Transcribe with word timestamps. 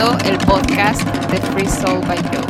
escuchando 0.00 0.30
el 0.30 0.38
podcast 0.46 1.02
de 1.30 1.38
Free 1.38 1.68
Soul 1.68 2.00
by 2.06 2.18
Joe. 2.32 2.46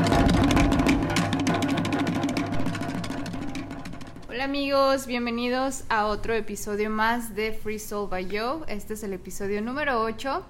Hola 4.28 4.44
amigos, 4.44 5.06
bienvenidos 5.06 5.84
a 5.88 6.06
otro 6.06 6.34
episodio 6.34 6.90
más 6.90 7.34
de 7.34 7.52
Free 7.52 7.78
Soul 7.78 8.08
by 8.08 8.28
Joe. 8.30 8.60
Este 8.68 8.94
es 8.94 9.02
el 9.02 9.14
episodio 9.14 9.62
número 9.62 10.00
8. 10.00 10.44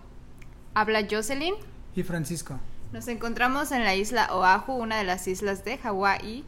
Habla 0.74 1.06
Jocelyn. 1.10 1.54
Y 1.96 2.02
Francisco. 2.02 2.58
Nos 2.92 3.08
encontramos 3.08 3.72
en 3.72 3.84
la 3.84 3.94
isla 3.94 4.28
Oahu, 4.34 4.74
una 4.74 4.98
de 4.98 5.04
las 5.04 5.26
islas 5.26 5.64
de 5.64 5.78
Hawái. 5.78 6.44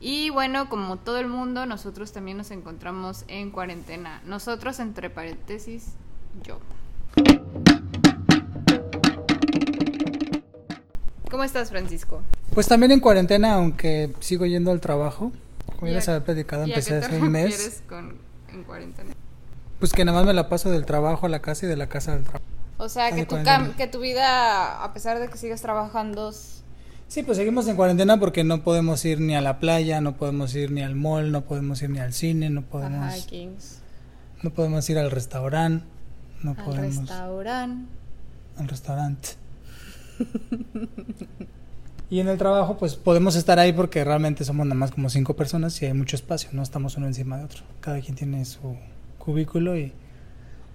Y 0.00 0.30
bueno, 0.30 0.68
como 0.68 0.96
todo 0.98 1.18
el 1.18 1.26
mundo, 1.26 1.66
nosotros 1.66 2.12
también 2.12 2.36
nos 2.36 2.52
encontramos 2.52 3.24
en 3.26 3.50
cuarentena. 3.50 4.22
Nosotros, 4.24 4.78
entre 4.78 5.10
paréntesis, 5.10 5.94
yo. 6.44 6.60
¿Cómo 11.30 11.44
estás, 11.44 11.70
Francisco? 11.70 12.22
Pues 12.54 12.66
también 12.68 12.92
en 12.92 13.00
cuarentena, 13.00 13.54
aunque 13.54 14.14
sigo 14.20 14.46
yendo 14.46 14.70
al 14.70 14.80
trabajo. 14.80 15.32
Como 15.76 15.86
ya 15.86 15.92
¿Y 15.92 15.94
les 15.96 16.08
a- 16.08 16.14
había 16.16 16.24
platicado, 16.24 16.66
¿Y 16.66 16.70
a 16.72 16.74
empecé 16.74 16.96
hace 16.96 17.20
un 17.20 17.30
mes. 17.30 17.82
con 17.88 18.16
en 18.52 18.64
cuarentena? 18.64 19.12
Pues 19.78 19.92
que 19.92 20.04
nada 20.04 20.18
más 20.18 20.26
me 20.26 20.32
la 20.32 20.48
paso 20.48 20.70
del 20.70 20.86
trabajo 20.86 21.26
a 21.26 21.28
la 21.28 21.40
casa 21.40 21.66
y 21.66 21.68
de 21.68 21.76
la 21.76 21.88
casa 21.88 22.14
al 22.14 22.22
trabajo. 22.24 22.44
O 22.78 22.88
sea, 22.88 23.10
que 23.12 23.26
tu, 23.26 23.36
que 23.76 23.86
tu 23.88 24.00
vida, 24.00 24.82
a 24.82 24.92
pesar 24.94 25.18
de 25.18 25.28
que 25.28 25.36
sigas 25.36 25.60
trabajando, 25.60 26.32
Sí, 27.08 27.22
pues 27.22 27.38
seguimos 27.38 27.66
en 27.68 27.76
cuarentena 27.76 28.20
porque 28.20 28.44
no 28.44 28.62
podemos 28.62 29.02
ir 29.06 29.18
ni 29.20 29.34
a 29.34 29.40
la 29.40 29.58
playa, 29.60 30.00
no 30.02 30.16
podemos 30.16 30.54
ir 30.54 30.70
ni 30.72 30.82
al 30.82 30.94
mall, 30.94 31.32
no 31.32 31.40
podemos 31.42 31.80
ir 31.80 31.88
ni 31.88 32.00
al 32.00 32.12
cine, 32.12 32.50
no 32.50 32.60
podemos, 32.62 33.16
hikings, 33.16 33.78
no 34.42 34.50
podemos 34.50 34.88
ir 34.90 34.98
al 34.98 35.10
restaurante, 35.10 35.86
no 36.42 36.50
al 36.50 36.64
podemos 36.64 36.98
restaurante. 37.08 37.88
al 38.58 38.68
restaurante. 38.68 39.28
y 42.10 42.20
en 42.20 42.28
el 42.28 42.38
trabajo, 42.38 42.76
pues 42.78 42.96
podemos 42.96 43.36
estar 43.36 43.58
ahí 43.58 43.72
porque 43.72 44.02
realmente 44.04 44.44
somos 44.44 44.66
nada 44.66 44.74
más 44.76 44.90
como 44.90 45.10
cinco 45.10 45.36
personas 45.36 45.80
y 45.82 45.86
hay 45.86 45.92
mucho 45.94 46.16
espacio, 46.16 46.50
no 46.52 46.62
estamos 46.62 46.96
uno 46.96 47.06
encima 47.06 47.38
de 47.38 47.44
otro. 47.44 47.62
Cada 47.80 48.00
quien 48.00 48.14
tiene 48.16 48.44
su 48.44 48.76
cubículo 49.18 49.76
y 49.76 49.92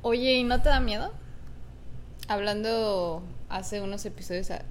Oye, 0.02 0.33
¿y 0.33 0.44
no 0.44 0.61
te 0.61 0.69
da 0.69 0.80
miedo? 0.80 1.11
Hablando 2.27 3.23
hace 3.50 3.81
unos 3.81 4.05
episodios 4.05 4.52
a- 4.52 4.63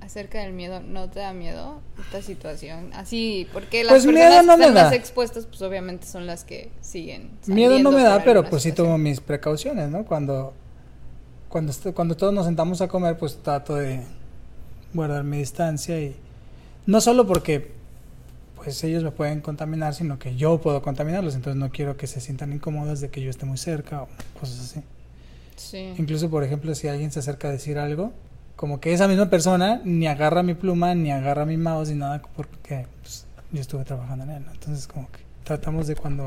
acerca 0.00 0.40
del 0.40 0.52
miedo, 0.52 0.80
¿no 0.80 1.08
te 1.10 1.20
da 1.20 1.32
miedo 1.32 1.80
esta 1.98 2.22
situación? 2.22 2.90
Así, 2.94 3.46
porque 3.52 3.84
las 3.84 3.92
Pues 3.92 4.06
miedo 4.06 4.20
personas 4.30 4.46
no 4.46 4.52
que 4.54 4.58
me 4.58 4.66
están 4.66 4.74
más 4.84 4.90
da. 4.90 4.96
expuestas, 4.96 5.46
pues 5.46 5.62
obviamente 5.62 6.06
son 6.06 6.26
las 6.26 6.44
que 6.44 6.70
siguen. 6.80 7.30
Miedo 7.46 7.78
no 7.78 7.92
me 7.92 8.02
da, 8.02 8.22
pero 8.24 8.44
pues 8.48 8.62
sí 8.62 8.72
tomo 8.72 8.96
mis 8.98 9.20
precauciones, 9.20 9.88
¿no? 9.90 10.04
Cuando, 10.04 10.52
cuando, 11.56 11.72
cuando 11.94 12.16
todos 12.18 12.34
nos 12.34 12.44
sentamos 12.44 12.82
a 12.82 12.88
comer, 12.88 13.16
pues 13.16 13.38
trato 13.42 13.76
de 13.76 14.02
guardar 14.92 15.24
mi 15.24 15.38
distancia 15.38 15.98
y 15.98 16.14
no 16.84 17.00
solo 17.00 17.26
porque 17.26 17.72
pues 18.56 18.84
ellos 18.84 19.02
me 19.02 19.10
pueden 19.10 19.40
contaminar, 19.40 19.94
sino 19.94 20.18
que 20.18 20.36
yo 20.36 20.60
puedo 20.60 20.82
contaminarlos, 20.82 21.34
entonces 21.34 21.58
no 21.58 21.70
quiero 21.70 21.96
que 21.96 22.06
se 22.06 22.20
sientan 22.20 22.52
incómodos 22.52 23.00
de 23.00 23.08
que 23.08 23.22
yo 23.22 23.30
esté 23.30 23.46
muy 23.46 23.56
cerca 23.56 24.02
o 24.02 24.08
cosas 24.38 24.60
así. 24.60 24.82
Sí. 25.56 25.94
Incluso, 25.96 26.28
por 26.28 26.44
ejemplo, 26.44 26.74
si 26.74 26.88
alguien 26.88 27.10
se 27.10 27.20
acerca 27.20 27.48
a 27.48 27.52
decir 27.52 27.78
algo, 27.78 28.12
como 28.54 28.78
que 28.78 28.92
esa 28.92 29.08
misma 29.08 29.30
persona 29.30 29.80
ni 29.82 30.08
agarra 30.08 30.42
mi 30.42 30.52
pluma, 30.52 30.94
ni 30.94 31.10
agarra 31.10 31.46
mi 31.46 31.56
mouse, 31.56 31.88
ni 31.88 31.94
nada, 31.94 32.20
porque 32.36 32.86
pues, 33.00 33.24
yo 33.50 33.62
estuve 33.62 33.84
trabajando 33.84 34.24
en 34.24 34.30
él. 34.32 34.42
¿no? 34.44 34.52
Entonces, 34.52 34.86
como 34.86 35.10
que 35.10 35.20
tratamos 35.42 35.86
de 35.86 35.96
cuando... 35.96 36.26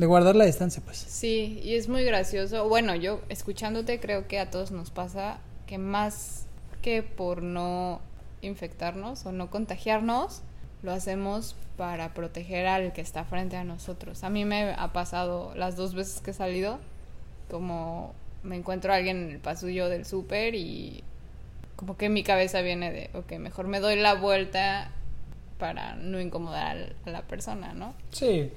de 0.00 0.06
guardar 0.06 0.34
la 0.34 0.46
distancia, 0.46 0.82
pues. 0.82 0.96
Sí, 0.96 1.60
y 1.62 1.74
es 1.74 1.88
muy 1.88 2.04
gracioso. 2.04 2.66
Bueno, 2.66 2.94
yo 2.94 3.20
escuchándote 3.28 4.00
creo 4.00 4.26
que 4.26 4.38
a 4.38 4.50
todos 4.50 4.70
nos 4.70 4.90
pasa 4.90 5.40
que 5.66 5.76
más 5.76 6.46
que 6.80 7.02
por 7.02 7.42
no 7.42 8.00
infectarnos 8.40 9.26
o 9.26 9.32
no 9.32 9.50
contagiarnos, 9.50 10.40
lo 10.82 10.92
hacemos 10.92 11.54
para 11.76 12.14
proteger 12.14 12.66
al 12.66 12.94
que 12.94 13.02
está 13.02 13.24
frente 13.24 13.58
a 13.58 13.64
nosotros. 13.64 14.24
A 14.24 14.30
mí 14.30 14.46
me 14.46 14.72
ha 14.72 14.90
pasado 14.94 15.52
las 15.54 15.76
dos 15.76 15.94
veces 15.94 16.22
que 16.22 16.30
he 16.30 16.34
salido, 16.34 16.78
como 17.50 18.14
me 18.42 18.56
encuentro 18.56 18.94
a 18.94 18.96
alguien 18.96 19.24
en 19.24 19.30
el 19.32 19.38
pasillo 19.38 19.90
del 19.90 20.06
súper 20.06 20.54
y 20.54 21.04
como 21.76 21.98
que 21.98 22.08
mi 22.08 22.22
cabeza 22.22 22.62
viene 22.62 22.90
de, 22.90 23.10
ok, 23.12 23.32
mejor 23.32 23.66
me 23.66 23.80
doy 23.80 23.96
la 23.96 24.14
vuelta 24.14 24.92
para 25.58 25.94
no 25.94 26.18
incomodar 26.18 26.94
a 27.04 27.10
la 27.10 27.20
persona, 27.20 27.74
¿no? 27.74 27.92
Sí. 28.12 28.50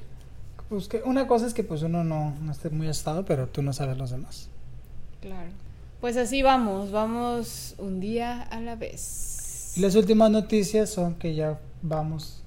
Pues 0.73 0.87
que 0.87 1.03
una 1.05 1.27
cosa 1.27 1.45
es 1.45 1.53
que 1.53 1.63
pues 1.63 1.83
uno 1.83 2.03
no, 2.03 2.33
no 2.41 2.51
esté 2.51 2.71
muy 2.71 2.87
asustado, 2.87 3.25
pero 3.25 3.45
tú 3.47 3.61
no 3.61 3.73
sabes 3.73 3.95
los 3.95 4.09
demás. 4.09 4.49
Claro. 5.21 5.51
Pues 6.01 6.17
así 6.17 6.41
vamos, 6.41 6.91
vamos 6.91 7.75
un 7.77 7.99
día 7.99 8.41
a 8.41 8.59
la 8.59 8.75
vez. 8.75 9.73
Y 9.77 9.81
las 9.81 9.93
últimas 9.93 10.31
noticias 10.31 10.89
son 10.89 11.13
que 11.13 11.35
ya 11.35 11.59
vamos 11.83 12.41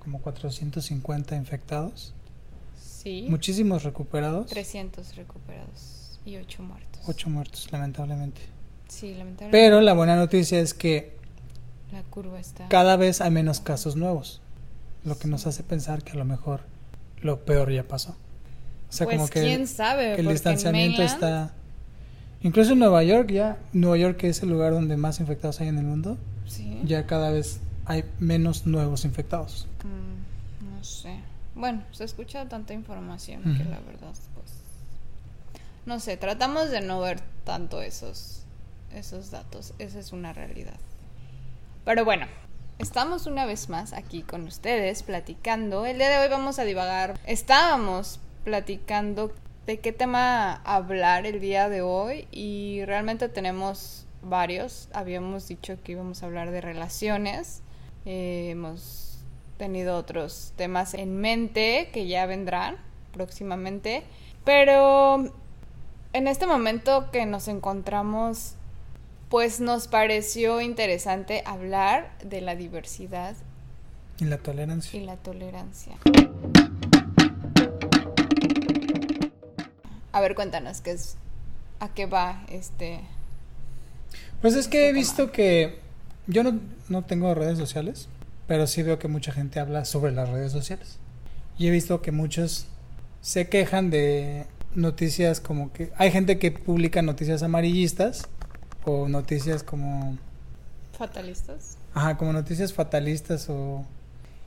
como 0.00 0.20
450 0.20 1.36
infectados, 1.36 2.12
Sí. 2.76 3.26
muchísimos 3.30 3.84
recuperados, 3.84 4.48
300 4.48 5.14
recuperados 5.14 6.18
y 6.26 6.36
8 6.38 6.60
muertos. 6.64 7.02
8 7.06 7.30
muertos 7.30 7.70
lamentablemente. 7.70 8.40
Sí, 8.88 9.10
lamentablemente. 9.14 9.50
Pero 9.56 9.80
la 9.80 9.92
buena 9.92 10.16
noticia 10.16 10.58
es 10.58 10.74
que 10.74 11.16
la 11.92 12.02
curva 12.02 12.40
está. 12.40 12.66
cada 12.68 12.96
vez 12.96 13.20
hay 13.20 13.30
menos 13.30 13.60
casos 13.60 13.94
nuevos, 13.94 14.40
lo 15.04 15.16
que 15.16 15.28
nos 15.28 15.46
hace 15.46 15.62
pensar 15.62 16.02
que 16.02 16.10
a 16.10 16.16
lo 16.16 16.24
mejor 16.24 16.73
lo 17.24 17.44
peor 17.44 17.72
ya 17.72 17.82
pasó. 17.82 18.10
O 18.88 18.92
sea, 18.92 19.06
pues 19.06 19.16
como 19.16 19.28
que 19.28 19.40
quién 19.42 19.66
sabe, 19.66 20.14
que 20.14 20.20
el 20.20 20.28
distanciamiento 20.28 21.02
mainland- 21.02 21.12
está... 21.14 21.52
Incluso 22.42 22.74
en 22.74 22.78
Nueva 22.78 23.02
York 23.02 23.30
ya, 23.32 23.56
Nueva 23.72 23.96
York 23.96 24.18
que 24.18 24.28
es 24.28 24.42
el 24.42 24.50
lugar 24.50 24.72
donde 24.72 24.96
más 24.96 25.18
infectados 25.18 25.60
hay 25.60 25.68
en 25.68 25.78
el 25.78 25.84
mundo, 25.84 26.16
Sí. 26.46 26.80
ya 26.84 27.06
cada 27.06 27.30
vez 27.30 27.58
hay 27.86 28.04
menos 28.20 28.66
nuevos 28.66 29.04
infectados. 29.06 29.66
Mm, 29.82 30.76
no 30.76 30.84
sé. 30.84 31.16
Bueno, 31.54 31.82
se 31.92 32.04
escucha 32.04 32.46
tanta 32.48 32.74
información 32.74 33.42
que 33.42 33.62
Ujú. 33.62 33.70
la 33.70 33.80
verdad, 33.80 34.12
pues. 34.34 34.52
No 35.86 35.98
sé, 36.00 36.16
tratamos 36.18 36.70
de 36.70 36.82
no 36.82 37.00
ver 37.00 37.20
tanto 37.44 37.80
esos, 37.80 38.42
esos 38.94 39.30
datos. 39.30 39.72
Esa 39.78 39.98
es 39.98 40.12
una 40.12 40.32
realidad. 40.34 40.76
Pero 41.86 42.04
bueno, 42.04 42.26
estamos 42.78 43.26
una 43.26 43.46
vez 43.46 43.68
más 43.68 43.92
aquí 43.92 44.22
con 44.22 44.44
ustedes 44.46 45.02
platicando. 45.02 45.86
El 45.86 45.98
día 45.98 46.10
de 46.10 46.18
hoy 46.18 46.28
vamos 46.28 46.58
a 46.58 46.64
divagar. 46.64 47.18
Estábamos 47.26 48.20
platicando 48.44 49.32
de 49.66 49.78
qué 49.78 49.92
tema 49.92 50.54
hablar 50.64 51.26
el 51.26 51.40
día 51.40 51.68
de 51.68 51.82
hoy 51.82 52.26
y 52.30 52.84
realmente 52.84 53.28
tenemos 53.28 54.06
varios. 54.22 54.88
Habíamos 54.92 55.48
dicho 55.48 55.78
que 55.82 55.92
íbamos 55.92 56.22
a 56.22 56.26
hablar 56.26 56.50
de 56.50 56.60
relaciones. 56.60 57.62
Eh, 58.04 58.48
hemos 58.50 59.18
tenido 59.56 59.96
otros 59.96 60.52
temas 60.56 60.94
en 60.94 61.16
mente 61.16 61.90
que 61.92 62.06
ya 62.06 62.26
vendrán 62.26 62.76
próximamente. 63.12 64.02
Pero 64.44 65.32
en 66.12 66.28
este 66.28 66.46
momento 66.46 67.10
que 67.10 67.24
nos 67.24 67.48
encontramos, 67.48 68.56
pues 69.34 69.58
nos 69.58 69.88
pareció 69.88 70.60
interesante 70.60 71.42
hablar 71.44 72.16
de 72.22 72.40
la 72.40 72.54
diversidad 72.54 73.34
Y 74.20 74.26
la 74.26 74.38
tolerancia. 74.38 74.96
y 74.96 75.04
la 75.04 75.16
tolerancia. 75.16 75.94
A 80.12 80.20
ver, 80.20 80.36
cuéntanos 80.36 80.80
qué 80.82 80.92
es, 80.92 81.16
a 81.80 81.92
qué 81.92 82.06
va 82.06 82.46
este. 82.48 83.00
Pues 84.40 84.54
es 84.54 84.68
que 84.68 84.84
he 84.84 84.90
Poco 84.90 85.00
visto 85.00 85.32
que 85.32 85.80
yo 86.28 86.44
no, 86.44 86.60
no 86.88 87.02
tengo 87.02 87.34
redes 87.34 87.58
sociales, 87.58 88.06
pero 88.46 88.68
sí 88.68 88.84
veo 88.84 89.00
que 89.00 89.08
mucha 89.08 89.32
gente 89.32 89.58
habla 89.58 89.84
sobre 89.84 90.12
las 90.12 90.28
redes 90.28 90.52
sociales. 90.52 91.00
Y 91.58 91.66
he 91.66 91.72
visto 91.72 92.02
que 92.02 92.12
muchos 92.12 92.68
se 93.20 93.48
quejan 93.48 93.90
de 93.90 94.46
noticias 94.76 95.40
como 95.40 95.72
que 95.72 95.90
hay 95.96 96.12
gente 96.12 96.38
que 96.38 96.52
publica 96.52 97.02
noticias 97.02 97.42
amarillistas 97.42 98.28
o 98.86 99.08
noticias 99.08 99.62
como 99.62 100.16
fatalistas. 100.96 101.76
ajá, 101.94 102.16
como 102.16 102.32
noticias 102.32 102.72
fatalistas 102.72 103.48
o 103.48 103.84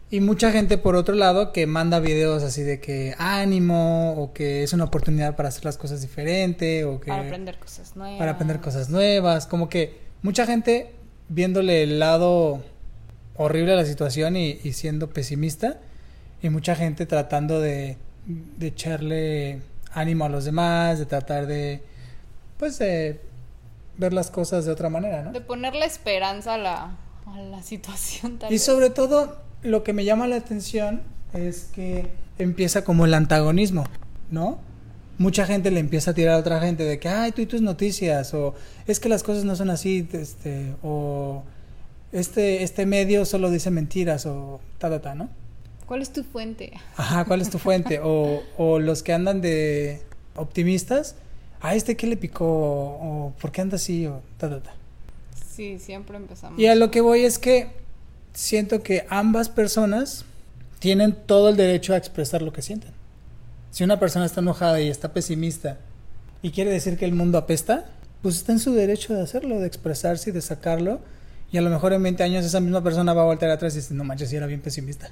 y 0.09 0.21
mucha 0.21 0.51
gente 0.53 0.77
por 0.77 0.95
otro 0.95 1.15
lado 1.15 1.51
que 1.51 1.67
manda 1.67 1.99
videos 1.99 2.41
así 2.43 2.63
de 2.63 2.79
que 2.79 3.13
ánimo 3.17 4.13
o 4.13 4.31
que 4.31 4.63
es 4.63 4.71
una 4.71 4.85
oportunidad 4.85 5.35
para 5.35 5.49
hacer 5.49 5.65
las 5.65 5.77
cosas 5.77 6.01
diferente 6.01 6.85
o 6.85 7.01
que 7.01 7.07
Para 7.07 7.23
aprender 7.23 7.57
cosas 7.59 7.95
nuevas. 7.95 8.17
para 8.17 8.31
aprender 8.31 8.61
cosas 8.61 8.89
nuevas, 8.89 9.47
como 9.47 9.67
que 9.67 9.97
mucha 10.21 10.45
gente 10.45 10.91
viéndole 11.27 11.83
el 11.83 11.99
lado 11.99 12.63
horrible 13.35 13.73
a 13.73 13.75
la 13.75 13.85
situación 13.85 14.37
y, 14.37 14.59
y 14.63 14.71
siendo 14.73 15.09
pesimista 15.09 15.79
y 16.41 16.49
mucha 16.49 16.75
gente 16.75 17.05
tratando 17.05 17.59
de, 17.59 17.97
de 18.25 18.67
echarle 18.67 19.59
ánimo 19.91 20.23
a 20.25 20.29
los 20.29 20.45
demás, 20.45 20.99
de 20.99 21.05
tratar 21.05 21.47
de 21.47 21.81
pues 22.57 22.79
de 22.79 23.19
ver 23.97 24.13
las 24.13 24.31
cosas 24.31 24.65
de 24.65 24.71
otra 24.71 24.89
manera, 24.89 25.23
¿no? 25.23 25.31
De 25.31 25.41
ponerle 25.41 25.85
esperanza 25.85 26.55
a 26.55 26.57
la, 26.57 26.97
a 27.25 27.39
la 27.41 27.63
situación 27.63 28.37
tal 28.37 28.49
Y 28.49 28.55
vez. 28.55 28.63
sobre 28.63 28.89
todo 28.89 29.37
lo 29.63 29.83
que 29.83 29.93
me 29.93 30.05
llama 30.05 30.27
la 30.27 30.35
atención 30.37 31.01
es 31.33 31.69
que 31.73 32.07
empieza 32.37 32.83
como 32.83 33.05
el 33.05 33.13
antagonismo, 33.13 33.85
¿no? 34.31 34.59
mucha 35.19 35.45
gente 35.47 35.71
le 35.71 35.79
empieza 35.79 36.11
a 36.11 36.13
tirar 36.13 36.35
a 36.35 36.37
otra 36.37 36.59
gente 36.59 36.83
de 36.83 36.99
que, 36.99 37.09
ay, 37.09 37.31
tú 37.31 37.41
y 37.41 37.47
tus 37.47 37.61
noticias, 37.61 38.33
o 38.33 38.53
es 38.85 38.99
que 38.99 39.09
las 39.09 39.23
cosas 39.23 39.45
no 39.45 39.55
son 39.55 39.69
así, 39.71 40.07
este, 40.13 40.75
o 40.83 41.43
este, 42.11 42.63
este 42.63 42.85
medio 42.85 43.25
solo 43.25 43.49
dice 43.49 43.71
mentiras, 43.71 44.25
o 44.25 44.59
ta, 44.77 44.89
ta, 44.89 45.01
ta, 45.01 45.15
¿no? 45.15 45.29
¿Cuál 45.87 46.01
es 46.01 46.11
tu 46.11 46.23
fuente? 46.23 46.73
Ajá, 46.97 47.25
¿cuál 47.25 47.41
es 47.41 47.49
tu 47.49 47.57
fuente? 47.57 47.99
o, 48.03 48.43
o 48.57 48.77
los 48.79 49.01
que 49.03 49.13
andan 49.13 49.41
de 49.41 50.03
optimistas, 50.35 51.15
a 51.61 51.75
este 51.75 51.95
qué 51.95 52.07
le 52.07 52.17
picó, 52.17 52.45
o, 52.45 53.33
por 53.39 53.51
qué 53.51 53.61
anda 53.61 53.75
así, 53.75 54.05
o 54.05 54.21
ta, 54.37 54.49
ta, 54.49 54.61
ta. 54.61 54.73
Sí, 55.49 55.79
siempre 55.79 56.17
empezamos. 56.17 56.59
Y 56.59 56.67
a 56.67 56.75
lo 56.75 56.91
que 56.91 57.01
voy 57.01 57.21
es 57.21 57.39
que 57.39 57.69
siento 58.33 58.83
que 58.83 59.05
ambas 59.09 59.49
personas 59.49 60.25
tienen 60.79 61.15
todo 61.25 61.49
el 61.49 61.57
derecho 61.57 61.93
a 61.93 61.97
expresar 61.97 62.41
lo 62.41 62.53
que 62.53 62.61
sienten. 62.61 62.91
Si 63.71 63.83
una 63.83 63.99
persona 63.99 64.25
está 64.25 64.41
enojada 64.41 64.79
y 64.79 64.89
está 64.89 65.13
pesimista 65.13 65.77
y 66.41 66.51
quiere 66.51 66.71
decir 66.71 66.97
que 66.97 67.05
el 67.05 67.13
mundo 67.13 67.37
apesta, 67.37 67.89
pues 68.21 68.35
está 68.35 68.51
en 68.51 68.59
su 68.59 68.73
derecho 68.73 69.13
de 69.15 69.21
hacerlo, 69.21 69.59
de 69.59 69.67
expresarse 69.67 70.29
y 70.29 70.33
de 70.33 70.41
sacarlo. 70.41 70.99
Y 71.51 71.57
a 71.57 71.61
lo 71.61 71.69
mejor 71.69 71.93
en 71.93 72.03
20 72.03 72.21
años 72.23 72.45
esa 72.45 72.59
misma 72.59 72.83
persona 72.83 73.13
va 73.13 73.23
a 73.23 73.25
voltear 73.25 73.51
atrás 73.51 73.73
y 73.73 73.77
decir, 73.77 73.97
no 73.97 74.03
manches, 74.03 74.31
era 74.33 74.45
bien 74.45 74.61
pesimista. 74.61 75.11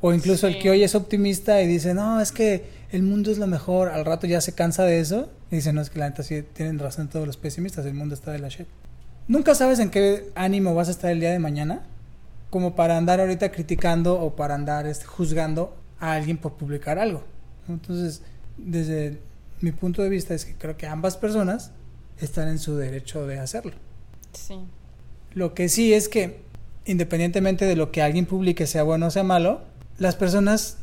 O 0.00 0.14
incluso 0.14 0.46
el 0.46 0.58
que 0.58 0.70
hoy 0.70 0.82
es 0.82 0.94
optimista 0.94 1.60
y 1.60 1.66
dice, 1.66 1.92
no, 1.92 2.20
es 2.20 2.32
que 2.32 2.64
el 2.92 3.02
mundo 3.02 3.30
es 3.30 3.38
lo 3.38 3.46
mejor, 3.46 3.88
al 3.88 4.04
rato 4.04 4.26
ya 4.26 4.40
se 4.40 4.52
cansa 4.52 4.84
de 4.84 5.00
eso 5.00 5.28
y 5.50 5.56
dice, 5.56 5.72
no, 5.72 5.80
es 5.80 5.90
que 5.90 5.98
la 5.98 6.08
neta 6.08 6.22
sí 6.22 6.42
tienen 6.42 6.78
razón 6.78 7.08
todos 7.08 7.26
los 7.26 7.36
pesimistas, 7.36 7.86
el 7.86 7.94
mundo 7.94 8.14
está 8.14 8.32
de 8.32 8.38
la 8.38 8.48
shit. 8.48 8.66
Nunca 9.28 9.54
sabes 9.54 9.78
en 9.78 9.90
qué 9.90 10.30
ánimo 10.34 10.74
vas 10.74 10.88
a 10.88 10.92
estar 10.92 11.10
el 11.10 11.20
día 11.20 11.30
de 11.30 11.38
mañana, 11.38 11.82
como 12.50 12.74
para 12.74 12.96
andar 12.96 13.20
ahorita 13.20 13.50
criticando 13.50 14.20
o 14.20 14.36
para 14.36 14.54
andar 14.54 14.86
este, 14.86 15.04
juzgando 15.04 15.76
a 15.98 16.12
alguien 16.12 16.38
por 16.38 16.54
publicar 16.54 16.98
algo. 16.98 17.24
Entonces, 17.68 18.22
desde 18.56 19.20
mi 19.60 19.72
punto 19.72 20.02
de 20.02 20.08
vista 20.08 20.34
es 20.34 20.44
que 20.44 20.54
creo 20.54 20.76
que 20.76 20.86
ambas 20.86 21.16
personas 21.16 21.72
están 22.18 22.48
en 22.48 22.58
su 22.58 22.76
derecho 22.76 23.26
de 23.26 23.38
hacerlo. 23.38 23.72
Sí. 24.32 24.58
Lo 25.32 25.54
que 25.54 25.68
sí 25.68 25.92
es 25.92 26.08
que, 26.08 26.40
independientemente 26.84 27.64
de 27.66 27.76
lo 27.76 27.90
que 27.90 28.02
alguien 28.02 28.26
publique, 28.26 28.66
sea 28.66 28.82
bueno 28.82 29.06
o 29.06 29.10
sea 29.10 29.22
malo, 29.22 29.62
las 29.98 30.16
personas 30.16 30.78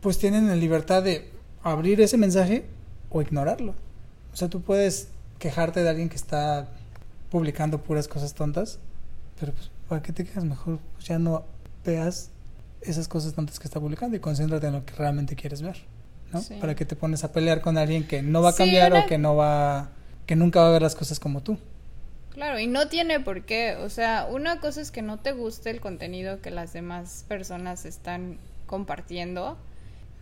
pues 0.00 0.18
tienen 0.18 0.48
la 0.48 0.56
libertad 0.56 1.02
de 1.02 1.30
abrir 1.62 2.00
ese 2.00 2.16
mensaje 2.16 2.64
o 3.10 3.20
ignorarlo. 3.20 3.74
O 4.32 4.36
sea, 4.36 4.48
tú 4.48 4.60
puedes 4.62 5.08
quejarte 5.38 5.82
de 5.82 5.88
alguien 5.88 6.08
que 6.08 6.16
está 6.16 6.68
publicando 7.30 7.78
puras 7.82 8.08
cosas 8.08 8.34
tontas, 8.34 8.78
pero 9.38 9.52
pues, 9.52 9.70
¿para 9.88 10.02
qué 10.02 10.12
te 10.12 10.24
quejas? 10.24 10.44
Mejor 10.44 10.78
pues, 10.94 11.06
ya 11.06 11.18
no 11.18 11.44
veas 11.84 12.30
esas 12.82 13.08
cosas 13.08 13.34
tontas 13.34 13.58
que 13.58 13.66
está 13.66 13.80
publicando 13.80 14.16
y 14.16 14.20
concéntrate 14.20 14.66
en 14.66 14.72
lo 14.74 14.84
que 14.84 14.94
realmente 14.94 15.36
quieres 15.36 15.62
ver, 15.62 15.76
¿no? 16.32 16.40
Sí. 16.40 16.54
Para 16.60 16.74
que 16.74 16.84
te 16.84 16.96
pones 16.96 17.24
a 17.24 17.32
pelear 17.32 17.60
con 17.60 17.76
alguien 17.78 18.06
que 18.06 18.22
no 18.22 18.42
va 18.42 18.50
a 18.50 18.52
Sí, 18.52 18.58
cambiar 18.58 18.92
una- 18.92 19.04
o 19.04 19.06
que 19.06 19.18
no 19.18 19.36
va, 19.36 19.90
que 20.26 20.36
nunca 20.36 20.60
va 20.60 20.68
a 20.68 20.70
ver 20.72 20.82
las 20.82 20.94
cosas 20.94 21.20
como 21.20 21.42
tú. 21.42 21.58
Claro, 22.30 22.58
y 22.60 22.66
no 22.68 22.88
tiene 22.88 23.20
por 23.20 23.42
qué. 23.44 23.76
O 23.76 23.90
sea, 23.90 24.26
una 24.30 24.60
cosa 24.60 24.80
es 24.80 24.90
que 24.90 25.02
no 25.02 25.18
te 25.18 25.32
guste 25.32 25.70
el 25.70 25.80
contenido 25.80 26.40
que 26.40 26.50
las 26.50 26.72
demás 26.72 27.24
personas 27.28 27.84
están 27.84 28.38
compartiendo, 28.66 29.58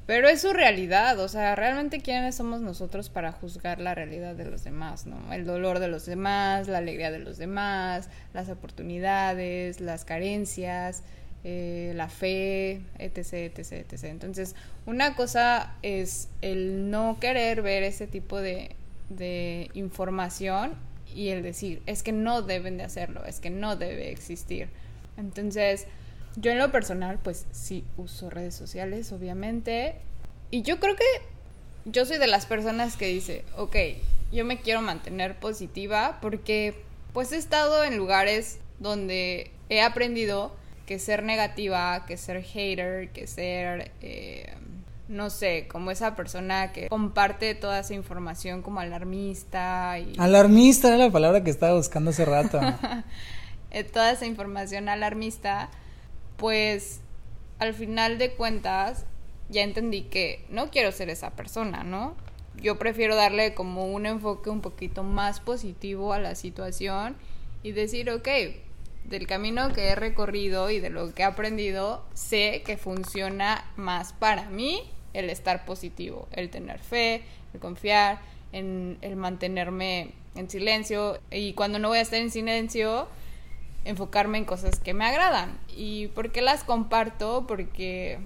pero 0.09 0.27
es 0.27 0.41
su 0.41 0.55
realidad. 0.55 1.19
O 1.19 1.29
sea, 1.29 1.55
realmente 1.55 2.01
quiénes 2.01 2.35
somos 2.35 2.63
nosotros 2.63 3.11
para 3.11 3.31
juzgar 3.31 3.79
la 3.79 3.95
realidad 3.95 4.35
de 4.35 4.47
los 4.47 4.65
demás, 4.65 5.05
¿no? 5.05 5.35
El 5.35 5.45
dolor 5.45 5.81
de 5.81 5.89
los 5.89 6.07
demás, 6.07 6.67
la 6.67 6.79
alegría 6.79 7.11
de 7.11 7.19
los 7.19 7.37
demás, 7.37 8.09
las 8.33 8.49
oportunidades, 8.49 9.83
las 9.83 10.07
carencias, 10.07 11.03
eh, 11.45 11.93
la 11.95 12.09
fe, 12.09 12.81
etc, 12.99 13.55
etc, 13.55 13.73
etc. 13.73 14.05
Entonces, 14.05 14.57
una 14.87 15.15
cosa 15.15 15.75
es 15.83 16.31
el 16.41 16.91
no 16.91 17.19
querer 17.21 17.61
ver 17.61 17.83
ese 17.83 18.07
tipo 18.07 18.41
de, 18.41 18.77
de 19.11 19.71
información 19.75 20.73
y 21.15 21.29
el 21.29 21.43
decir, 21.43 21.83
es 21.85 22.03
que 22.03 22.13
no 22.13 22.41
deben 22.41 22.79
de 22.79 22.85
hacerlo, 22.85 23.27
es 23.27 23.41
que 23.41 23.51
no 23.51 23.77
debe 23.77 24.11
existir. 24.11 24.71
Entonces, 25.19 25.87
yo 26.37 26.53
en 26.53 26.59
lo 26.59 26.71
personal, 26.71 27.19
pues 27.23 27.47
sí 27.53 27.85
uso 27.97 28.31
redes 28.31 28.55
sociales, 28.55 29.13
obviamente. 29.13 29.97
Y 30.51 30.63
yo 30.63 30.81
creo 30.81 30.97
que 30.97 31.05
yo 31.85 32.05
soy 32.07 32.19
de 32.19 32.27
las 32.27 32.47
personas 32.47 32.97
que 32.97 33.07
dice, 33.07 33.45
ok, 33.57 33.77
yo 34.33 34.45
me 34.45 34.61
quiero 34.61 34.83
mantener 34.83 35.39
positiva 35.39 36.19
porque 36.21 36.75
pues 37.13 37.33
he 37.33 37.37
estado 37.37 37.85
en 37.85 37.97
lugares 37.97 38.59
donde 38.79 39.51
he 39.69 39.81
aprendido 39.81 40.53
que 40.87 40.99
ser 40.99 41.23
negativa, 41.23 42.05
que 42.07 42.17
ser 42.17 42.43
hater, 42.43 43.11
que 43.11 43.27
ser, 43.27 43.93
eh, 44.01 44.55
no 45.09 45.31
sé, 45.31 45.67
como 45.69 45.91
esa 45.91 46.17
persona 46.17 46.73
que 46.73 46.89
comparte 46.89 47.55
toda 47.55 47.81
esa 47.81 47.95
información 47.95 48.63
como 48.63 48.81
alarmista 48.81 49.99
y 49.99 50.15
Alarmista 50.19 50.89
era 50.89 50.97
la 50.97 51.11
palabra 51.11 51.43
que 51.45 51.51
estaba 51.51 51.75
buscando 51.75 52.11
hace 52.11 52.25
rato. 52.25 52.61
eh, 53.71 53.85
toda 53.85 54.13
esa 54.13 54.27
información 54.27 54.89
alarmista, 54.89 55.71
pues 56.39 57.01
al 57.59 57.75
final 57.75 58.17
de 58.17 58.33
cuentas 58.33 59.05
ya 59.51 59.63
entendí 59.63 60.03
que 60.03 60.45
no 60.49 60.71
quiero 60.71 60.93
ser 60.93 61.11
esa 61.11 61.31
persona, 61.31 61.85
¿no? 61.85 62.17
Yo 62.57 62.79
prefiero 62.79 63.15
darle 63.15 63.55
como 63.55 63.87
un 63.87 64.07
enfoque 64.07 64.49
un 64.49 64.63
poquito 64.63 65.03
más 65.03 65.41
positivo 65.41 66.13
a 66.13 66.19
la 66.19 66.35
situación 66.35 67.17
y 67.63 67.73
decir, 67.73 68.11
ok, 68.11 68.29
del 69.05 69.27
camino 69.27 69.73
que 69.73 69.89
he 69.89 69.95
recorrido 69.95 70.71
y 70.71 70.81
de 70.81 70.91
lo 70.91 71.15
que 71.15 71.23
he 71.23 71.25
aprendido, 71.25 72.05
sé 72.15 72.63
que 72.65 72.77
funciona 72.77 73.71
más 73.77 74.13
para 74.13 74.49
mí 74.51 74.83
el 75.15 75.31
estar 75.31 75.65
positivo, 75.65 76.29
el 76.33 76.51
tener 76.51 76.79
fe, 76.79 77.23
el 77.55 77.61
confiar, 77.61 78.21
en 78.53 78.99
el 79.03 79.17
mantenerme 79.17 80.13
en 80.35 80.49
silencio 80.49 81.21
y 81.31 81.53
cuando 81.53 81.79
no 81.79 81.89
voy 81.89 81.99
a 81.99 82.03
estar 82.03 82.21
en 82.21 82.31
silencio, 82.31 83.09
enfocarme 83.85 84.39
en 84.39 84.45
cosas 84.45 84.79
que 84.79 84.95
me 84.95 85.05
agradan. 85.05 85.59
¿Y 85.75 86.09
por 86.09 86.31
qué 86.33 86.43
las 86.43 86.65
comparto? 86.65 87.47
Porque, 87.47 88.19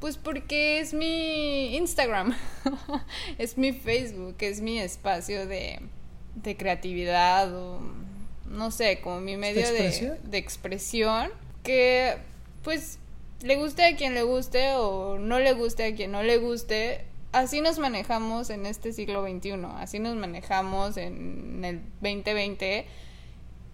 pues 0.00 0.16
porque 0.16 0.80
es 0.80 0.94
mi 0.94 1.76
Instagram, 1.76 2.36
es 3.38 3.58
mi 3.58 3.72
Facebook, 3.72 4.36
es 4.40 4.60
mi 4.60 4.78
espacio 4.78 5.46
de, 5.46 5.80
de 6.36 6.56
creatividad 6.56 7.54
o 7.54 7.80
no 8.46 8.70
sé, 8.70 9.00
como 9.00 9.20
mi 9.20 9.36
medio 9.36 9.60
de, 9.60 9.86
expresión? 9.86 10.18
de 10.24 10.38
expresión 10.38 11.30
que 11.62 12.16
pues 12.62 12.98
le 13.42 13.56
guste 13.56 13.84
a 13.84 13.96
quien 13.96 14.14
le 14.14 14.22
guste 14.22 14.74
o 14.74 15.18
no 15.18 15.38
le 15.38 15.52
guste 15.52 15.84
a 15.84 15.94
quien 15.94 16.12
no 16.12 16.22
le 16.22 16.38
guste. 16.38 17.04
Así 17.32 17.60
nos 17.60 17.78
manejamos 17.78 18.48
en 18.48 18.64
este 18.64 18.92
siglo 18.92 19.22
XXI, 19.22 19.52
así 19.76 19.98
nos 19.98 20.16
manejamos 20.16 20.96
en 20.96 21.62
el 21.62 21.80
2020 22.00 22.86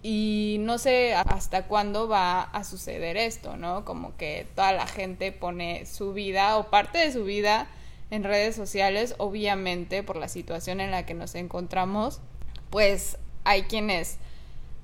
y 0.07 0.59
no 0.61 0.77
sé 0.77 1.15
hasta 1.15 1.65
cuándo 1.65 2.09
va 2.09 2.43
a 2.43 2.63
suceder 2.63 3.17
esto, 3.17 3.57
¿no? 3.57 3.87
Como 3.87 4.15
que 4.19 4.47
toda 4.55 4.73
la 4.73 4.87
gente 4.87 5.33
pone 5.33 5.87
su 5.87 6.13
vida 6.13 6.59
o 6.59 6.69
parte 6.69 6.99
de 6.99 7.11
su 7.11 7.25
vida 7.25 7.69
en 8.11 8.23
redes 8.23 8.55
sociales, 8.55 9.15
obviamente 9.17 10.03
por 10.03 10.17
la 10.17 10.29
situación 10.29 10.83
en 10.83 10.91
la 10.91 11.07
que 11.07 11.15
nos 11.15 11.35
encontramos, 11.35 12.21
pues 12.69 13.17
hay 13.45 13.63
quienes 13.63 14.19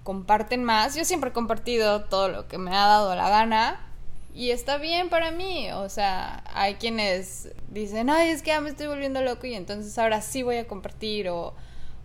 comparten 0.04 0.64
más. 0.64 0.94
Yo 0.94 1.04
siempre 1.04 1.28
he 1.28 1.32
compartido 1.34 2.04
todo 2.04 2.30
lo 2.30 2.48
que 2.48 2.56
me 2.56 2.70
ha 2.70 2.86
dado 2.86 3.14
la 3.14 3.28
gana 3.28 3.78
y 4.34 4.52
está 4.52 4.78
bien 4.78 5.10
para 5.10 5.32
mí. 5.32 5.70
O 5.72 5.90
sea, 5.90 6.42
hay 6.54 6.76
quienes 6.76 7.50
dicen, 7.68 8.08
ay, 8.08 8.30
es 8.30 8.40
que 8.40 8.52
ya 8.52 8.62
me 8.62 8.70
estoy 8.70 8.86
volviendo 8.86 9.20
loco 9.20 9.46
y 9.46 9.52
entonces 9.52 9.98
ahora 9.98 10.22
sí 10.22 10.42
voy 10.42 10.56
a 10.56 10.66
compartir 10.66 11.28
o 11.28 11.52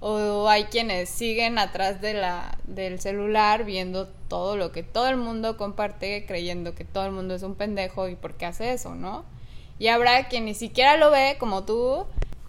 o 0.07 0.47
hay 0.47 0.65
quienes 0.65 1.09
siguen 1.09 1.57
atrás 1.57 1.99
de 1.99 2.13
la, 2.13 2.59
del 2.65 2.99
celular 2.99 3.65
viendo 3.65 4.07
todo 4.27 4.55
lo 4.55 4.71
que 4.71 4.83
todo 4.83 5.07
el 5.07 5.17
mundo 5.17 5.57
comparte, 5.57 6.27
creyendo 6.27 6.75
que 6.75 6.85
todo 6.85 7.07
el 7.07 7.11
mundo 7.11 7.33
es 7.33 7.41
un 7.41 7.55
pendejo 7.55 8.07
y 8.07 8.15
por 8.15 8.35
qué 8.35 8.45
hace 8.45 8.71
eso, 8.71 8.93
¿no? 8.93 9.25
Y 9.79 9.87
habrá 9.87 10.27
quien 10.27 10.45
ni 10.45 10.53
siquiera 10.53 10.95
lo 10.97 11.09
ve 11.09 11.37
como 11.39 11.63
tú 11.63 12.05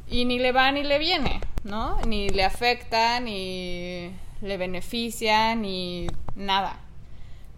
y 0.06 0.26
ni 0.26 0.38
le 0.38 0.52
va 0.52 0.70
ni 0.70 0.82
le 0.82 0.98
viene, 0.98 1.40
¿no? 1.64 1.98
Ni 2.02 2.28
le 2.28 2.44
afecta, 2.44 3.20
ni 3.20 4.12
le 4.42 4.56
beneficia, 4.58 5.54
ni 5.54 6.08
nada. 6.34 6.78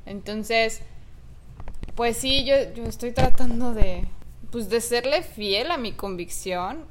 Entonces, 0.07 0.81
pues 1.97 2.17
sí, 2.17 2.45
yo, 2.45 2.55
yo 2.73 2.85
estoy 2.85 3.11
tratando 3.11 3.75
de, 3.75 4.07
pues 4.53 4.69
de 4.69 4.81
serle 4.81 5.25
fiel 5.25 5.73
a 5.73 5.77
mi 5.77 5.91
convicción, 5.91 6.87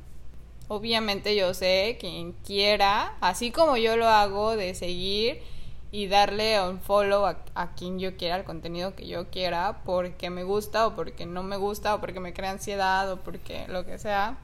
obviamente 0.67 1.35
yo 1.35 1.53
sé 1.53 1.97
quien 1.99 2.33
quiera, 2.33 3.15
así 3.21 3.51
como 3.51 3.77
yo 3.77 3.97
lo 3.97 4.07
hago, 4.07 4.55
de 4.55 4.75
seguir 4.75 5.41
y 5.91 6.07
darle 6.07 6.61
un 6.61 6.79
follow 6.79 7.25
a, 7.25 7.71
quien 7.75 7.99
yo 7.99 8.17
quiera, 8.17 8.35
al 8.35 8.43
contenido 8.43 8.95
que 8.95 9.07
yo 9.07 9.29
quiera, 9.29 9.81
porque 9.85 10.29
me 10.29 10.43
gusta 10.43 10.85
o 10.87 10.95
porque 10.95 11.25
no 11.25 11.43
me 11.43 11.57
gusta 11.57 11.95
o 11.95 12.01
porque 12.01 12.19
me 12.19 12.33
crea 12.33 12.51
ansiedad 12.51 13.11
o 13.11 13.17
porque 13.17 13.65
lo 13.67 13.85
que 13.85 13.97
sea. 13.97 14.37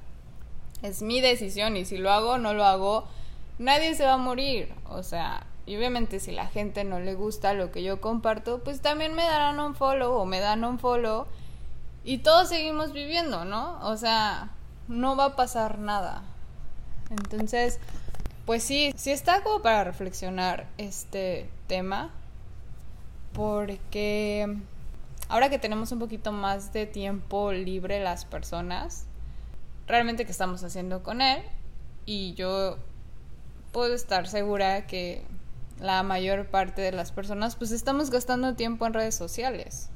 Es 0.82 1.02
mi 1.02 1.22
decisión 1.22 1.78
y 1.78 1.86
si 1.86 1.98
lo 1.98 2.12
hago 2.12 2.32
o 2.32 2.38
no 2.38 2.54
lo 2.54 2.66
hago, 2.66 3.06
nadie 3.58 3.96
se 3.96 4.06
va 4.06 4.14
a 4.14 4.18
morir. 4.18 4.74
O 4.90 5.04
sea, 5.04 5.46
y 5.66 5.76
obviamente 5.76 6.20
si 6.20 6.32
la 6.32 6.48
gente 6.48 6.84
no 6.84 7.00
le 7.00 7.14
gusta 7.14 7.54
lo 7.54 7.72
que 7.72 7.84
yo 7.84 8.02
comparto, 8.02 8.64
pues 8.64 8.82
también 8.82 9.14
me 9.14 9.24
darán 9.24 9.60
un 9.60 9.76
follow 9.76 10.14
o 10.14 10.26
me 10.26 10.40
dan 10.40 10.64
un 10.64 10.80
follow 10.80 11.26
y 12.06 12.20
todos 12.20 12.50
seguimos 12.50 12.92
viviendo, 12.92 13.46
¿no? 13.46 13.80
O 13.88 13.96
sea, 13.96 14.50
no 14.88 15.16
va 15.16 15.26
a 15.26 15.36
pasar 15.36 15.80
nada. 15.80 16.24
Entonces, 17.10 17.80
pues 18.46 18.64
sí, 18.64 18.94
sí 18.96 19.12
está 19.12 19.44
como 19.44 19.62
para 19.62 19.84
reflexionar 19.84 20.68
este 20.78 21.50
tema, 21.68 22.12
porque 23.34 24.58
ahora 25.30 25.50
que 25.50 25.60
tenemos 25.60 25.92
un 25.92 26.00
poquito 26.00 26.32
más 26.32 26.74
de 26.74 26.86
tiempo 26.86 27.52
libre 27.52 28.00
las 28.04 28.26
personas, 28.26 29.06
realmente 29.88 30.26
qué 30.26 30.32
estamos 30.32 30.64
haciendo 30.64 31.04
con 31.04 31.22
él 31.22 31.42
y 32.06 32.34
yo 32.34 32.78
puedo 33.72 33.94
estar 33.94 34.28
segura 34.28 34.86
que 34.88 35.24
la 35.80 36.04
mayor 36.04 36.48
parte 36.48 36.82
de 36.82 36.92
las 36.92 37.12
personas 37.12 37.56
pues 37.56 37.72
estamos 37.72 38.10
gastando 38.10 38.56
tiempo 38.56 38.86
en 38.86 38.94
redes 38.94 39.16
sociales, 39.16 39.90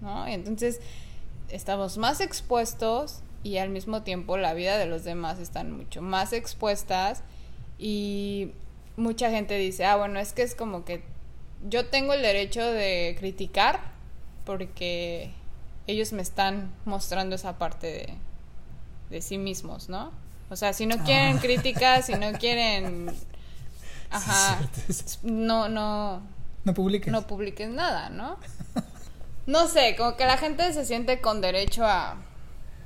¿no? 0.00 0.26
Entonces 0.26 0.80
estamos 1.48 1.98
más 1.98 2.20
expuestos 2.20 3.23
y 3.44 3.58
al 3.58 3.68
mismo 3.68 4.02
tiempo 4.02 4.36
la 4.36 4.54
vida 4.54 4.76
de 4.78 4.86
los 4.86 5.04
demás 5.04 5.38
están 5.38 5.70
mucho 5.70 6.02
más 6.02 6.32
expuestas 6.32 7.22
y 7.78 8.50
mucha 8.96 9.30
gente 9.30 9.56
dice, 9.56 9.84
ah, 9.84 9.96
bueno, 9.96 10.18
es 10.18 10.32
que 10.32 10.42
es 10.42 10.56
como 10.56 10.84
que 10.84 11.04
yo 11.68 11.86
tengo 11.86 12.14
el 12.14 12.22
derecho 12.22 12.64
de 12.64 13.14
criticar 13.18 13.80
porque 14.44 15.30
ellos 15.86 16.12
me 16.12 16.22
están 16.22 16.72
mostrando 16.86 17.36
esa 17.36 17.58
parte 17.58 17.86
de, 17.86 18.14
de 19.10 19.20
sí 19.20 19.38
mismos, 19.38 19.88
¿no? 19.88 20.12
O 20.50 20.56
sea, 20.56 20.72
si 20.72 20.86
no 20.86 20.98
quieren 21.04 21.36
ah. 21.36 21.40
críticas, 21.40 22.06
si 22.06 22.14
no 22.14 22.32
quieren... 22.32 23.14
Ajá. 24.10 24.58
no, 25.22 25.68
no... 25.68 26.22
No 26.64 26.74
publiques. 26.74 27.12
No 27.12 27.26
publiques 27.26 27.68
nada, 27.68 28.08
¿no? 28.08 28.38
No 29.46 29.68
sé, 29.68 29.94
como 29.96 30.16
que 30.16 30.24
la 30.24 30.38
gente 30.38 30.72
se 30.72 30.84
siente 30.84 31.20
con 31.20 31.40
derecho 31.40 31.84
a... 31.84 32.16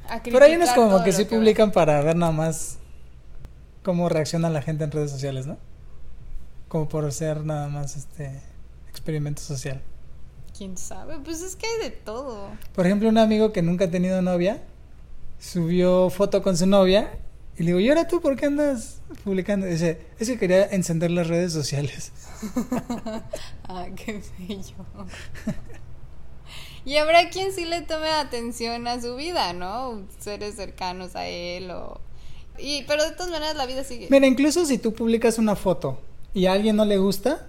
a 0.08 0.22
Pero 0.22 0.44
hay 0.44 0.56
unos 0.56 0.70
como 0.70 1.02
que 1.04 1.12
sí 1.12 1.24
publican 1.24 1.72
para 1.72 2.00
ver 2.02 2.16
nada 2.16 2.32
más 2.32 2.78
cómo 3.82 4.08
reacciona 4.08 4.50
la 4.50 4.62
gente 4.62 4.84
en 4.84 4.90
redes 4.90 5.10
sociales, 5.10 5.46
¿no? 5.46 5.56
Como 6.68 6.88
por 6.88 7.10
ser 7.12 7.44
nada 7.44 7.68
más 7.68 7.96
este 7.96 8.40
experimento 8.88 9.40
social. 9.40 9.80
¿Quién 10.56 10.76
sabe? 10.76 11.18
Pues 11.20 11.40
es 11.42 11.56
que 11.56 11.66
hay 11.66 11.90
de 11.90 11.96
todo. 11.96 12.50
Por 12.74 12.86
ejemplo, 12.86 13.08
un 13.08 13.18
amigo 13.18 13.52
que 13.52 13.62
nunca 13.62 13.86
ha 13.86 13.90
tenido 13.90 14.20
novia 14.22 14.60
subió 15.38 16.10
foto 16.10 16.42
con 16.42 16.56
su 16.56 16.66
novia 16.66 17.12
y 17.56 17.62
le 17.62 17.66
digo, 17.68 17.80
¿y 17.80 17.88
ahora 17.88 18.06
tú 18.06 18.20
por 18.20 18.36
qué 18.36 18.46
andas 18.46 19.00
publicando? 19.24 19.66
dice, 19.66 20.00
es 20.18 20.28
que 20.28 20.38
quería 20.38 20.66
encender 20.66 21.10
las 21.10 21.26
redes 21.26 21.52
sociales. 21.52 22.12
ah, 23.68 23.86
qué 23.96 24.22
bello. 24.38 24.74
y 26.88 26.96
habrá 26.96 27.28
quien 27.28 27.52
sí 27.52 27.66
le 27.66 27.82
tome 27.82 28.08
atención 28.08 28.86
a 28.86 28.98
su 28.98 29.14
vida, 29.14 29.52
¿no? 29.52 30.04
Seres 30.20 30.54
cercanos 30.54 31.16
a 31.16 31.26
él 31.26 31.70
o... 31.70 32.00
Y, 32.58 32.84
pero 32.84 33.04
de 33.04 33.10
todas 33.10 33.30
maneras 33.30 33.56
la 33.56 33.66
vida 33.66 33.84
sigue. 33.84 34.08
Mira, 34.08 34.26
incluso 34.26 34.64
si 34.64 34.78
tú 34.78 34.94
publicas 34.94 35.36
una 35.36 35.54
foto 35.54 35.98
y 36.32 36.46
a 36.46 36.52
alguien 36.52 36.76
no 36.76 36.86
le 36.86 36.96
gusta, 36.96 37.46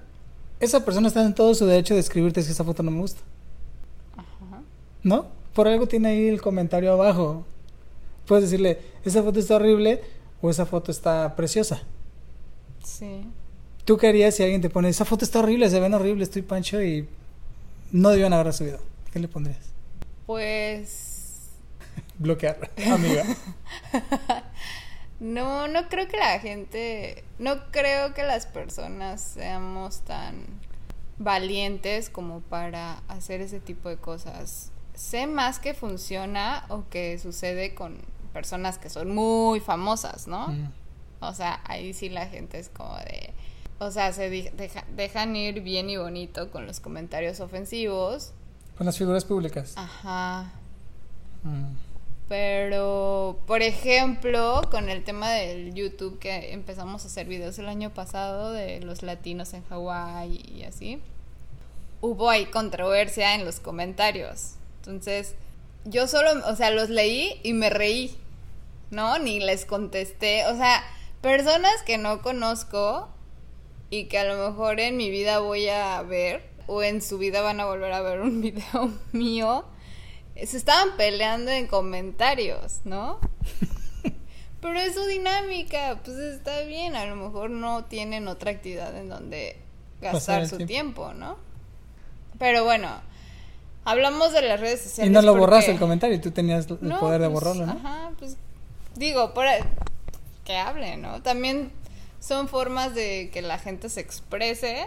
esa 0.59 0.83
persona 0.83 1.07
está 1.07 1.23
en 1.23 1.33
todo 1.33 1.55
su 1.55 1.65
derecho 1.65 1.93
de 1.93 2.01
escribirte 2.01 2.43
si 2.43 2.51
esa 2.51 2.65
foto 2.65 2.83
no 2.83 2.91
me 2.91 2.99
gusta. 2.99 3.21
Ajá. 4.17 4.61
¿No? 5.03 5.27
Por 5.53 5.69
algo 5.69 5.87
tiene 5.87 6.09
ahí 6.09 6.27
el 6.27 6.41
comentario 6.41 6.91
abajo. 6.91 7.45
Puedes 8.25 8.43
decirle, 8.43 8.81
esa 9.05 9.23
foto 9.23 9.39
está 9.39 9.55
horrible 9.55 10.01
o 10.41 10.49
esa 10.49 10.65
foto 10.65 10.91
está 10.91 11.33
preciosa. 11.37 11.81
Sí. 12.83 13.23
¿Tú 13.85 13.95
qué 13.95 14.09
harías 14.09 14.35
si 14.35 14.43
alguien 14.43 14.59
te 14.59 14.69
pone, 14.69 14.89
esa 14.89 15.05
foto 15.05 15.23
está 15.23 15.39
horrible, 15.39 15.69
se 15.69 15.79
ven 15.79 15.93
horrible, 15.93 16.25
estoy 16.25 16.41
pancho 16.41 16.83
y 16.83 17.07
no 17.93 18.09
debían 18.09 18.33
haber 18.33 18.51
subido? 18.51 18.89
¿Qué 19.11 19.19
le 19.19 19.27
pondrías? 19.27 19.73
Pues... 20.25 21.51
Bloquear, 22.19 22.71
amiga. 22.91 23.25
no, 25.19 25.67
no 25.67 25.89
creo 25.89 26.07
que 26.07 26.17
la 26.17 26.39
gente, 26.39 27.23
no 27.39 27.71
creo 27.71 28.13
que 28.13 28.23
las 28.23 28.45
personas 28.45 29.21
seamos 29.21 30.01
tan 30.01 30.45
valientes 31.17 32.09
como 32.09 32.41
para 32.41 33.03
hacer 33.07 33.41
ese 33.41 33.59
tipo 33.59 33.89
de 33.89 33.97
cosas. 33.97 34.71
Sé 34.93 35.27
más 35.27 35.59
que 35.59 35.73
funciona 35.73 36.65
o 36.69 36.83
que 36.89 37.17
sucede 37.19 37.73
con 37.73 37.97
personas 38.33 38.77
que 38.77 38.89
son 38.89 39.13
muy 39.13 39.59
famosas, 39.59 40.27
¿no? 40.27 40.47
Mm. 40.47 40.71
O 41.21 41.33
sea, 41.33 41.61
ahí 41.65 41.93
sí 41.93 42.09
la 42.09 42.27
gente 42.27 42.59
es 42.59 42.69
como 42.69 42.95
de... 42.97 43.33
O 43.79 43.91
sea, 43.91 44.11
se 44.11 44.51
dejan 44.95 45.35
ir 45.35 45.61
bien 45.61 45.89
y 45.89 45.97
bonito 45.97 46.51
con 46.51 46.65
los 46.67 46.79
comentarios 46.79 47.39
ofensivos. 47.39 48.33
Con 48.79 48.85
las 48.85 48.97
figuras 48.97 49.25
públicas. 49.25 49.73
Ajá. 49.75 50.53
Mm. 51.43 51.65
Pero, 52.29 53.37
por 53.45 53.61
ejemplo, 53.61 54.61
con 54.71 54.87
el 54.87 55.03
tema 55.03 55.31
del 55.31 55.73
YouTube 55.73 56.17
que 56.17 56.53
empezamos 56.53 57.03
a 57.03 57.07
hacer 57.07 57.27
videos 57.27 57.59
el 57.59 57.67
año 57.67 57.93
pasado 57.93 58.53
de 58.53 58.79
los 58.79 59.03
latinos 59.03 59.53
en 59.53 59.65
Hawái 59.65 60.45
y 60.55 60.63
así, 60.63 61.01
hubo 61.99 62.29
ahí 62.29 62.45
controversia 62.45 63.35
en 63.35 63.43
los 63.43 63.59
comentarios. 63.59 64.53
Entonces, 64.77 65.35
yo 65.83 66.07
solo, 66.07 66.29
o 66.47 66.55
sea, 66.55 66.71
los 66.71 66.89
leí 66.89 67.41
y 67.43 67.51
me 67.51 67.69
reí, 67.69 68.17
¿no? 68.91 69.19
Ni 69.19 69.41
les 69.41 69.65
contesté. 69.65 70.45
O 70.45 70.55
sea, 70.55 70.85
personas 71.19 71.83
que 71.85 71.97
no 71.97 72.21
conozco 72.21 73.09
y 73.89 74.05
que 74.05 74.19
a 74.19 74.23
lo 74.23 74.49
mejor 74.49 74.79
en 74.79 74.95
mi 74.95 75.09
vida 75.09 75.39
voy 75.39 75.67
a 75.67 76.01
ver 76.01 76.48
o 76.69 76.83
en 76.83 77.01
su 77.01 77.17
vida 77.17 77.41
van 77.41 77.59
a 77.59 77.65
volver 77.65 77.91
a 77.91 78.01
ver 78.01 78.21
un 78.21 78.41
video 78.41 78.91
mío, 79.11 79.65
se 80.35 80.55
estaban 80.55 80.95
peleando 80.95 81.51
en 81.51 81.67
comentarios, 81.67 82.81
¿no? 82.85 83.19
Pero 84.61 84.79
es 84.79 84.93
su 84.93 85.05
dinámica, 85.05 85.99
pues 86.03 86.17
está 86.17 86.61
bien, 86.61 86.95
a 86.95 87.05
lo 87.05 87.15
mejor 87.15 87.49
no 87.49 87.85
tienen 87.85 88.27
otra 88.27 88.51
actividad 88.51 88.95
en 88.97 89.09
donde 89.09 89.57
gastar 90.01 90.47
su 90.47 90.57
tiempo, 90.65 91.13
¿no? 91.13 91.37
Pero 92.37 92.63
bueno, 92.63 93.01
Hablamos 93.85 94.33
de 94.33 94.41
las 94.43 94.59
redes 94.59 94.81
sociales. 94.81 95.09
Y 95.09 95.13
no 95.13 95.21
lo 95.23 95.35
borraste 95.35 95.71
el 95.71 95.79
comentario, 95.79 96.19
tú 96.21 96.29
tenías 96.29 96.67
el 96.69 96.77
poder 96.77 97.21
de 97.21 97.29
pues, 97.29 97.33
borrarlo, 97.43 97.65
¿no? 97.65 97.71
Ajá, 97.71 98.11
pues 98.19 98.37
digo, 98.95 99.33
por 99.33 99.45
que 100.43 100.57
hable, 100.57 100.97
¿no? 100.97 101.23
También 101.23 101.71
son 102.19 102.47
formas 102.49 102.93
de 102.93 103.31
que 103.33 103.41
la 103.41 103.57
gente 103.57 103.89
se 103.89 104.01
exprese 104.01 104.85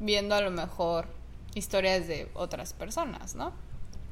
viendo 0.00 0.34
a 0.34 0.40
lo 0.40 0.50
mejor 0.50 1.06
historias 1.54 2.08
de 2.08 2.28
otras 2.34 2.72
personas, 2.72 3.34
¿no? 3.34 3.52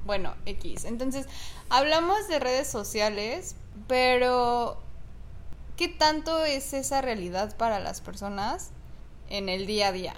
Bueno, 0.04 0.34
X. 0.46 0.84
Entonces, 0.84 1.26
hablamos 1.68 2.28
de 2.28 2.38
redes 2.38 2.68
sociales, 2.68 3.56
pero 3.88 4.78
¿qué 5.76 5.88
tanto 5.88 6.44
es 6.44 6.72
esa 6.72 7.02
realidad 7.02 7.56
para 7.56 7.80
las 7.80 8.00
personas 8.00 8.70
en 9.28 9.48
el 9.48 9.66
día 9.66 9.88
a 9.88 9.92
día? 9.92 10.14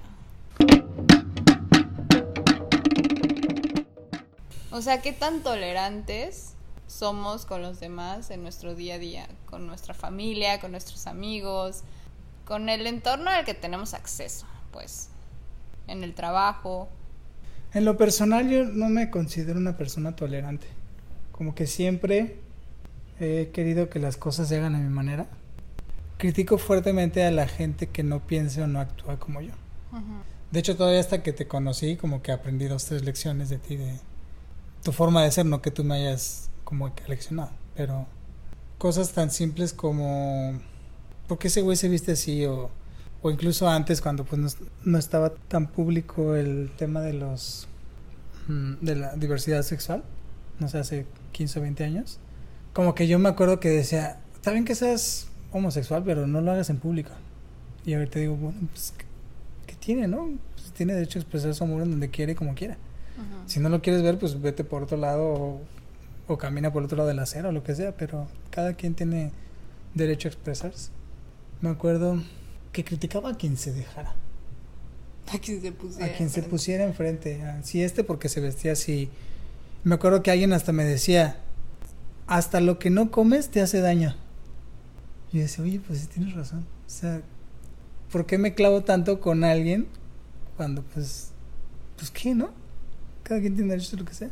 O 4.72 4.82
sea, 4.82 5.02
¿qué 5.02 5.12
tan 5.12 5.42
tolerantes 5.42 6.54
somos 6.86 7.44
con 7.44 7.60
los 7.60 7.80
demás 7.80 8.30
en 8.30 8.42
nuestro 8.42 8.74
día 8.74 8.94
a 8.94 8.98
día? 8.98 9.28
Con 9.46 9.66
nuestra 9.66 9.94
familia, 9.94 10.60
con 10.60 10.70
nuestros 10.70 11.06
amigos, 11.06 11.82
con 12.46 12.68
el 12.68 12.86
entorno 12.86 13.30
al 13.30 13.44
que 13.44 13.54
tenemos 13.54 13.94
acceso, 13.94 14.46
pues, 14.72 15.09
en 15.90 16.04
el 16.04 16.14
trabajo. 16.14 16.88
En 17.72 17.84
lo 17.84 17.96
personal 17.96 18.48
yo 18.48 18.64
no 18.64 18.88
me 18.88 19.10
considero 19.10 19.58
una 19.58 19.76
persona 19.76 20.16
tolerante. 20.16 20.66
Como 21.32 21.54
que 21.54 21.66
siempre 21.66 22.36
he 23.18 23.50
querido 23.52 23.88
que 23.88 23.98
las 23.98 24.16
cosas 24.16 24.48
se 24.48 24.56
hagan 24.56 24.74
a 24.74 24.78
mi 24.78 24.88
manera. 24.88 25.26
Critico 26.16 26.58
fuertemente 26.58 27.24
a 27.24 27.30
la 27.30 27.46
gente 27.46 27.88
que 27.88 28.02
no 28.02 28.20
piense 28.20 28.62
o 28.62 28.66
no 28.66 28.80
actúa 28.80 29.18
como 29.18 29.40
yo. 29.40 29.52
De 30.50 30.60
hecho, 30.60 30.76
todavía 30.76 31.00
hasta 31.00 31.22
que 31.22 31.32
te 31.32 31.46
conocí, 31.46 31.96
como 31.96 32.22
que 32.22 32.32
aprendí 32.32 32.66
dos, 32.66 32.84
tres 32.84 33.04
lecciones 33.04 33.48
de 33.48 33.58
ti 33.58 33.76
de 33.76 33.98
tu 34.82 34.92
forma 34.92 35.22
de 35.22 35.30
ser, 35.30 35.46
no 35.46 35.62
que 35.62 35.70
tú 35.70 35.84
me 35.84 35.94
hayas 35.94 36.50
como 36.64 36.92
eleccionado, 37.06 37.50
pero 37.74 38.06
cosas 38.78 39.12
tan 39.12 39.30
simples 39.30 39.72
como 39.72 40.58
¿por 41.30 41.38
qué 41.38 41.48
ese 41.48 41.62
güey 41.62 41.76
se 41.76 41.88
viste 41.88 42.12
así? 42.12 42.44
O, 42.46 42.70
o 43.22 43.30
incluso 43.30 43.68
antes 43.68 44.00
cuando 44.00 44.24
pues 44.24 44.56
no, 44.84 44.98
estaba 44.98 45.30
tan 45.30 45.66
público 45.66 46.34
el 46.34 46.70
tema 46.76 47.00
de 47.00 47.12
los 47.12 47.68
mm, 48.48 48.74
de 48.80 48.94
la 48.96 49.16
diversidad 49.16 49.62
sexual, 49.62 50.02
no 50.58 50.68
sé, 50.68 50.78
hace 50.78 51.06
15 51.32 51.58
o 51.58 51.62
20 51.62 51.84
años, 51.84 52.18
como 52.72 52.94
que 52.94 53.06
yo 53.08 53.18
me 53.18 53.28
acuerdo 53.28 53.60
que 53.60 53.68
decía, 53.68 54.20
está 54.34 54.52
bien 54.52 54.64
que 54.64 54.74
seas 54.74 55.28
homosexual, 55.52 56.02
pero 56.04 56.26
no 56.26 56.40
lo 56.40 56.52
hagas 56.52 56.70
en 56.70 56.78
público. 56.78 57.10
Y 57.84 57.94
ahorita 57.94 58.18
digo, 58.18 58.36
bueno, 58.36 58.58
pues, 58.72 58.92
¿qué, 59.66 59.74
tiene, 59.74 60.06
no? 60.06 60.30
Pues, 60.54 60.72
tiene 60.72 60.94
derecho 60.94 61.18
a 61.18 61.22
expresar 61.22 61.54
su 61.54 61.64
amor 61.64 61.82
en 61.82 61.90
donde 61.90 62.10
quiere, 62.10 62.34
como 62.34 62.54
quiera. 62.54 62.76
Si 63.44 63.60
no 63.60 63.68
lo 63.68 63.82
quieres 63.82 64.02
ver, 64.02 64.18
pues 64.18 64.40
vete 64.40 64.64
por 64.64 64.82
otro 64.82 64.96
lado 64.96 65.60
o, 66.26 66.38
camina 66.38 66.72
por 66.72 66.84
otro 66.84 66.96
lado 66.96 67.08
de 67.08 67.14
la 67.14 67.22
acera 67.22 67.50
o 67.50 67.52
lo 67.52 67.62
que 67.62 67.74
sea, 67.74 67.94
pero 67.94 68.28
cada 68.50 68.74
quien 68.74 68.94
tiene 68.94 69.32
derecho 69.94 70.28
a 70.28 70.30
expresarse. 70.30 70.90
Me 71.60 71.68
acuerdo 71.68 72.22
que 72.72 72.84
criticaba 72.84 73.30
a 73.30 73.36
quien 73.36 73.56
se 73.56 73.72
dejara. 73.72 74.14
A 75.32 75.38
quien 75.38 75.60
se 75.60 75.72
pusiera. 75.72 76.06
A 76.06 76.16
quien 76.16 76.30
se 76.30 76.42
pusiera 76.42 76.84
enfrente. 76.84 77.40
Si 77.62 77.82
este 77.82 78.04
porque 78.04 78.28
se 78.28 78.40
vestía 78.40 78.72
así. 78.72 79.08
Me 79.84 79.94
acuerdo 79.94 80.22
que 80.22 80.30
alguien 80.30 80.52
hasta 80.52 80.72
me 80.72 80.84
decía, 80.84 81.38
hasta 82.26 82.60
lo 82.60 82.78
que 82.78 82.90
no 82.90 83.10
comes 83.10 83.48
te 83.48 83.60
hace 83.60 83.80
daño. 83.80 84.14
Y 85.32 85.38
yo 85.38 85.42
decía, 85.42 85.64
oye, 85.64 85.80
pues 85.80 86.00
sí 86.00 86.06
tienes 86.06 86.34
razón. 86.34 86.66
O 86.86 86.90
sea, 86.90 87.22
¿por 88.10 88.26
qué 88.26 88.38
me 88.38 88.54
clavo 88.54 88.82
tanto 88.82 89.20
con 89.20 89.44
alguien 89.44 89.86
cuando 90.56 90.82
pues, 90.82 91.30
pues 91.96 92.10
qué, 92.10 92.34
¿no? 92.34 92.50
Cada 93.22 93.40
quien 93.40 93.54
tiene 93.54 93.70
derecho 93.70 93.96
a 93.96 94.00
lo 94.00 94.04
que 94.04 94.14
sea. 94.14 94.30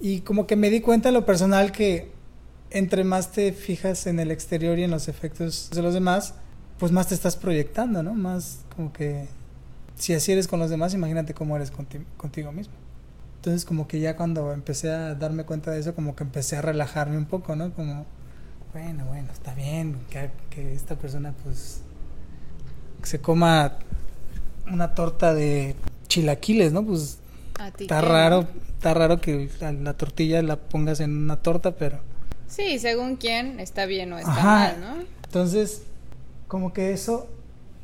Y 0.00 0.20
como 0.20 0.46
que 0.46 0.56
me 0.56 0.70
di 0.70 0.80
cuenta 0.80 1.08
en 1.08 1.14
lo 1.14 1.26
personal 1.26 1.72
que 1.72 2.10
entre 2.70 3.04
más 3.04 3.32
te 3.32 3.52
fijas 3.52 4.06
en 4.06 4.18
el 4.18 4.30
exterior 4.30 4.78
y 4.78 4.84
en 4.84 4.90
los 4.90 5.08
efectos 5.08 5.70
de 5.70 5.82
los 5.82 5.92
demás, 5.92 6.34
pues 6.80 6.90
más 6.92 7.06
te 7.06 7.14
estás 7.14 7.36
proyectando, 7.36 8.02
¿no? 8.02 8.14
Más 8.14 8.60
como 8.74 8.92
que 8.92 9.28
si 9.96 10.14
así 10.14 10.32
eres 10.32 10.48
con 10.48 10.58
los 10.58 10.70
demás, 10.70 10.94
imagínate 10.94 11.34
cómo 11.34 11.54
eres 11.54 11.70
contigo 11.70 12.52
mismo. 12.52 12.72
Entonces 13.36 13.66
como 13.66 13.86
que 13.86 14.00
ya 14.00 14.16
cuando 14.16 14.52
empecé 14.52 14.90
a 14.90 15.14
darme 15.14 15.44
cuenta 15.44 15.70
de 15.70 15.80
eso, 15.80 15.94
como 15.94 16.16
que 16.16 16.24
empecé 16.24 16.56
a 16.56 16.62
relajarme 16.62 17.18
un 17.18 17.26
poco, 17.26 17.54
¿no? 17.54 17.70
Como, 17.74 18.06
bueno, 18.72 19.04
bueno, 19.04 19.28
está 19.30 19.54
bien 19.54 19.98
que, 20.08 20.30
que 20.48 20.74
esta 20.74 20.96
persona 20.96 21.34
pues 21.44 21.82
se 23.02 23.20
coma 23.20 23.74
una 24.66 24.94
torta 24.94 25.34
de 25.34 25.76
chilaquiles, 26.08 26.72
¿no? 26.72 26.84
Pues 26.84 27.18
está 27.78 28.00
raro, 28.00 28.48
está 28.74 28.94
raro 28.94 29.20
que 29.20 29.50
la, 29.60 29.94
tortilla 29.94 30.40
la 30.40 30.56
pongas 30.56 31.00
en 31.00 31.14
una 31.14 31.36
torta, 31.36 31.72
pero... 31.72 31.98
Sí, 32.48 32.78
según 32.78 33.16
quién 33.16 33.60
está 33.60 33.84
bien 33.84 34.14
o 34.14 34.18
está 34.18 34.42
mal, 34.42 34.80
¿no? 34.80 35.04
Entonces, 35.24 35.82
como 36.50 36.72
que 36.72 36.92
eso 36.92 37.28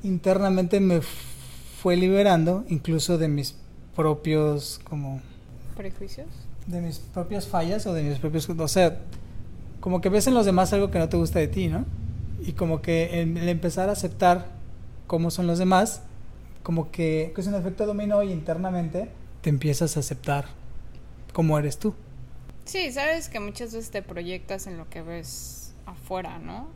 internamente 0.03 0.81
me 0.81 1.01
fue 1.01 1.97
liberando 1.97 2.65
incluso 2.69 3.17
de 3.17 3.29
mis 3.29 3.55
propios 3.95 4.81
como 4.83 5.21
prejuicios 5.77 6.27
de 6.67 6.81
mis 6.81 6.99
propias 6.99 7.47
fallas 7.47 7.87
o 7.87 7.95
de 7.95 8.03
mis 8.03 8.19
propios 8.19 8.51
o 8.51 8.69
sea 8.69 8.99
como 9.79 10.01
que 10.01 10.09
ves 10.09 10.27
en 10.27 10.35
los 10.35 10.47
demás 10.47 10.73
algo 10.73 10.91
que 10.91 10.99
no 10.99 11.09
te 11.09 11.17
gusta 11.17 11.39
de 11.39 11.47
ti 11.47 11.69
no 11.69 11.85
y 12.45 12.55
como 12.55 12.83
que 12.83 13.23
el 13.23 13.49
empezar 13.49 13.89
a 13.89 13.93
aceptar 13.93 14.49
cómo 15.07 15.31
son 15.31 15.47
los 15.47 15.61
demás 15.61 16.03
como 16.65 16.91
que, 16.91 17.33
es 17.37 17.47
un 17.47 17.55
efecto 17.55 17.87
dominó 17.87 18.25
y 18.25 18.33
internamente 18.33 19.09
te 19.43 19.51
empiezas 19.51 19.97
a 19.97 20.01
aceptar 20.01 20.47
cómo 21.33 21.57
eres 21.61 21.79
tú. 21.79 21.95
Sí 22.65 22.91
sabes 22.91 23.29
que 23.29 23.39
muchas 23.39 23.73
veces 23.73 23.93
te 23.93 24.03
proyectas 24.03 24.67
en 24.67 24.77
lo 24.77 24.91
que 24.91 25.01
ves 25.01 25.73
afuera 25.87 26.41
no 26.41 26.67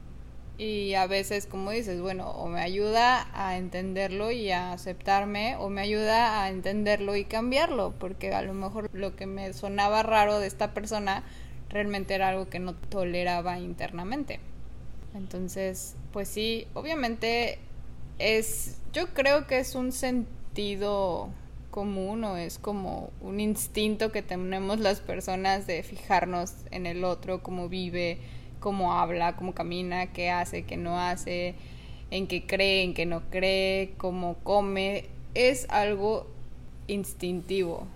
y 0.61 0.95
a 0.95 1.07
veces, 1.07 1.47
como 1.47 1.71
dices, 1.71 2.03
bueno, 2.03 2.29
o 2.33 2.47
me 2.47 2.61
ayuda 2.61 3.31
a 3.33 3.57
entenderlo 3.57 4.31
y 4.31 4.51
a 4.51 4.75
aceptarme, 4.75 5.57
o 5.57 5.71
me 5.71 5.81
ayuda 5.81 6.43
a 6.43 6.51
entenderlo 6.51 7.17
y 7.17 7.25
cambiarlo, 7.25 7.95
porque 7.99 8.35
a 8.35 8.43
lo 8.43 8.53
mejor 8.53 8.91
lo 8.93 9.17
que 9.17 9.25
me 9.25 9.55
sonaba 9.55 10.03
raro 10.03 10.39
de 10.39 10.47
esta 10.47 10.75
persona 10.75 11.25
realmente 11.71 12.15
era 12.15 12.29
algo 12.29 12.51
que 12.51 12.59
no 12.59 12.75
toleraba 12.75 13.59
internamente. 13.59 14.39
Entonces, 15.15 15.97
pues 16.13 16.29
sí, 16.29 16.67
obviamente 16.75 17.59
es, 18.19 18.77
yo 18.93 19.15
creo 19.15 19.47
que 19.47 19.61
es 19.61 19.75
un 19.75 19.93
sentido 19.93 21.31
común 21.71 22.23
o 22.25 22.37
es 22.37 22.59
como 22.59 23.09
un 23.23 23.41
instinto 23.41 24.13
que 24.13 24.21
tenemos 24.21 24.79
las 24.79 25.01
personas 25.01 25.67
de 25.67 25.83
fijarnos 25.83 26.53
en 26.71 26.85
el 26.85 27.03
otro, 27.03 27.43
cómo 27.43 27.71
vive, 27.71 28.19
cómo 28.61 28.95
habla, 28.95 29.37
cómo 29.37 29.55
camina, 29.55 30.13
qué 30.13 30.31
hace, 30.31 30.65
qué 30.65 30.77
no 30.77 30.99
hace, 30.99 31.55
en 32.11 32.27
qué 32.27 32.47
cree, 32.47 32.85
en 32.85 32.95
qué 32.95 33.07
no 33.07 33.23
cree, 33.31 33.95
cómo 33.97 34.37
come, 34.43 35.07
es 35.35 35.67
algo 35.71 36.27
instintivo. 36.87 37.87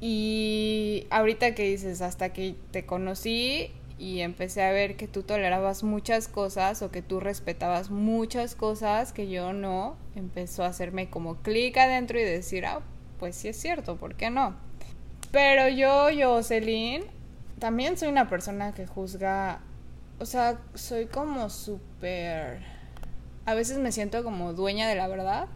Y 0.00 1.06
ahorita 1.10 1.54
que 1.54 1.64
dices, 1.64 2.00
hasta 2.00 2.32
que 2.32 2.54
te 2.70 2.86
conocí 2.86 3.70
y 3.98 4.20
empecé 4.20 4.62
a 4.62 4.72
ver 4.72 4.96
que 4.96 5.08
tú 5.08 5.22
tolerabas 5.22 5.82
muchas 5.82 6.28
cosas 6.28 6.82
o 6.82 6.90
que 6.90 7.00
tú 7.00 7.18
respetabas 7.18 7.90
muchas 7.90 8.54
cosas 8.54 9.12
que 9.12 9.28
yo 9.28 9.52
no, 9.52 9.96
empezó 10.14 10.64
a 10.64 10.68
hacerme 10.68 11.08
como 11.08 11.36
clic 11.36 11.78
adentro 11.78 12.20
y 12.20 12.24
decir, 12.24 12.66
ah, 12.66 12.80
pues 13.18 13.36
sí 13.36 13.48
es 13.48 13.56
cierto, 13.56 13.96
¿por 13.96 14.14
qué 14.14 14.28
no? 14.28 14.54
Pero 15.32 15.68
yo, 15.68 16.08
Jocelyn, 16.14 17.04
también 17.58 17.96
soy 17.96 18.08
una 18.08 18.28
persona 18.28 18.72
que 18.74 18.86
juzga 18.86 19.60
o 20.18 20.26
sea, 20.26 20.58
soy 20.74 21.06
como 21.06 21.50
súper... 21.50 22.60
A 23.44 23.54
veces 23.54 23.78
me 23.78 23.92
siento 23.92 24.24
como 24.24 24.52
dueña 24.52 24.88
de 24.88 24.94
la 24.94 25.08
verdad 25.08 25.46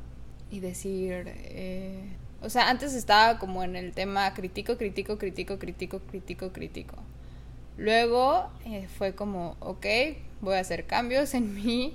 y 0.50 0.60
decir... 0.60 1.24
Eh, 1.26 2.16
o 2.42 2.48
sea, 2.48 2.70
antes 2.70 2.94
estaba 2.94 3.38
como 3.38 3.62
en 3.64 3.76
el 3.76 3.92
tema 3.92 4.32
crítico, 4.32 4.78
crítico, 4.78 5.18
crítico, 5.18 5.58
crítico, 5.58 6.00
crítico, 6.00 6.52
crítico. 6.52 6.96
Luego 7.76 8.50
eh, 8.64 8.88
fue 8.98 9.14
como, 9.14 9.56
ok, 9.60 9.86
voy 10.40 10.54
a 10.54 10.60
hacer 10.60 10.86
cambios 10.86 11.34
en 11.34 11.54
mí, 11.54 11.94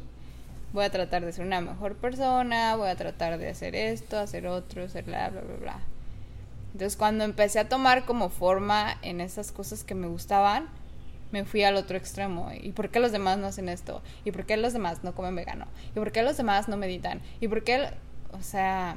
voy 0.73 0.85
a 0.85 0.91
tratar 0.91 1.25
de 1.25 1.31
ser 1.31 1.45
una 1.45 1.61
mejor 1.61 1.95
persona, 1.95 2.75
voy 2.75 2.89
a 2.89 2.95
tratar 2.95 3.37
de 3.37 3.49
hacer 3.49 3.75
esto, 3.75 4.19
hacer 4.19 4.47
otro, 4.47 4.83
hacer 4.83 5.05
bla, 5.05 5.29
bla, 5.29 5.41
bla, 5.41 5.55
bla. 5.57 5.79
Entonces 6.73 6.97
cuando 6.97 7.23
empecé 7.23 7.59
a 7.59 7.69
tomar 7.69 8.05
como 8.05 8.29
forma 8.29 8.97
en 9.01 9.21
esas 9.21 9.51
cosas 9.51 9.83
que 9.83 9.95
me 9.95 10.07
gustaban, 10.07 10.69
me 11.35 11.43
fui 11.43 11.63
al 11.63 11.75
otro 11.75 11.97
extremo. 11.97 12.49
¿Y 12.53 12.71
por 12.71 12.89
qué 12.89 13.01
los 13.01 13.11
demás 13.11 13.37
no 13.37 13.47
hacen 13.47 13.67
esto? 13.67 14.01
¿Y 14.23 14.31
por 14.31 14.45
qué 14.45 14.55
los 14.55 14.71
demás 14.71 15.03
no 15.03 15.13
comen 15.13 15.35
vegano? 15.35 15.65
¿Y 15.93 15.99
por 15.99 16.13
qué 16.13 16.23
los 16.23 16.37
demás 16.37 16.69
no 16.69 16.77
meditan? 16.77 17.21
¿Y 17.41 17.49
por 17.49 17.65
qué, 17.65 17.89
o 18.31 18.41
sea, 18.41 18.95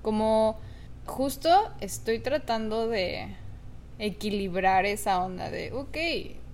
como 0.00 0.58
justo 1.04 1.50
estoy 1.82 2.20
tratando 2.20 2.88
de 2.88 3.36
equilibrar 3.98 4.86
esa 4.86 5.22
onda 5.22 5.50
de, 5.50 5.72
ok, 5.72 5.98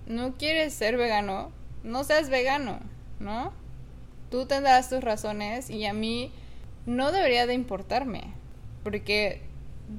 no 0.05 0.33
quieres 0.33 0.73
ser 0.73 0.97
vegano, 0.97 1.53
no 1.83 2.03
seas 2.03 2.29
vegano, 2.29 2.81
¿no? 3.21 3.53
Tú 4.29 4.47
tendrás 4.47 4.89
tus 4.89 5.01
razones 5.01 5.69
y 5.69 5.85
a 5.85 5.93
mí 5.93 6.29
no 6.85 7.13
debería 7.13 7.47
de 7.47 7.53
importarme, 7.53 8.33
porque 8.83 9.43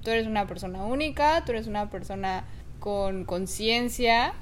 tú 0.02 0.10
eres 0.10 0.26
una 0.26 0.46
persona 0.46 0.84
única, 0.84 1.42
tú 1.46 1.52
eres 1.52 1.68
una 1.68 1.88
persona 1.88 2.44
con 2.80 3.24
conciencia 3.24 4.34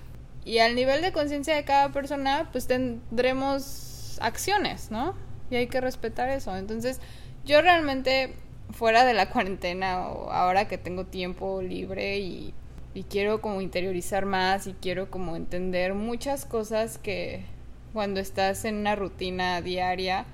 y 0.44 0.58
al 0.58 0.74
nivel 0.74 1.02
de 1.02 1.12
conciencia 1.12 1.54
de 1.54 1.64
cada 1.64 1.90
persona, 1.90 2.48
pues 2.52 2.66
tendremos 2.66 4.18
acciones, 4.20 4.90
¿no? 4.90 5.14
Y 5.50 5.56
hay 5.56 5.66
que 5.66 5.80
respetar 5.80 6.28
eso. 6.28 6.56
Entonces, 6.56 7.00
yo 7.44 7.62
realmente, 7.62 8.34
fuera 8.70 9.04
de 9.04 9.14
la 9.14 9.30
cuarentena 9.30 10.08
o 10.08 10.30
ahora 10.30 10.68
que 10.68 10.78
tengo 10.78 11.04
tiempo 11.04 11.62
libre 11.62 12.18
y, 12.18 12.54
y 12.94 13.04
quiero 13.04 13.40
como 13.40 13.60
interiorizar 13.60 14.26
más 14.26 14.66
y 14.66 14.74
quiero 14.74 15.10
como 15.10 15.36
entender 15.36 15.94
muchas 15.94 16.44
cosas 16.44 16.98
que 16.98 17.44
cuando 17.92 18.20
estás 18.20 18.64
en 18.64 18.76
una 18.76 18.96
rutina 18.96 19.60
diaria, 19.60 20.26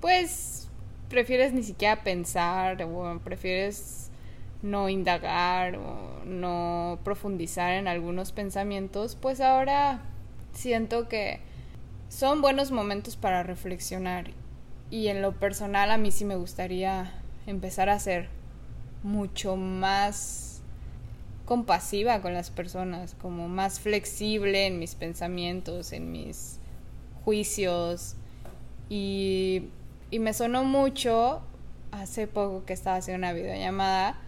pues 0.00 0.68
prefieres 1.08 1.52
ni 1.52 1.62
siquiera 1.62 2.02
pensar 2.02 2.76
prefieres 3.24 4.07
no 4.62 4.88
indagar 4.88 5.76
o 5.76 6.24
no 6.24 6.98
profundizar 7.04 7.72
en 7.72 7.88
algunos 7.88 8.32
pensamientos, 8.32 9.16
pues 9.16 9.40
ahora 9.40 10.00
siento 10.52 11.08
que 11.08 11.40
son 12.08 12.40
buenos 12.40 12.70
momentos 12.70 13.16
para 13.16 13.42
reflexionar 13.42 14.30
y 14.90 15.08
en 15.08 15.22
lo 15.22 15.32
personal 15.32 15.90
a 15.90 15.98
mí 15.98 16.10
sí 16.10 16.24
me 16.24 16.36
gustaría 16.36 17.12
empezar 17.46 17.88
a 17.88 17.98
ser 17.98 18.28
mucho 19.02 19.56
más 19.56 20.62
compasiva 21.44 22.20
con 22.20 22.34
las 22.34 22.50
personas, 22.50 23.14
como 23.20 23.48
más 23.48 23.80
flexible 23.80 24.66
en 24.66 24.78
mis 24.78 24.94
pensamientos, 24.94 25.92
en 25.92 26.12
mis 26.12 26.58
juicios. 27.24 28.16
Y, 28.90 29.68
y 30.10 30.18
me 30.18 30.34
sonó 30.34 30.64
mucho 30.64 31.40
hace 31.90 32.26
poco 32.26 32.64
que 32.66 32.74
estaba 32.74 32.96
haciendo 32.96 33.26
una 33.26 33.32
videollamada 33.32 34.18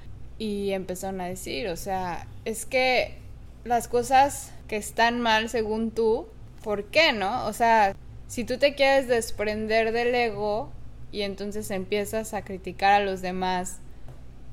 y 0.41 0.73
empezaron 0.73 1.21
a 1.21 1.27
decir, 1.27 1.69
o 1.69 1.77
sea, 1.77 2.27
es 2.47 2.65
que 2.65 3.19
las 3.65 3.89
cosas 3.89 4.51
que 4.69 4.79
están 4.79 5.21
mal 5.21 5.51
según 5.51 5.91
tú, 5.91 6.29
¿por 6.65 6.85
qué 6.85 7.13
no? 7.13 7.47
O 7.47 7.53
sea, 7.53 7.95
si 8.27 8.45
tú 8.45 8.57
te 8.57 8.75
quieres 8.75 9.07
desprender 9.07 9.93
del 9.93 10.15
ego 10.15 10.73
y 11.13 11.23
entonces 11.23 11.71
empiezas 11.71 12.33
a 12.33 12.41
criticar 12.41 12.95
a 12.95 13.05
los 13.05 13.21
demás 13.21 13.81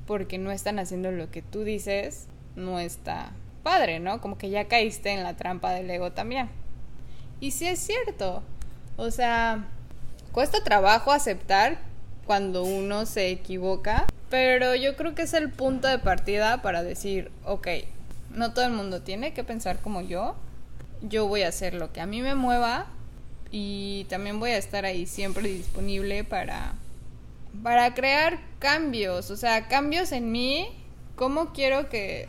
porque 0.06 0.36
no 0.36 0.50
están 0.50 0.78
haciendo 0.78 1.10
lo 1.10 1.30
que 1.30 1.40
tú 1.40 1.64
dices, 1.64 2.26
no 2.54 2.78
está 2.78 3.32
padre, 3.62 3.98
¿no? 3.98 4.20
Como 4.20 4.36
que 4.36 4.50
ya 4.50 4.68
caíste 4.68 5.12
en 5.12 5.22
la 5.22 5.38
trampa 5.38 5.72
del 5.72 5.90
ego 5.90 6.12
también. 6.12 6.50
Y 7.40 7.52
sí 7.52 7.66
es 7.66 7.78
cierto, 7.78 8.42
o 8.98 9.10
sea, 9.10 9.64
cuesta 10.32 10.62
trabajo 10.62 11.12
aceptar 11.12 11.78
cuando 12.26 12.62
uno 12.62 13.06
se 13.06 13.30
equivoca 13.30 14.06
pero 14.30 14.74
yo 14.74 14.96
creo 14.96 15.14
que 15.14 15.22
es 15.22 15.34
el 15.34 15.50
punto 15.50 15.88
de 15.88 15.98
partida 15.98 16.62
para 16.62 16.82
decir, 16.82 17.30
ok, 17.44 17.68
no 18.34 18.52
todo 18.52 18.64
el 18.64 18.72
mundo 18.72 19.02
tiene 19.02 19.32
que 19.32 19.44
pensar 19.44 19.80
como 19.80 20.02
yo. 20.02 20.36
Yo 21.02 21.26
voy 21.26 21.42
a 21.42 21.48
hacer 21.48 21.74
lo 21.74 21.92
que 21.92 22.00
a 22.00 22.06
mí 22.06 22.22
me 22.22 22.34
mueva 22.34 22.86
y 23.50 24.06
también 24.08 24.40
voy 24.40 24.50
a 24.50 24.58
estar 24.58 24.84
ahí 24.84 25.06
siempre 25.06 25.48
disponible 25.48 26.24
para 26.24 26.74
para 27.62 27.94
crear 27.94 28.38
cambios, 28.58 29.30
o 29.30 29.36
sea, 29.36 29.66
cambios 29.68 30.12
en 30.12 30.30
mí, 30.30 30.68
cómo 31.16 31.52
quiero 31.52 31.88
que 31.88 32.28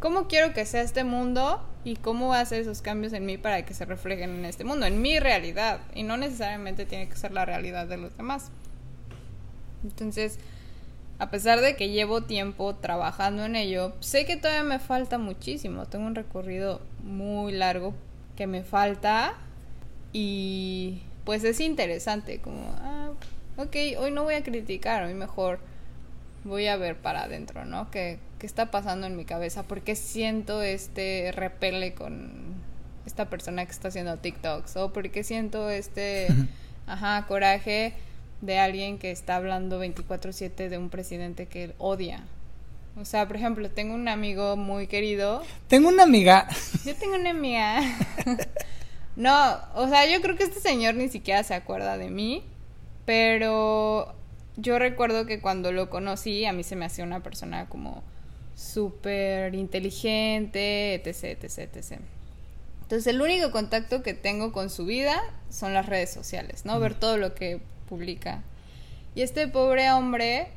cómo 0.00 0.28
quiero 0.28 0.52
que 0.52 0.66
sea 0.66 0.82
este 0.82 1.04
mundo 1.04 1.64
y 1.84 1.96
cómo 1.96 2.26
voy 2.28 2.36
a 2.36 2.40
hacer 2.40 2.60
esos 2.60 2.82
cambios 2.82 3.12
en 3.12 3.24
mí 3.24 3.38
para 3.38 3.64
que 3.64 3.72
se 3.72 3.84
reflejen 3.84 4.30
en 4.30 4.44
este 4.44 4.64
mundo, 4.64 4.86
en 4.86 5.00
mi 5.00 5.18
realidad, 5.20 5.80
y 5.94 6.02
no 6.02 6.16
necesariamente 6.16 6.86
tiene 6.86 7.08
que 7.08 7.16
ser 7.16 7.32
la 7.32 7.44
realidad 7.44 7.86
de 7.86 7.96
los 7.96 8.16
demás. 8.16 8.50
Entonces, 9.84 10.38
a 11.18 11.30
pesar 11.30 11.60
de 11.60 11.74
que 11.76 11.90
llevo 11.90 12.22
tiempo 12.22 12.76
trabajando 12.76 13.44
en 13.44 13.56
ello, 13.56 13.92
sé 14.00 14.24
que 14.24 14.36
todavía 14.36 14.62
me 14.62 14.78
falta 14.78 15.18
muchísimo. 15.18 15.86
Tengo 15.86 16.06
un 16.06 16.14
recorrido 16.14 16.80
muy 17.02 17.52
largo 17.52 17.94
que 18.36 18.46
me 18.46 18.62
falta 18.62 19.34
y 20.12 21.02
pues 21.24 21.44
es 21.44 21.60
interesante, 21.60 22.38
como, 22.38 22.72
ah, 22.78 23.10
ok, 23.56 23.76
hoy 23.98 24.10
no 24.12 24.22
voy 24.22 24.34
a 24.34 24.42
criticar, 24.42 25.02
hoy 25.04 25.14
mejor 25.14 25.58
voy 26.44 26.68
a 26.68 26.76
ver 26.76 26.96
para 26.96 27.24
adentro, 27.24 27.64
¿no? 27.64 27.90
¿Qué, 27.90 28.18
¿Qué 28.38 28.46
está 28.46 28.70
pasando 28.70 29.06
en 29.06 29.16
mi 29.16 29.24
cabeza? 29.24 29.64
¿Por 29.64 29.82
qué 29.82 29.96
siento 29.96 30.62
este 30.62 31.32
repele 31.32 31.94
con 31.94 32.54
esta 33.04 33.28
persona 33.28 33.64
que 33.66 33.72
está 33.72 33.88
haciendo 33.88 34.16
TikToks? 34.18 34.76
¿O 34.76 34.92
por 34.92 35.10
qué 35.10 35.24
siento 35.24 35.68
este, 35.68 36.28
ajá, 36.86 37.26
coraje? 37.26 37.94
De 38.40 38.58
alguien 38.58 38.98
que 38.98 39.10
está 39.10 39.36
hablando 39.36 39.78
24/7 39.80 40.68
de 40.68 40.78
un 40.78 40.90
presidente 40.90 41.46
que 41.46 41.74
odia. 41.78 42.24
O 42.96 43.04
sea, 43.04 43.26
por 43.26 43.36
ejemplo, 43.36 43.70
tengo 43.70 43.94
un 43.94 44.08
amigo 44.08 44.56
muy 44.56 44.86
querido. 44.88 45.42
Tengo 45.68 45.88
una 45.88 46.02
amiga. 46.02 46.48
Yo 46.84 46.96
tengo 46.96 47.14
una 47.14 47.30
amiga. 47.30 47.80
no, 49.16 49.58
o 49.74 49.88
sea, 49.88 50.06
yo 50.06 50.20
creo 50.20 50.36
que 50.36 50.44
este 50.44 50.60
señor 50.60 50.94
ni 50.94 51.08
siquiera 51.08 51.44
se 51.44 51.54
acuerda 51.54 51.96
de 51.96 52.10
mí, 52.10 52.42
pero 53.04 54.14
yo 54.56 54.78
recuerdo 54.80 55.26
que 55.26 55.40
cuando 55.40 55.70
lo 55.70 55.90
conocí 55.90 56.44
a 56.44 56.52
mí 56.52 56.64
se 56.64 56.74
me 56.74 56.86
hacía 56.86 57.04
una 57.04 57.22
persona 57.22 57.68
como 57.68 58.02
súper 58.56 59.54
inteligente, 59.54 60.94
etc, 60.94 61.44
etc, 61.44 61.76
etc. 61.76 62.00
Entonces 62.82 63.06
el 63.06 63.20
único 63.20 63.52
contacto 63.52 64.02
que 64.02 64.14
tengo 64.14 64.50
con 64.50 64.70
su 64.70 64.84
vida 64.84 65.22
son 65.48 65.74
las 65.74 65.86
redes 65.86 66.12
sociales, 66.12 66.64
¿no? 66.64 66.80
Ver 66.80 66.94
todo 66.94 67.16
lo 67.18 67.34
que 67.34 67.60
publica. 67.88 68.42
Y 69.14 69.22
este 69.22 69.48
pobre 69.48 69.90
hombre, 69.90 70.48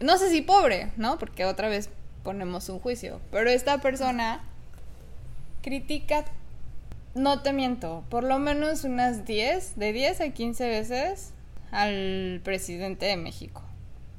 no 0.00 0.18
sé 0.18 0.30
si 0.30 0.40
pobre, 0.40 0.90
¿no? 0.96 1.18
Porque 1.18 1.44
otra 1.44 1.68
vez 1.68 1.90
ponemos 2.22 2.68
un 2.68 2.78
juicio, 2.78 3.20
pero 3.30 3.50
esta 3.50 3.78
persona 3.78 4.42
critica, 5.62 6.24
no 7.14 7.42
te 7.42 7.52
miento, 7.52 8.02
por 8.08 8.24
lo 8.24 8.38
menos 8.38 8.84
unas 8.84 9.24
10, 9.24 9.76
de 9.76 9.92
10 9.92 10.20
a 10.20 10.28
15 10.30 10.68
veces 10.68 11.30
al 11.70 12.40
presidente 12.42 13.06
de 13.06 13.16
México. 13.16 13.62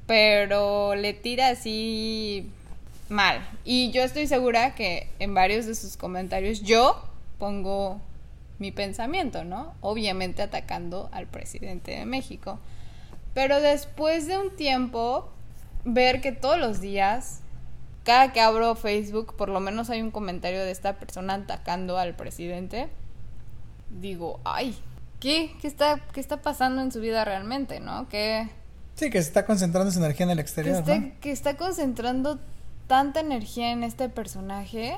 Pero 0.06 0.94
le 0.94 1.12
tira 1.12 1.48
así 1.48 2.50
mal. 3.08 3.46
Y 3.64 3.90
yo 3.90 4.02
estoy 4.02 4.26
segura 4.26 4.74
que 4.74 5.08
en 5.18 5.34
varios 5.34 5.66
de 5.66 5.74
sus 5.74 5.96
comentarios 5.96 6.62
yo 6.62 7.02
pongo 7.38 8.00
mi 8.58 8.72
pensamiento, 8.72 9.44
¿no? 9.44 9.74
Obviamente 9.80 10.42
atacando 10.42 11.08
al 11.12 11.26
presidente 11.26 11.92
de 11.92 12.06
México. 12.06 12.58
Pero 13.34 13.60
después 13.60 14.26
de 14.26 14.38
un 14.38 14.56
tiempo, 14.56 15.28
ver 15.84 16.20
que 16.20 16.32
todos 16.32 16.58
los 16.58 16.80
días, 16.80 17.40
cada 18.04 18.32
que 18.32 18.40
abro 18.40 18.74
Facebook, 18.74 19.36
por 19.36 19.48
lo 19.48 19.60
menos 19.60 19.90
hay 19.90 20.00
un 20.00 20.10
comentario 20.10 20.60
de 20.60 20.70
esta 20.70 20.94
persona 20.94 21.34
atacando 21.34 21.98
al 21.98 22.14
presidente, 22.16 22.88
digo, 23.90 24.40
ay, 24.44 24.76
¿qué? 25.20 25.54
¿Qué 25.60 25.68
está, 25.68 26.00
qué 26.12 26.20
está 26.20 26.40
pasando 26.42 26.82
en 26.82 26.92
su 26.92 27.00
vida 27.00 27.24
realmente, 27.24 27.80
no? 27.80 28.08
¿Qué... 28.08 28.48
Sí, 28.94 29.10
que 29.10 29.20
se 29.20 29.28
está 29.28 29.44
concentrando 29.44 29.92
su 29.92 29.98
energía 29.98 30.24
en 30.24 30.30
el 30.30 30.38
exterior. 30.38 30.82
Que, 30.82 30.98
¿no? 30.98 31.12
que 31.20 31.30
está 31.30 31.58
concentrando 31.58 32.38
tanta 32.86 33.20
energía 33.20 33.70
en 33.72 33.84
este 33.84 34.08
personaje 34.08 34.96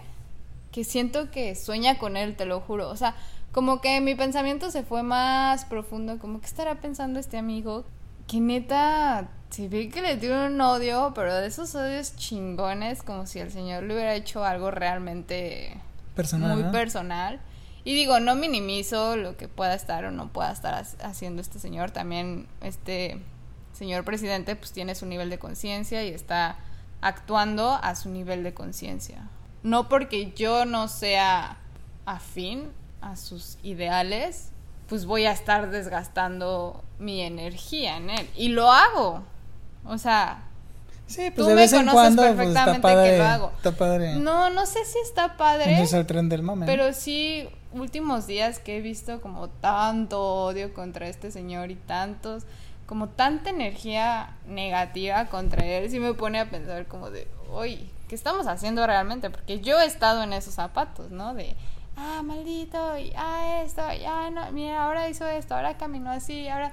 que 0.71 0.85
siento 0.85 1.31
que 1.31 1.55
sueña 1.55 1.99
con 1.99 2.17
él, 2.17 2.37
te 2.37 2.45
lo 2.45 2.61
juro. 2.61 2.89
O 2.89 2.97
sea, 2.97 3.15
como 3.53 3.81
que 3.81 4.01
mi 4.01 4.15
pensamiento 4.15 4.71
se 4.71 4.83
fue 4.83 5.03
más 5.03 5.65
profundo, 5.65 6.19
como 6.19 6.41
que 6.41 6.47
estará 6.47 6.77
pensando 6.77 7.19
este 7.19 7.39
amigo, 7.39 7.85
que 8.27 8.41
neta, 8.41 9.29
se 9.51 9.69
ve 9.69 9.89
que 9.89 10.03
le 10.03 10.17
dio 10.17 10.47
un 10.47 10.61
odio, 10.61 11.13
pero 11.15 11.35
de 11.35 11.47
esos 11.47 11.75
odios 11.75 12.15
chingones, 12.17 13.03
como 13.03 13.27
si 13.27 13.39
el 13.41 13.51
señor 13.51 13.85
le 13.85 13.95
hubiera 13.95 14.15
hecho 14.15 14.45
algo 14.45 14.71
realmente 14.71 15.81
personal, 16.15 16.57
muy 16.57 16.71
personal. 16.71 17.41
Y 17.85 17.95
digo, 17.95 18.21
no 18.21 18.35
minimizo 18.35 19.17
lo 19.17 19.37
que 19.37 19.49
pueda 19.49 19.75
estar 19.75 20.05
o 20.05 20.11
no 20.11 20.29
pueda 20.29 20.53
estar 20.53 20.85
haciendo 21.03 21.41
este 21.41 21.59
señor, 21.59 21.91
también 21.91 22.47
este 22.61 23.19
señor 23.73 24.05
presidente 24.05 24.57
pues 24.57 24.73
tiene 24.73 24.95
su 24.95 25.07
nivel 25.07 25.31
de 25.31 25.39
conciencia 25.39 26.05
y 26.05 26.09
está 26.09 26.59
actuando 27.01 27.79
a 27.81 27.95
su 27.95 28.11
nivel 28.11 28.43
de 28.43 28.53
conciencia. 28.53 29.29
No 29.63 29.89
porque 29.89 30.33
yo 30.33 30.67
no 30.67 30.89
sea 30.89 31.57
afín 32.05 32.69
a 33.01 33.17
sus 33.17 33.59
ideales, 33.63 34.51
pues 34.89 35.05
voy 35.05 35.27
a 35.27 35.33
estar 35.33 35.71
desgastando 35.71 36.83
mi 36.99 37.21
energía 37.21 37.97
en 37.97 38.11
él. 38.11 38.29
Y 38.37 38.49
lo 38.49 38.71
hago. 38.71 39.23
O 39.85 39.99
sea, 39.99 40.45
Sí, 41.09 41.31
pues 41.35 41.49
de 41.49 41.55
vez 41.55 41.73
en 41.73 41.87
cuando 41.89 42.23
pues, 42.35 42.55
padre, 42.83 43.11
que 43.11 43.19
lo 43.19 43.25
hago. 43.25 43.53
Está 43.57 43.73
padre. 43.73 44.17
No, 44.17 44.51
no 44.51 44.67
sé 44.67 44.85
si 44.85 44.99
está 44.99 45.39
padre. 45.39 45.81
es 45.81 45.95
el 45.95 46.05
tren 46.05 46.29
del 46.29 46.43
mame. 46.43 46.67
Pero 46.67 46.93
sí, 46.93 47.49
últimos 47.73 48.27
días 48.27 48.59
que 48.59 48.77
he 48.77 48.81
visto 48.83 49.23
como 49.23 49.49
tanto 49.49 50.23
odio 50.23 50.75
contra 50.75 51.09
este 51.09 51.31
señor 51.31 51.71
y 51.71 51.77
tantos, 51.77 52.45
como 52.85 53.09
tanta 53.09 53.49
energía 53.49 54.37
negativa 54.47 55.27
contra 55.27 55.65
él, 55.65 55.91
sí 55.91 55.99
me 55.99 56.13
pone 56.13 56.41
a 56.41 56.51
pensar 56.51 56.87
como 56.87 57.11
de, 57.11 57.27
oye, 57.51 57.89
¿qué 58.07 58.15
estamos 58.15 58.47
haciendo 58.47 58.87
realmente? 58.87 59.31
Porque 59.31 59.61
yo 59.61 59.81
he 59.81 59.87
estado 59.87 60.23
en 60.23 60.35
esos 60.35 60.55
zapatos, 60.55 61.11
¿no? 61.11 61.33
De, 61.33 61.57
ah, 61.99 62.23
maldito, 62.23 62.97
y 62.99 63.13
ah, 63.17 63.63
esto, 63.65 63.83
ya 64.01 64.31
no, 64.31 64.51
mira, 64.53 64.85
ahora 64.85 65.09
hizo 65.09 65.27
esto, 65.27 65.55
ahora 65.55 65.77
caminó 65.77 66.11
así, 66.11 66.49
ahora... 66.49 66.73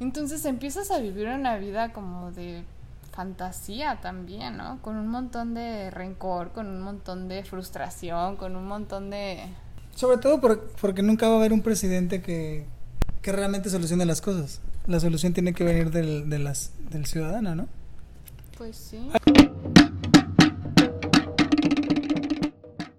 Entonces 0.00 0.44
empiezas 0.44 0.90
a 0.90 0.98
vivir 0.98 1.28
una 1.28 1.56
vida 1.56 1.92
como 1.92 2.32
de 2.32 2.64
fantasía 3.12 4.00
también, 4.00 4.56
¿no? 4.56 4.82
Con 4.82 4.96
un 4.96 5.06
montón 5.06 5.54
de 5.54 5.90
rencor, 5.90 6.50
con 6.50 6.66
un 6.66 6.80
montón 6.80 7.28
de 7.28 7.44
frustración, 7.44 8.36
con 8.36 8.56
un 8.56 8.66
montón 8.66 9.10
de... 9.10 9.44
Sobre 9.94 10.18
todo 10.18 10.40
porque 10.80 11.02
nunca 11.02 11.28
va 11.28 11.34
a 11.34 11.36
haber 11.38 11.52
un 11.52 11.62
presidente 11.62 12.20
que, 12.20 12.66
que 13.22 13.30
realmente 13.30 13.70
solucione 13.70 14.04
las 14.04 14.20
cosas. 14.20 14.60
La 14.88 14.98
solución 14.98 15.32
tiene 15.32 15.54
que 15.54 15.62
venir 15.62 15.92
del, 15.92 16.28
de 16.28 16.40
las, 16.40 16.72
del 16.90 17.06
ciudadano, 17.06 17.54
¿no? 17.54 17.68
Pues 18.58 18.76
sí. 18.76 19.08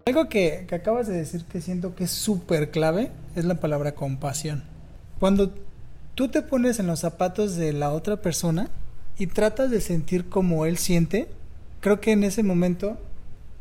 Algo 0.08 0.30
que, 0.30 0.66
que, 0.68 0.76
acabas 0.76 1.08
de 1.08 1.18
decir 1.18 1.46
que 1.46 1.62
siento 1.62 1.96
que 1.96 2.04
es 2.04 2.12
súper 2.12 2.70
clave 2.70 3.12
es 3.36 3.44
la 3.44 3.56
palabra 3.56 3.96
compasión. 3.96 4.64
Cuando 5.20 5.52
tú 6.14 6.28
te 6.28 6.44
pones 6.44 6.78
en 6.78 6.86
los 6.86 7.00
zapatos 7.00 7.56
de 7.56 7.74
la 7.74 7.90
otra 7.90 8.22
persona 8.22 8.70
y 9.18 9.26
tratas 9.26 9.72
de 9.72 9.82
sentir 9.82 10.30
como 10.30 10.68
él 10.68 10.78
siente, 10.78 11.28
creo 11.80 12.02
que 12.02 12.12
en 12.12 12.24
ese 12.24 12.44
momento 12.44 13.00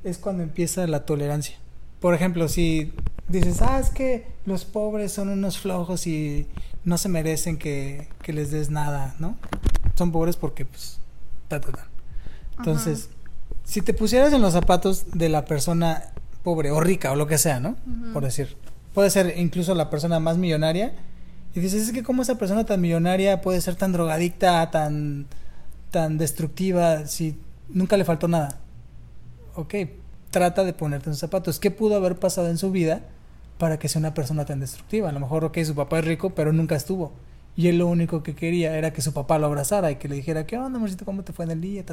es 0.05 0.19
cuando 0.19 0.43
empieza 0.43 0.87
la 0.87 1.07
tolerancia. 1.07 1.57
Por 1.99 2.13
ejemplo, 2.13 2.47
si 2.51 2.93
dices, 3.27 3.63
ah, 3.63 3.79
es 3.79 3.89
que 3.89 4.27
los 4.45 4.67
pobres 4.67 5.13
son 5.13 5.31
unos 5.31 5.59
flojos 5.59 6.07
y 6.07 6.47
no 6.85 6.99
se 6.99 7.09
merecen 7.09 7.57
que, 7.57 8.09
que 8.21 8.35
les 8.35 8.51
des 8.51 8.69
nada, 8.69 9.15
¿no? 9.19 9.39
Son 9.95 10.13
pobres 10.13 10.37
porque, 10.37 10.67
pues, 10.67 11.01
ta, 11.49 11.59
ta, 11.59 11.73
ta. 11.73 11.89
Entonces, 12.59 13.09
si 13.65 13.81
te 13.81 13.95
pusieras 13.95 14.35
en 14.35 14.43
los 14.43 14.53
zapatos 14.53 15.07
de 15.15 15.31
la 15.31 15.47
persona 15.47 16.11
pobre 16.45 16.71
o 16.71 16.79
rica 16.79 17.11
o 17.11 17.17
lo 17.17 17.27
que 17.27 17.39
sea, 17.39 17.59
¿no? 17.59 17.75
Por 18.13 18.23
decir. 18.23 18.57
Puede 18.93 19.11
ser 19.11 19.35
incluso 19.39 19.75
la 19.75 19.91
persona 19.91 20.21
más 20.21 20.37
millonaria. 20.37 20.95
Y 21.55 21.61
dices, 21.61 21.89
es 21.89 21.93
que 21.93 22.05
cómo 22.05 22.23
esa 22.23 22.37
persona 22.37 22.65
tan 22.65 22.81
millonaria 22.81 23.41
puede 23.41 23.61
ser 23.61 23.75
tan 23.75 23.93
drogadicta, 23.93 24.71
tan, 24.71 25.27
tan 25.91 26.19
destructiva, 26.19 27.07
si 27.07 27.37
nunca 27.69 27.97
le 27.97 28.05
faltó 28.05 28.29
nada. 28.29 28.61
Ok, 29.57 29.75
trata 30.31 30.65
de 30.65 30.75
ponerte 30.75 31.09
en 31.09 31.15
sus 31.15 31.21
zapatos. 31.21 31.59
¿Qué 31.59 31.71
pudo 31.71 31.97
haber 31.97 32.17
pasado 32.17 32.49
en 32.49 32.59
su 32.59 32.71
vida 32.71 33.01
para 33.59 33.79
que 33.79 33.89
sea 33.89 34.01
una 34.01 34.15
persona 34.15 34.45
tan 34.45 34.61
destructiva? 34.61 35.09
A 35.09 35.13
lo 35.13 35.21
mejor, 35.21 35.45
ok, 35.45 35.59
su 35.65 35.75
papá 35.75 36.01
es 36.01 36.05
rico, 36.05 36.31
pero 36.31 36.53
nunca 36.53 36.77
estuvo. 36.77 37.13
Y 37.57 37.69
él 37.69 37.79
lo 37.79 37.87
único 37.87 38.23
que 38.23 38.35
quería 38.35 38.77
era 38.77 38.93
que 38.93 39.01
su 39.01 39.13
papá 39.13 39.39
lo 39.39 39.47
abrazara 39.47 39.91
y 39.93 39.97
que 39.97 40.09
le 40.09 40.17
dijera, 40.17 40.45
¿qué 40.45 40.59
onda, 40.59 40.77
amorcito? 40.77 41.05
¿Cómo 41.05 41.23
te 41.23 41.33
fue 41.33 41.45
en 41.45 41.53
el 41.53 41.61
día? 41.61 41.85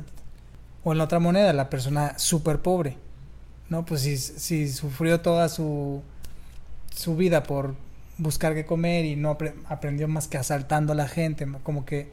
O 0.84 0.92
en 0.92 0.98
la 0.98 1.04
otra 1.04 1.20
moneda, 1.20 1.54
la 1.54 1.70
persona 1.70 2.18
súper 2.18 2.62
pobre 2.62 2.98
¿no? 3.72 3.86
Pues 3.86 4.02
si, 4.02 4.70
sufrió 4.70 5.22
toda 5.22 5.48
su, 5.48 6.04
su 6.94 7.16
vida 7.16 7.44
por 7.44 7.74
buscar 8.18 8.54
qué 8.54 8.66
comer 8.66 9.06
y 9.06 9.16
no 9.16 9.38
aprendió 9.70 10.10
más 10.10 10.28
que 10.28 10.38
asaltando 10.38 10.92
a 10.92 10.96
la 10.96 11.08
gente, 11.08 11.48
como 11.64 11.86
que 11.86 12.12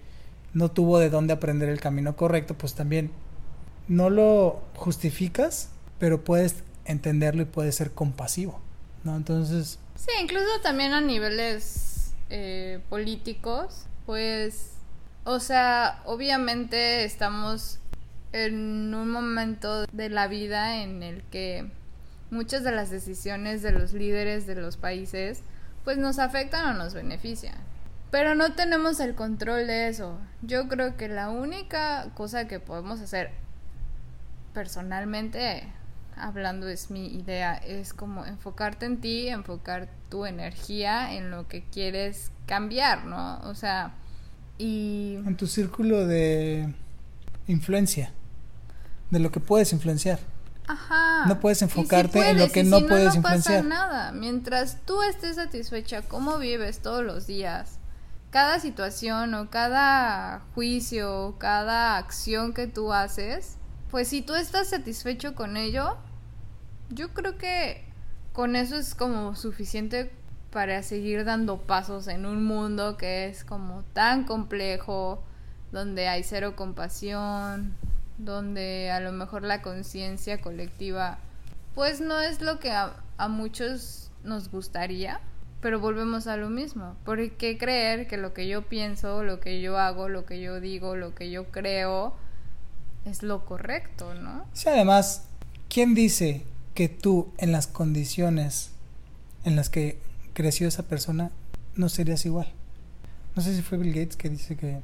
no 0.55 0.71
tuvo 0.71 1.01
de 1.01 1.11
dónde 1.11 1.33
aprender 1.33 1.69
el 1.69 1.81
camino 1.81 2.15
correcto, 2.15 2.55
pues 2.55 2.75
también 2.75 3.11
no 3.89 4.09
lo 4.09 4.63
justificas, 4.77 5.71
pero 5.99 6.23
puedes 6.23 6.63
entenderlo 6.85 7.43
y 7.43 7.47
puedes 7.47 7.75
ser 7.75 7.91
compasivo, 7.91 8.61
¿no? 9.03 9.17
Entonces... 9.17 9.81
Sí, 9.97 10.13
incluso 10.23 10.61
también 10.63 10.93
a 10.93 11.01
niveles 11.01 12.13
eh, 12.31 12.79
políticos, 12.89 13.87
pues, 14.07 14.75
o 15.25 15.41
sea, 15.41 16.03
obviamente 16.05 17.03
estamos 17.03 17.81
en 18.33 18.95
un 18.95 19.11
momento 19.11 19.87
de 19.93 20.11
la 20.11 20.29
vida 20.29 20.83
en 20.83 21.03
el 21.03 21.23
que 21.25 21.71
muchas 22.31 22.65
de 22.65 22.73
las 22.73 22.91
decisiones 22.91 23.63
de 23.63 23.73
los 23.73 23.93
líderes 23.93 24.47
de 24.47 24.55
los 24.55 24.77
países 24.77 25.43
pues 25.85 25.97
nos 25.97 26.19
afectan 26.19 26.67
o 26.67 26.79
nos 26.79 26.95
benefician. 26.95 27.57
Pero 28.11 28.35
no 28.35 28.53
tenemos 28.53 29.01
el 29.01 29.15
control 29.15 29.67
de 29.67 29.89
eso. 29.89 30.19
Yo 30.43 30.69
creo 30.69 30.97
que 30.97 31.09
la 31.09 31.29
única 31.29 32.11
cosa 32.15 32.49
que 32.49 32.61
podemos 32.61 33.01
hacer 33.01 33.31
personalmente, 34.55 35.65
hablando 36.17 36.69
es 36.69 36.91
mi 36.91 37.07
idea, 37.07 37.55
es 37.55 37.93
como 37.93 38.25
enfocarte 38.25 38.87
en 38.87 39.01
ti, 39.01 39.29
enfocar 39.29 39.89
tu 40.09 40.25
energía 40.25 41.15
en 41.15 41.31
lo 41.31 41.49
que 41.49 41.63
quieres 41.63 42.33
cambiar, 42.47 43.05
¿no? 43.05 43.41
O 43.41 43.55
sea, 43.55 43.95
y... 44.59 45.17
En 45.25 45.37
tu 45.37 45.47
círculo 45.47 46.07
de 46.07 46.75
influencia, 47.47 48.13
de 49.11 49.19
lo 49.19 49.31
que 49.31 49.41
puedes 49.41 49.73
influenciar. 49.73 50.19
Ajá. 50.67 51.25
No 51.27 51.41
puedes 51.41 51.63
enfocarte 51.63 52.31
en 52.31 52.39
lo 52.39 52.49
que 52.51 52.63
no, 52.63 52.87
puedes 52.87 53.15
no 53.15 53.21
influenciar. 53.21 53.63
Pasa 53.65 53.69
nada. 53.69 54.13
Mientras 54.13 54.79
tú 54.85 55.03
estés 55.03 55.37
satisfecha 55.37 56.03
cómo 56.03 56.39
vives 56.39 56.81
todos 56.81 57.03
los 57.03 57.27
días, 57.27 57.79
cada 58.31 58.61
situación 58.61 59.33
o 59.35 59.49
cada 59.49 60.43
juicio 60.55 61.27
o 61.27 61.39
cada 61.39 61.97
acción 61.97 62.53
que 62.53 62.67
tú 62.67 62.93
haces, 62.93 63.57
pues 63.91 64.09
si 64.09 64.21
tú 64.21 64.35
estás 64.35 64.69
satisfecho 64.69 65.35
con 65.35 65.57
ello, 65.57 65.97
yo 66.91 67.15
creo 67.15 67.39
que 67.39 67.85
con 68.35 68.55
eso 68.55 68.77
es 68.77 68.95
como 68.95 69.35
suficiente 69.35 70.13
para 70.51 70.83
seguir 70.83 71.25
dando 71.25 71.59
pasos 71.59 72.09
en 72.09 72.27
un 72.27 72.45
mundo 72.45 72.97
que 72.97 73.27
es 73.27 73.45
como 73.45 73.83
tan 73.93 74.25
complejo, 74.25 75.23
donde 75.73 76.09
hay 76.09 76.23
cero 76.23 76.57
compasión, 76.57 77.75
donde 78.19 78.91
a 78.91 79.01
lo 79.01 79.13
mejor 79.13 79.43
la 79.43 79.63
conciencia 79.63 80.41
colectiva 80.41 81.19
pues 81.79 82.01
no 82.01 82.21
es 82.21 82.41
lo 82.41 82.59
que 82.59 82.73
a, 82.73 82.97
muchos 83.29 84.11
nos 84.25 84.51
gustaría, 84.51 85.21
pero 85.61 85.79
volvemos 85.79 86.27
a 86.27 86.37
lo 86.37 86.51
mismo. 86.51 86.97
¿Por 87.05 87.31
qué 87.37 87.57
creer 87.57 88.09
que 88.09 88.17
lo 88.17 88.35
que 88.35 88.49
yo 88.49 88.63
pienso, 88.63 89.23
lo 89.23 89.39
que 89.39 89.61
yo 89.61 89.79
hago, 89.79 90.09
lo 90.09 90.27
que 90.27 90.41
yo 90.41 90.61
digo, 90.61 90.97
lo 90.97 91.15
que 91.15 91.31
yo 91.31 91.53
creo 91.53 92.15
es 93.05 93.23
lo 93.23 93.45
correcto, 93.45 94.13
¿no? 94.15 94.45
Sí, 94.55 94.69
además, 94.69 95.29
¿quién 95.69 95.95
dice 95.95 96.43
que 96.75 96.89
tú 96.89 97.33
en 97.39 97.53
las 97.53 97.69
condiciones 97.69 98.73
en 99.45 99.55
las 99.55 99.71
que 99.71 100.01
creció 100.35 100.67
esa 100.67 100.83
persona 100.83 101.31
no 101.77 101.89
serías 101.89 102.27
igual? 102.27 102.49
No 103.37 103.43
sé 103.43 103.55
si 103.55 103.63
fue 103.63 103.79
Bill 103.79 103.95
Gates 103.95 104.17
que 104.17 104.29
dice 104.29 104.57
que 104.57 104.81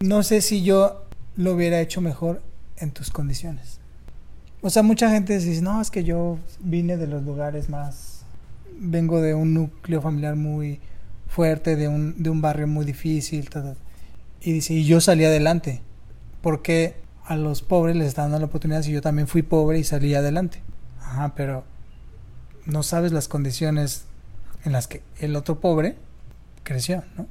no 0.00 0.22
sé 0.22 0.42
si 0.42 0.62
yo 0.62 1.06
lo 1.36 1.54
hubiera 1.54 1.80
hecho 1.80 2.00
mejor 2.00 2.42
en 2.76 2.90
tus 2.90 3.10
condiciones. 3.10 3.80
O 4.60 4.70
sea, 4.70 4.82
mucha 4.82 5.10
gente 5.10 5.38
dice, 5.38 5.60
no, 5.62 5.80
es 5.80 5.90
que 5.90 6.04
yo 6.04 6.38
vine 6.60 6.96
de 6.96 7.06
los 7.06 7.22
lugares 7.24 7.68
más, 7.68 8.24
vengo 8.78 9.20
de 9.20 9.34
un 9.34 9.54
núcleo 9.54 10.00
familiar 10.00 10.36
muy 10.36 10.80
fuerte, 11.26 11.76
de 11.76 11.88
un, 11.88 12.22
de 12.22 12.30
un 12.30 12.40
barrio 12.40 12.68
muy 12.68 12.84
difícil, 12.84 13.48
y 14.40 14.52
dice, 14.52 14.74
y 14.74 14.84
yo 14.84 15.00
salí 15.00 15.24
adelante, 15.24 15.82
porque 16.42 16.96
a 17.24 17.36
los 17.36 17.62
pobres 17.62 17.96
les 17.96 18.08
están 18.08 18.26
dando 18.26 18.40
la 18.40 18.46
oportunidad 18.46 18.82
si 18.82 18.92
yo 18.92 19.00
también 19.00 19.26
fui 19.26 19.42
pobre 19.42 19.78
y 19.78 19.84
salí 19.84 20.14
adelante. 20.14 20.62
Ajá, 21.00 21.34
pero 21.34 21.64
no 22.66 22.82
sabes 22.82 23.12
las 23.12 23.28
condiciones 23.28 24.04
en 24.64 24.72
las 24.72 24.86
que 24.86 25.02
el 25.18 25.36
otro 25.36 25.60
pobre 25.60 25.96
creció, 26.62 27.02
¿no? 27.16 27.26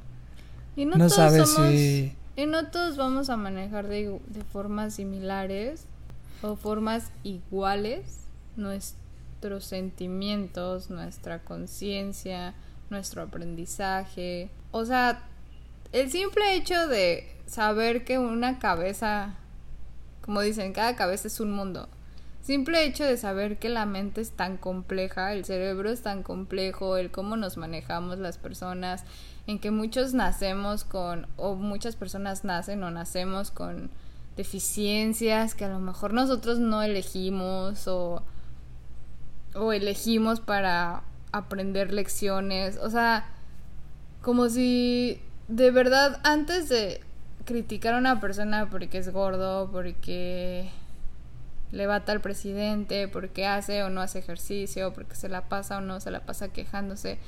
Y 0.76 0.86
no, 0.86 1.08
sabes 1.10 1.50
si 1.54 2.14
y 2.36 2.46
no 2.46 2.68
todos 2.68 2.96
vamos 2.96 3.28
a 3.30 3.36
manejar 3.36 3.88
de, 3.88 4.18
formas 4.52 4.94
similares 4.94 5.84
o 6.40 6.56
formas 6.56 7.10
iguales 7.22 8.20
nuestros 8.56 9.64
sentimientos, 9.64 10.90
nuestra 10.90 11.40
conciencia, 11.40 12.54
nuestro 12.90 13.22
aprendizaje. 13.22 14.50
O 14.70 14.84
sea, 14.84 15.22
el 15.92 16.10
simple 16.10 16.54
hecho 16.56 16.86
de 16.88 17.36
saber 17.46 18.04
que 18.04 18.18
una 18.18 18.58
cabeza, 18.58 19.34
como 20.22 20.40
dicen, 20.40 20.72
cada 20.72 20.96
cabeza 20.96 21.28
es 21.28 21.38
un 21.38 21.52
mundo. 21.52 21.88
Simple 22.42 22.84
hecho 22.84 23.04
de 23.04 23.16
saber 23.16 23.58
que 23.58 23.68
la 23.68 23.86
mente 23.86 24.20
es 24.20 24.32
tan 24.32 24.56
compleja, 24.56 25.32
el 25.32 25.44
cerebro 25.44 25.90
es 25.90 26.02
tan 26.02 26.24
complejo, 26.24 26.96
el 26.96 27.12
cómo 27.12 27.36
nos 27.36 27.56
manejamos 27.56 28.18
las 28.18 28.36
personas, 28.36 29.04
en 29.46 29.60
que 29.60 29.70
muchos 29.70 30.12
nacemos 30.12 30.82
con, 30.82 31.28
o 31.36 31.54
muchas 31.54 31.94
personas 31.94 32.42
nacen 32.42 32.82
o 32.82 32.90
nacemos 32.90 33.52
con 33.52 33.90
deficiencias 34.36 35.54
que 35.54 35.66
a 35.66 35.68
lo 35.68 35.78
mejor 35.78 36.14
nosotros 36.14 36.58
no 36.58 36.82
elegimos 36.82 37.86
o, 37.86 38.24
o 39.54 39.72
elegimos 39.72 40.40
para 40.40 41.04
aprender 41.30 41.92
lecciones. 41.92 42.76
O 42.78 42.90
sea, 42.90 43.24
como 44.20 44.48
si 44.48 45.20
de 45.46 45.70
verdad 45.70 46.20
antes 46.24 46.68
de 46.68 47.02
criticar 47.44 47.94
a 47.94 47.98
una 47.98 48.20
persona 48.20 48.68
porque 48.68 48.98
es 48.98 49.12
gordo, 49.12 49.70
porque 49.70 50.70
le 51.72 51.86
bata 51.86 52.12
al 52.12 52.20
presidente, 52.20 53.08
porque 53.08 53.46
hace 53.46 53.82
o 53.82 53.90
no 53.90 54.00
hace 54.00 54.20
ejercicio, 54.20 54.92
porque 54.92 55.16
se 55.16 55.28
la 55.28 55.48
pasa 55.48 55.78
o 55.78 55.80
no 55.80 55.98
se 56.00 56.10
la 56.10 56.20
pasa 56.20 56.48
quejándose, 56.48 57.18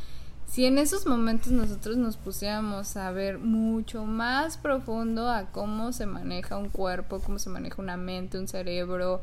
si 0.47 0.67
en 0.67 0.79
esos 0.79 1.07
momentos 1.07 1.53
nosotros 1.53 1.97
nos 1.97 2.17
pusiéramos 2.17 2.97
a 2.97 3.11
ver 3.11 3.39
mucho 3.39 4.05
más 4.05 4.57
profundo 4.57 5.29
a 5.29 5.47
cómo 5.47 5.93
se 5.93 6.07
maneja 6.07 6.57
un 6.57 6.69
cuerpo, 6.69 7.21
cómo 7.21 7.39
se 7.39 7.51
maneja 7.51 7.81
una 7.81 7.97
mente, 7.97 8.39
un 8.39 8.47
cerebro, 8.47 9.23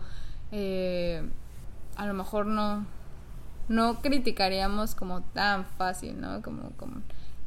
eh, 0.52 1.24
a 1.96 2.06
lo 2.06 2.14
mejor 2.14 2.48
no, 2.48 2.86
no 3.70 4.02
criticaríamos 4.02 4.96
como 4.96 5.22
tan 5.22 5.66
fácil, 5.66 6.20
¿no? 6.20 6.42
Como, 6.42 6.72
como 6.72 7.02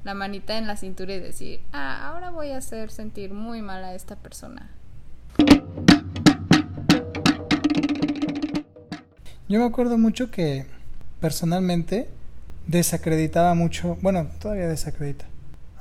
la 0.05 0.15
manita 0.15 0.57
en 0.57 0.67
la 0.67 0.77
cintura 0.77 1.15
y 1.15 1.21
decir, 1.21 1.61
ah, 1.73 2.09
ahora 2.09 2.31
voy 2.31 2.51
a 2.51 2.59
hacer 2.59 2.91
sentir 2.91 3.35
muy 3.35 3.61
mal 3.61 3.85
a 3.85 3.95
esta 3.95 4.17
persona. 4.17 4.71
Yo 9.49 9.61
me 9.61 9.67
acuerdo 9.67 9.99
mucho 9.99 10.31
que 10.31 10.65
personalmente 11.21 12.09
desacreditaba 12.67 13.55
mucho, 13.55 13.99
bueno, 14.01 14.29
todavía 14.41 14.69
desacredita 14.69 15.27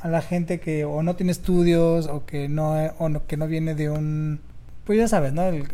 a 0.01 0.09
la 0.09 0.21
gente 0.21 0.59
que 0.59 0.83
o 0.83 1.01
no 1.01 1.15
tiene 1.15 1.31
estudios 1.31 2.07
o 2.07 2.25
que 2.25 2.49
no, 2.49 2.75
o 2.99 3.25
que 3.25 3.37
no 3.37 3.47
viene 3.47 3.73
de 3.73 3.89
un, 3.89 4.41
pues 4.83 4.99
ya 4.99 5.07
sabes, 5.07 5.31
¿no? 5.31 5.43
El, 5.43 5.69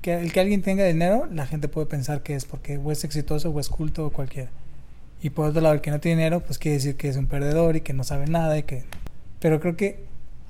que, 0.00 0.14
el 0.14 0.32
que 0.32 0.40
alguien 0.40 0.62
tenga 0.62 0.84
dinero, 0.84 1.26
la 1.32 1.46
gente 1.46 1.66
puede 1.66 1.88
pensar 1.88 2.22
que 2.22 2.36
es 2.36 2.44
porque 2.44 2.78
o 2.78 2.92
es 2.92 3.02
exitoso 3.02 3.50
o 3.50 3.58
es 3.58 3.68
culto 3.68 4.06
o 4.06 4.10
cualquiera. 4.10 4.50
Y 5.20 5.30
por 5.30 5.46
otro 5.48 5.62
lado, 5.62 5.74
el 5.74 5.80
que 5.80 5.90
no 5.90 5.98
tiene 5.98 6.22
dinero, 6.22 6.40
pues 6.40 6.58
quiere 6.58 6.76
decir 6.76 6.96
que 6.96 7.08
es 7.08 7.16
un 7.16 7.26
perdedor 7.26 7.74
y 7.74 7.80
que 7.80 7.92
no 7.92 8.04
sabe 8.04 8.28
nada 8.28 8.56
y 8.56 8.62
que... 8.62 8.84
Pero 9.40 9.58
creo 9.58 9.76
que 9.76 10.04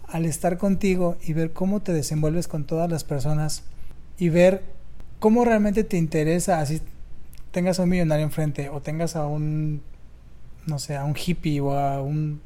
al 0.07 0.26
estar 0.26 0.59
contigo 0.59 1.16
y 1.24 1.33
ver 1.33 1.52
cómo 1.52 1.80
te 1.80 1.94
desenvuelves 1.94 2.48
con 2.48 2.64
todas 2.64 2.90
las 2.90 3.02
personas 3.02 3.62
y 4.18 4.28
ver 4.28 4.62
cómo 5.24 5.46
realmente 5.46 5.84
te 5.84 5.96
interesa, 5.96 6.60
así 6.60 6.82
tengas 7.50 7.80
a 7.80 7.84
un 7.84 7.88
millonario 7.88 8.26
enfrente 8.26 8.68
o 8.68 8.82
tengas 8.82 9.16
a 9.16 9.26
un, 9.26 9.80
no 10.66 10.78
sé, 10.78 10.96
a 10.96 11.04
un 11.06 11.16
hippie 11.16 11.62
o 11.62 11.72
a 11.72 12.02
un, 12.02 12.42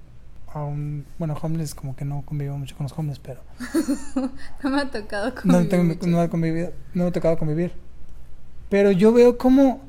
a 0.47 0.63
un 0.63 1.05
bueno, 1.19 1.37
homeless 1.43 1.75
como 1.75 1.97
que 1.97 2.05
no 2.05 2.23
convivo 2.25 2.57
mucho 2.57 2.77
con 2.77 2.85
los 2.85 2.97
homeless, 2.97 3.19
pero... 3.19 3.41
no 4.63 4.71
me 4.71 4.81
ha 4.81 4.89
tocado 4.89 5.35
convivir. 5.35 5.99
No, 6.07 6.23
no, 6.23 6.31
convivido, 6.31 6.73
no 6.95 7.03
me 7.03 7.09
ha 7.09 7.13
tocado 7.13 7.37
convivir. 7.37 7.73
Pero 8.69 8.93
yo 8.93 9.13
veo 9.13 9.39
cómo 9.39 9.83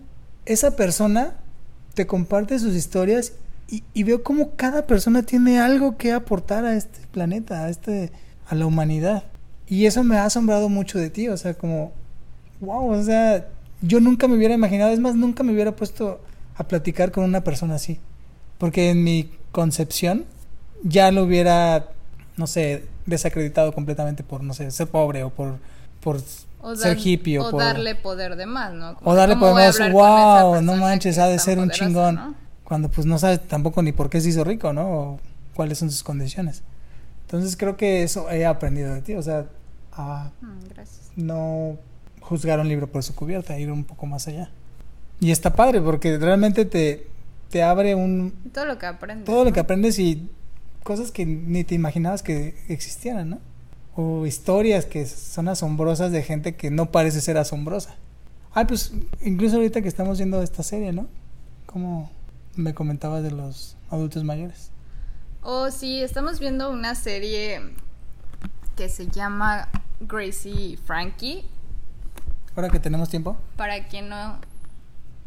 esa 0.47 0.75
persona 0.75 1.35
te 1.93 2.07
comparte 2.07 2.57
sus 2.57 2.73
historias 2.73 3.33
y, 3.67 3.83
y, 3.93 4.01
veo 4.01 4.23
cómo 4.23 4.55
cada 4.55 4.87
persona 4.87 5.21
tiene 5.21 5.59
algo 5.59 5.95
que 5.95 6.11
aportar 6.11 6.65
a 6.65 6.75
este 6.75 7.05
planeta, 7.11 7.65
a 7.65 7.69
este, 7.69 8.11
a 8.47 8.55
la 8.55 8.65
humanidad. 8.65 9.25
Y 9.67 9.85
eso 9.85 10.03
me 10.03 10.17
ha 10.17 10.25
asombrado 10.25 10.69
mucho 10.69 10.97
de 10.97 11.11
ti, 11.11 11.29
o 11.29 11.37
sea, 11.37 11.53
como, 11.53 11.93
wow, 12.61 12.91
o 12.91 13.03
sea, 13.03 13.47
yo 13.81 13.99
nunca 13.99 14.27
me 14.27 14.35
hubiera 14.35 14.53
imaginado, 14.53 14.91
es 14.91 14.99
más, 14.99 15.15
nunca 15.15 15.43
me 15.43 15.53
hubiera 15.53 15.75
puesto 15.75 16.21
a 16.55 16.67
platicar 16.67 17.11
con 17.11 17.23
una 17.23 17.43
persona 17.43 17.75
así. 17.75 17.99
Porque 18.57 18.89
en 18.89 19.03
mi 19.03 19.31
concepción 19.51 20.25
ya 20.83 21.11
lo 21.11 21.23
hubiera, 21.23 21.89
no 22.35 22.47
sé, 22.47 22.85
desacreditado 23.05 23.73
completamente 23.73 24.23
por, 24.23 24.43
no 24.43 24.53
sé, 24.53 24.69
ser 24.71 24.87
pobre 24.87 25.23
o 25.23 25.29
por, 25.29 25.57
por 26.01 26.19
ser 26.75 26.97
hippie 26.97 27.39
o, 27.39 27.45
o 27.45 27.57
darle 27.57 27.95
poder 27.95 28.35
de 28.35 28.45
más, 28.45 28.73
¿no? 28.73 28.97
o 29.03 29.15
darle 29.15 29.37
poder 29.37 29.73
de 29.73 29.79
más, 29.79 29.93
wow, 29.93 30.61
no 30.61 30.75
manches, 30.75 31.17
ha 31.17 31.27
de 31.27 31.39
ser 31.39 31.59
un 31.59 31.69
chingón. 31.69 32.35
Cuando 32.65 32.89
pues 32.89 33.07
no 33.07 33.17
sabes 33.17 33.47
tampoco 33.47 33.81
ni 33.81 33.93
por 33.93 34.11
qué 34.11 34.21
se 34.21 34.29
hizo 34.29 34.43
rico, 34.43 34.73
¿no? 34.73 34.87
O 34.91 35.19
cuáles 35.55 35.79
son 35.79 35.89
sus 35.89 36.03
condiciones. 36.03 36.61
Entonces 37.21 37.57
creo 37.57 37.77
que 37.77 38.03
eso 38.03 38.29
he 38.29 38.45
aprendido 38.45 38.93
de 38.93 39.01
ti, 39.01 39.15
o 39.15 39.23
sea, 39.23 39.45
a 39.91 40.29
mm, 40.41 41.25
no 41.25 41.77
juzgar 42.29 42.59
un 42.59 42.69
libro 42.69 42.85
por 42.85 43.01
su 43.01 43.15
cubierta, 43.15 43.57
ir 43.57 43.71
un 43.71 43.83
poco 43.83 44.05
más 44.05 44.27
allá. 44.27 44.51
Y 45.19 45.31
está 45.31 45.53
padre 45.53 45.81
porque 45.81 46.19
realmente 46.19 46.63
te, 46.63 47.07
te 47.49 47.63
abre 47.63 47.95
un... 47.95 48.33
Todo 48.53 48.65
lo 48.65 48.77
que 48.77 48.85
aprendes. 48.85 49.25
Todo 49.25 49.43
lo 49.43 49.51
que 49.51 49.59
aprendes 49.59 49.97
y 49.97 50.29
cosas 50.83 51.11
que 51.11 51.25
ni 51.25 51.63
te 51.63 51.73
imaginabas 51.73 52.21
que 52.21 52.55
existieran, 52.69 53.31
¿no? 53.31 53.39
O 53.95 54.27
historias 54.27 54.85
que 54.85 55.07
son 55.07 55.47
asombrosas 55.47 56.11
de 56.11 56.21
gente 56.21 56.55
que 56.55 56.69
no 56.69 56.91
parece 56.91 57.19
ser 57.19 57.37
asombrosa. 57.37 57.95
Ah, 58.53 58.67
pues 58.67 58.93
incluso 59.21 59.55
ahorita 59.55 59.81
que 59.81 59.87
estamos 59.87 60.19
viendo 60.19 60.41
esta 60.43 60.61
serie, 60.61 60.93
¿no? 60.93 61.07
Como 61.65 62.11
me 62.55 62.75
comentabas 62.75 63.23
de 63.23 63.31
los 63.31 63.75
adultos 63.89 64.23
mayores. 64.23 64.69
Oh, 65.41 65.71
sí, 65.71 66.01
estamos 66.01 66.39
viendo 66.39 66.69
una 66.69 66.93
serie 66.93 67.59
que 68.75 68.87
se 68.87 69.07
llama 69.07 69.67
Gracie 69.99 70.51
y 70.51 70.77
Frankie. 70.77 71.43
Ahora 72.59 72.73
que 72.73 72.81
tenemos 72.81 73.07
tiempo. 73.07 73.37
Para 73.55 73.87
quien 73.87 74.09
no 74.09 74.37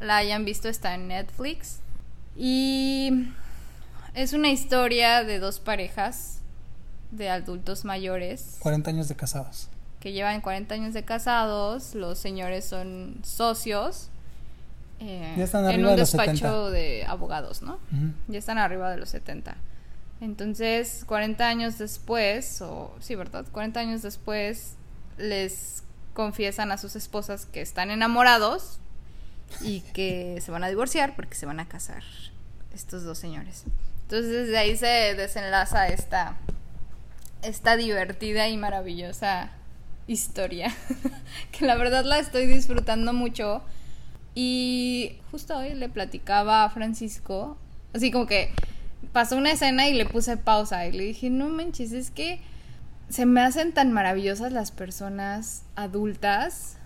la 0.01 0.19
hayan 0.19 0.45
visto, 0.45 0.69
está 0.69 0.95
en 0.95 1.09
Netflix. 1.09 1.79
Y 2.37 3.31
es 4.13 4.35
una 4.35 4.51
historia 4.51 5.25
de 5.25 5.39
dos 5.39 5.59
parejas 5.59 6.41
de 7.11 7.31
adultos 7.31 7.87
mayores. 7.87 8.57
40 8.59 8.91
años 8.91 9.09
de 9.09 9.17
casados. 9.17 9.69
Que 9.99 10.13
llevan 10.13 10.43
40 10.43 10.75
años 10.75 10.93
de 10.93 11.05
casados. 11.07 11.95
Los 11.95 12.19
señores 12.19 12.67
son 12.67 13.17
socios. 13.23 14.11
Eh, 15.01 15.33
Ya 15.39 15.45
están 15.45 15.65
en 15.71 15.81
un 15.87 15.93
de 15.93 15.97
los 15.97 16.13
despacho 16.13 16.35
70. 16.35 16.71
de 16.71 17.07
abogados, 17.07 17.63
¿no? 17.63 17.77
Ujú. 17.93 18.13
Ya 18.29 18.41
están 18.41 18.59
arriba 18.59 18.91
de 18.91 18.99
los 18.99 19.09
70. 19.09 19.57
Entonces, 20.21 21.05
40 21.07 21.49
años 21.49 21.79
después, 21.79 22.61
o 22.61 22.95
sí, 23.01 23.15
¿verdad? 23.15 23.47
40 23.51 23.81
años 23.81 24.03
después, 24.03 24.75
les 25.17 25.83
confiesan 26.15 26.73
a 26.73 26.79
sus 26.79 26.97
esposas 26.97 27.47
que 27.47 27.61
están 27.61 27.91
enamorados 27.91 28.79
y 29.61 29.81
que 29.93 30.41
se 30.41 30.51
van 30.51 30.65
a 30.65 30.69
divorciar 30.69 31.15
porque 31.17 31.35
se 31.35 31.47
van 31.47 31.61
a 31.61 31.69
casar 31.69 32.03
estos 32.75 33.05
dos 33.05 33.19
señores. 33.19 33.65
Entonces, 34.03 34.31
desde 34.31 34.59
ahí 34.59 34.77
se 34.77 35.15
desenlaza 35.15 35.89
esta, 35.89 36.37
esta 37.43 37.77
divertida 37.77 38.49
y 38.49 38.57
maravillosa 38.57 39.51
historia, 40.07 40.75
que 41.53 41.67
la 41.67 41.77
verdad 41.77 42.05
la 42.05 42.19
estoy 42.19 42.47
disfrutando 42.47 43.13
mucho. 43.13 43.63
Y 44.35 45.19
justo 45.31 45.57
hoy 45.57 45.75
le 45.75 45.89
platicaba 45.89 46.65
a 46.65 46.71
Francisco, 46.71 47.57
así 47.95 48.11
como 48.11 48.27
que 48.27 48.51
pasó 49.13 49.37
una 49.37 49.53
escena 49.53 49.89
y 49.89 49.95
le 49.95 50.07
puse 50.07 50.37
pausa 50.37 50.87
y 50.87 50.93
le 50.93 51.05
dije, 51.05 51.29
no 51.29 51.49
manches, 51.49 51.93
es 51.93 52.11
que 52.11 52.41
se 53.13 53.27
me 53.27 53.43
hacen 53.43 53.73
tan 53.73 53.93
maravillosas 53.93 54.53
las 54.53 54.71
personas 54.71 55.65
adultas 55.77 56.79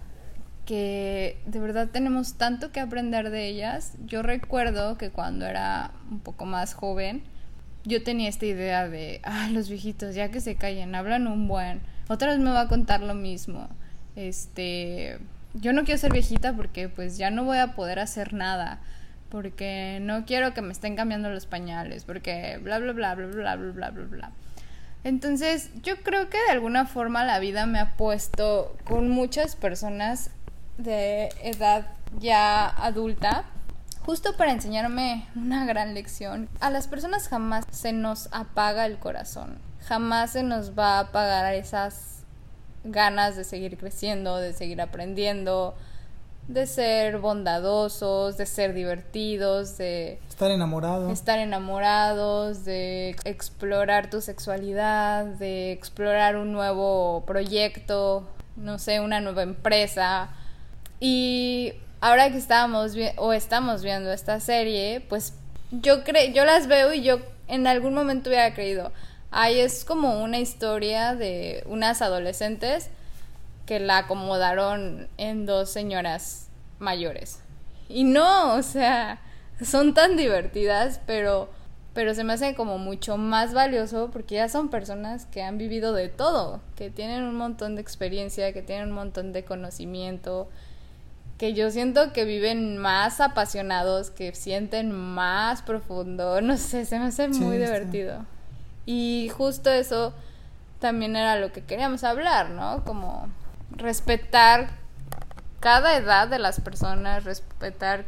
que 0.64 1.40
de 1.46 1.60
verdad 1.60 1.88
tenemos 1.92 2.34
tanto 2.34 2.72
que 2.72 2.80
aprender 2.80 3.30
de 3.30 3.46
ellas. 3.46 3.92
Yo 4.06 4.24
recuerdo 4.24 4.98
que 4.98 5.10
cuando 5.10 5.46
era 5.46 5.92
un 6.10 6.18
poco 6.18 6.44
más 6.44 6.74
joven, 6.74 7.22
yo 7.84 8.02
tenía 8.02 8.28
esta 8.28 8.44
idea 8.44 8.88
de, 8.88 9.20
ah, 9.22 9.48
los 9.52 9.68
viejitos, 9.68 10.16
ya 10.16 10.32
que 10.32 10.40
se 10.40 10.56
callen, 10.56 10.96
hablan 10.96 11.28
un 11.28 11.46
buen, 11.46 11.80
otra 12.08 12.32
vez 12.32 12.40
me 12.40 12.50
va 12.50 12.62
a 12.62 12.68
contar 12.68 13.02
lo 13.02 13.14
mismo. 13.14 13.68
Este, 14.16 15.20
yo 15.54 15.72
no 15.72 15.84
quiero 15.84 16.00
ser 16.00 16.12
viejita 16.12 16.54
porque 16.54 16.88
pues 16.88 17.18
ya 17.18 17.30
no 17.30 17.44
voy 17.44 17.58
a 17.58 17.76
poder 17.76 18.00
hacer 18.00 18.32
nada, 18.32 18.80
porque 19.28 20.00
no 20.02 20.24
quiero 20.24 20.54
que 20.54 20.62
me 20.62 20.72
estén 20.72 20.96
cambiando 20.96 21.30
los 21.30 21.46
pañales, 21.46 22.04
porque 22.04 22.58
bla 22.60 22.80
bla 22.80 22.92
bla 22.92 23.14
bla 23.14 23.26
bla 23.26 23.54
bla 23.54 23.70
bla 23.70 23.90
bla 23.90 24.04
bla. 24.06 24.32
Entonces, 25.06 25.70
yo 25.84 26.02
creo 26.02 26.30
que 26.30 26.36
de 26.36 26.50
alguna 26.50 26.84
forma 26.84 27.24
la 27.24 27.38
vida 27.38 27.64
me 27.64 27.78
ha 27.78 27.96
puesto 27.96 28.76
con 28.82 29.08
muchas 29.08 29.54
personas 29.54 30.30
de 30.78 31.28
edad 31.44 31.86
ya 32.18 32.66
adulta, 32.66 33.44
justo 34.04 34.36
para 34.36 34.50
enseñarme 34.50 35.28
una 35.36 35.64
gran 35.64 35.94
lección. 35.94 36.48
A 36.58 36.70
las 36.70 36.88
personas 36.88 37.28
jamás 37.28 37.66
se 37.70 37.92
nos 37.92 38.28
apaga 38.32 38.84
el 38.84 38.98
corazón, 38.98 39.58
jamás 39.86 40.32
se 40.32 40.42
nos 40.42 40.76
va 40.76 40.96
a 40.96 41.02
apagar 41.02 41.54
esas 41.54 42.24
ganas 42.82 43.36
de 43.36 43.44
seguir 43.44 43.78
creciendo, 43.78 44.38
de 44.38 44.54
seguir 44.54 44.80
aprendiendo, 44.80 45.76
de 46.48 46.66
ser 46.66 47.18
bondadosos, 47.18 48.36
de 48.36 48.46
ser 48.46 48.72
divertidos, 48.72 49.76
de 49.78 50.20
Estar 50.28 50.50
enamorado. 50.50 51.10
estar 51.10 51.38
enamorados, 51.38 52.64
de 52.64 53.16
explorar 53.24 54.10
tu 54.10 54.20
sexualidad, 54.20 55.24
de 55.24 55.72
explorar 55.72 56.36
un 56.36 56.52
nuevo 56.52 57.24
proyecto, 57.26 58.28
no 58.56 58.78
sé, 58.78 59.00
una 59.00 59.20
nueva 59.20 59.42
empresa. 59.42 60.28
Y 61.00 61.72
ahora 62.00 62.30
que 62.30 62.38
estábamos 62.38 62.94
vi- 62.94 63.10
o 63.16 63.32
estamos 63.32 63.82
viendo 63.82 64.12
esta 64.12 64.38
serie, 64.40 65.00
pues 65.08 65.34
yo 65.70 66.04
cre 66.04 66.32
yo 66.32 66.44
las 66.44 66.68
veo 66.68 66.92
y 66.92 67.02
yo 67.02 67.18
en 67.48 67.66
algún 67.66 67.92
momento 67.92 68.30
hubiera 68.30 68.54
creído, 68.54 68.92
ay, 69.30 69.58
es 69.60 69.84
como 69.84 70.22
una 70.22 70.38
historia 70.38 71.14
de 71.14 71.64
unas 71.66 72.02
adolescentes 72.02 72.88
que 73.66 73.80
la 73.80 73.98
acomodaron 73.98 75.08
en 75.18 75.44
dos 75.44 75.70
señoras 75.70 76.48
mayores. 76.78 77.40
Y 77.88 78.04
no, 78.04 78.54
o 78.54 78.62
sea, 78.62 79.20
son 79.60 79.94
tan 79.94 80.16
divertidas, 80.16 81.00
pero 81.06 81.50
pero 81.96 82.14
se 82.14 82.24
me 82.24 82.34
hace 82.34 82.54
como 82.54 82.76
mucho 82.76 83.16
más 83.16 83.54
valioso 83.54 84.10
porque 84.12 84.34
ya 84.34 84.50
son 84.50 84.68
personas 84.68 85.24
que 85.24 85.42
han 85.42 85.56
vivido 85.56 85.94
de 85.94 86.10
todo, 86.10 86.60
que 86.76 86.90
tienen 86.90 87.22
un 87.22 87.36
montón 87.36 87.74
de 87.74 87.80
experiencia, 87.80 88.52
que 88.52 88.60
tienen 88.60 88.88
un 88.88 88.94
montón 88.94 89.32
de 89.32 89.46
conocimiento, 89.46 90.46
que 91.38 91.54
yo 91.54 91.70
siento 91.70 92.12
que 92.12 92.26
viven 92.26 92.76
más 92.76 93.22
apasionados, 93.22 94.10
que 94.10 94.34
sienten 94.34 94.92
más 94.92 95.62
profundo, 95.62 96.42
no 96.42 96.58
sé, 96.58 96.84
se 96.84 96.98
me 96.98 97.06
hace 97.06 97.28
muy 97.28 97.56
divertido. 97.56 98.26
Y 98.84 99.30
justo 99.34 99.70
eso 99.70 100.12
también 100.80 101.16
era 101.16 101.40
lo 101.40 101.50
que 101.50 101.64
queríamos 101.64 102.04
hablar, 102.04 102.50
¿no? 102.50 102.84
Como 102.84 103.26
respetar 103.70 104.70
cada 105.60 105.96
edad 105.96 106.28
de 106.28 106.38
las 106.38 106.60
personas, 106.60 107.24
respetar 107.24 108.04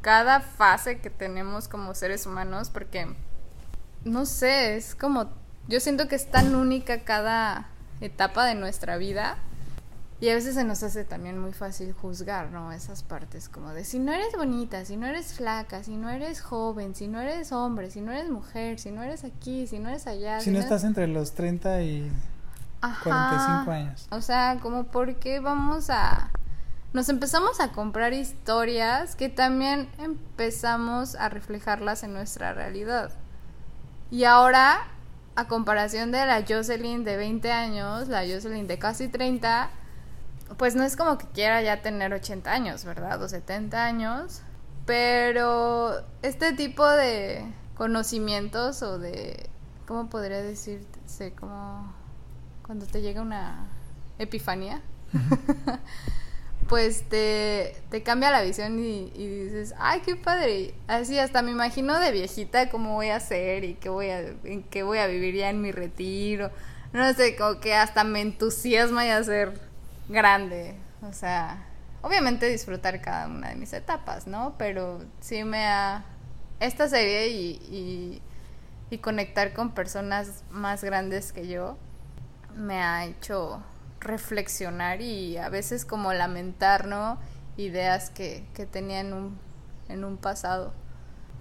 cada 0.00 0.40
fase 0.40 1.00
que 1.00 1.10
tenemos 1.10 1.68
como 1.68 1.94
seres 1.94 2.26
humanos, 2.26 2.70
porque, 2.70 3.06
no 4.04 4.26
sé, 4.26 4.76
es 4.76 4.94
como, 4.94 5.30
yo 5.68 5.80
siento 5.80 6.08
que 6.08 6.16
es 6.16 6.30
tan 6.30 6.54
única 6.54 7.04
cada 7.04 7.68
etapa 8.00 8.44
de 8.46 8.54
nuestra 8.54 8.96
vida. 8.96 9.38
Y 10.20 10.28
a 10.28 10.34
veces 10.34 10.54
se 10.54 10.62
nos 10.62 10.80
hace 10.84 11.04
también 11.04 11.36
muy 11.36 11.52
fácil 11.52 11.92
juzgar, 11.92 12.52
¿no? 12.52 12.70
Esas 12.70 13.02
partes 13.02 13.48
como 13.48 13.74
de 13.74 13.84
si 13.84 13.98
no 13.98 14.12
eres 14.12 14.32
bonita, 14.36 14.84
si 14.84 14.96
no 14.96 15.08
eres 15.08 15.34
flaca, 15.34 15.82
si 15.82 15.96
no 15.96 16.10
eres 16.10 16.40
joven, 16.40 16.94
si 16.94 17.08
no 17.08 17.20
eres 17.20 17.50
hombre, 17.50 17.90
si 17.90 18.00
no 18.00 18.12
eres 18.12 18.30
mujer, 18.30 18.78
si 18.78 18.92
no 18.92 19.02
eres 19.02 19.24
aquí, 19.24 19.66
si 19.66 19.80
no 19.80 19.88
eres 19.88 20.06
allá. 20.06 20.38
Si 20.38 20.52
no 20.52 20.60
estás 20.60 20.84
entre 20.84 21.08
los 21.08 21.32
30 21.32 21.82
y 21.82 22.12
Ajá. 22.82 23.02
45 23.04 23.70
años. 23.70 24.06
O 24.10 24.20
sea, 24.20 24.58
como 24.60 24.84
por 24.84 25.16
qué 25.16 25.40
vamos 25.40 25.88
a... 25.88 26.30
Nos 26.92 27.08
empezamos 27.08 27.58
a 27.60 27.68
comprar 27.72 28.12
historias 28.12 29.16
que 29.16 29.30
también 29.30 29.88
empezamos 29.98 31.14
a 31.14 31.30
reflejarlas 31.30 32.02
en 32.02 32.12
nuestra 32.12 32.52
realidad. 32.52 33.12
Y 34.10 34.24
ahora, 34.24 34.80
a 35.36 35.46
comparación 35.46 36.12
de 36.12 36.26
la 36.26 36.44
Jocelyn 36.46 37.02
de 37.02 37.16
20 37.16 37.50
años, 37.50 38.08
la 38.08 38.20
Jocelyn 38.26 38.66
de 38.66 38.78
casi 38.78 39.08
30, 39.08 39.70
pues 40.58 40.74
no 40.74 40.82
es 40.82 40.96
como 40.96 41.16
que 41.16 41.26
quiera 41.28 41.62
ya 41.62 41.80
tener 41.80 42.12
80 42.12 42.52
años, 42.52 42.84
¿verdad? 42.84 43.22
O 43.22 43.28
70 43.28 43.82
años. 43.82 44.42
Pero 44.84 46.02
este 46.20 46.52
tipo 46.52 46.86
de 46.86 47.50
conocimientos 47.74 48.82
o 48.82 48.98
de... 48.98 49.48
¿Cómo 49.86 50.10
podría 50.10 50.42
decirse? 50.42 51.34
Como 51.34 52.01
cuando 52.72 52.86
te 52.86 53.02
llega 53.02 53.20
una 53.20 53.66
epifanía, 54.18 54.80
pues 56.70 57.02
te, 57.02 57.76
te 57.90 58.02
cambia 58.02 58.30
la 58.30 58.40
visión 58.40 58.82
y, 58.82 59.12
y 59.14 59.26
dices, 59.26 59.74
ay, 59.78 60.00
qué 60.00 60.16
padre. 60.16 60.72
Así 60.86 61.18
hasta 61.18 61.42
me 61.42 61.50
imagino 61.50 62.00
de 62.00 62.10
viejita 62.12 62.70
cómo 62.70 62.94
voy 62.94 63.08
a 63.08 63.16
hacer 63.16 63.64
y 63.64 63.74
qué 63.74 63.90
voy 63.90 64.08
a, 64.08 64.20
en 64.20 64.62
qué 64.62 64.84
voy 64.84 64.96
a 65.00 65.06
vivir 65.06 65.34
ya 65.34 65.50
en 65.50 65.60
mi 65.60 65.70
retiro. 65.70 66.50
No 66.94 67.12
sé, 67.12 67.36
como 67.36 67.60
que 67.60 67.74
hasta 67.74 68.04
me 68.04 68.22
entusiasma 68.22 69.04
ya 69.04 69.22
ser 69.22 69.52
grande. 70.08 70.74
O 71.02 71.12
sea, 71.12 71.66
obviamente 72.00 72.48
disfrutar 72.48 73.02
cada 73.02 73.26
una 73.26 73.50
de 73.50 73.56
mis 73.56 73.74
etapas, 73.74 74.26
¿no? 74.26 74.54
Pero 74.56 75.04
sí 75.20 75.44
me 75.44 75.66
ha... 75.66 76.06
Esta 76.58 76.88
serie 76.88 77.28
y, 77.28 77.50
y, 77.70 78.22
y 78.88 78.96
conectar 78.96 79.52
con 79.52 79.72
personas 79.72 80.42
más 80.50 80.82
grandes 80.82 81.34
que 81.34 81.46
yo 81.46 81.76
me 82.56 82.82
ha 82.82 83.04
hecho 83.06 83.62
reflexionar 84.00 85.00
y 85.00 85.36
a 85.38 85.48
veces 85.48 85.84
como 85.84 86.12
lamentar, 86.12 86.86
¿no? 86.86 87.18
Ideas 87.56 88.10
que, 88.10 88.44
que 88.54 88.66
tenía 88.66 89.00
en 89.00 89.12
un, 89.12 89.38
en 89.88 90.04
un 90.04 90.16
pasado. 90.16 90.72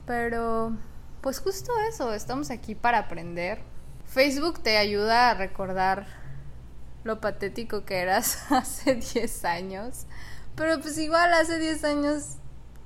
Pero, 0.05 0.73
pues 1.21 1.39
justo 1.39 1.71
eso, 1.89 2.13
estamos 2.13 2.49
aquí 2.51 2.75
para 2.75 2.99
aprender. 2.99 3.59
Facebook 4.05 4.61
te 4.61 4.77
ayuda 4.77 5.29
a 5.29 5.33
recordar 5.33 6.05
lo 7.03 7.19
patético 7.21 7.85
que 7.85 7.99
eras 7.99 8.39
hace 8.51 8.95
10 8.95 9.45
años. 9.45 10.05
Pero 10.55 10.79
pues 10.81 10.97
igual 10.97 11.33
hace 11.33 11.57
10 11.59 11.83
años 11.85 12.23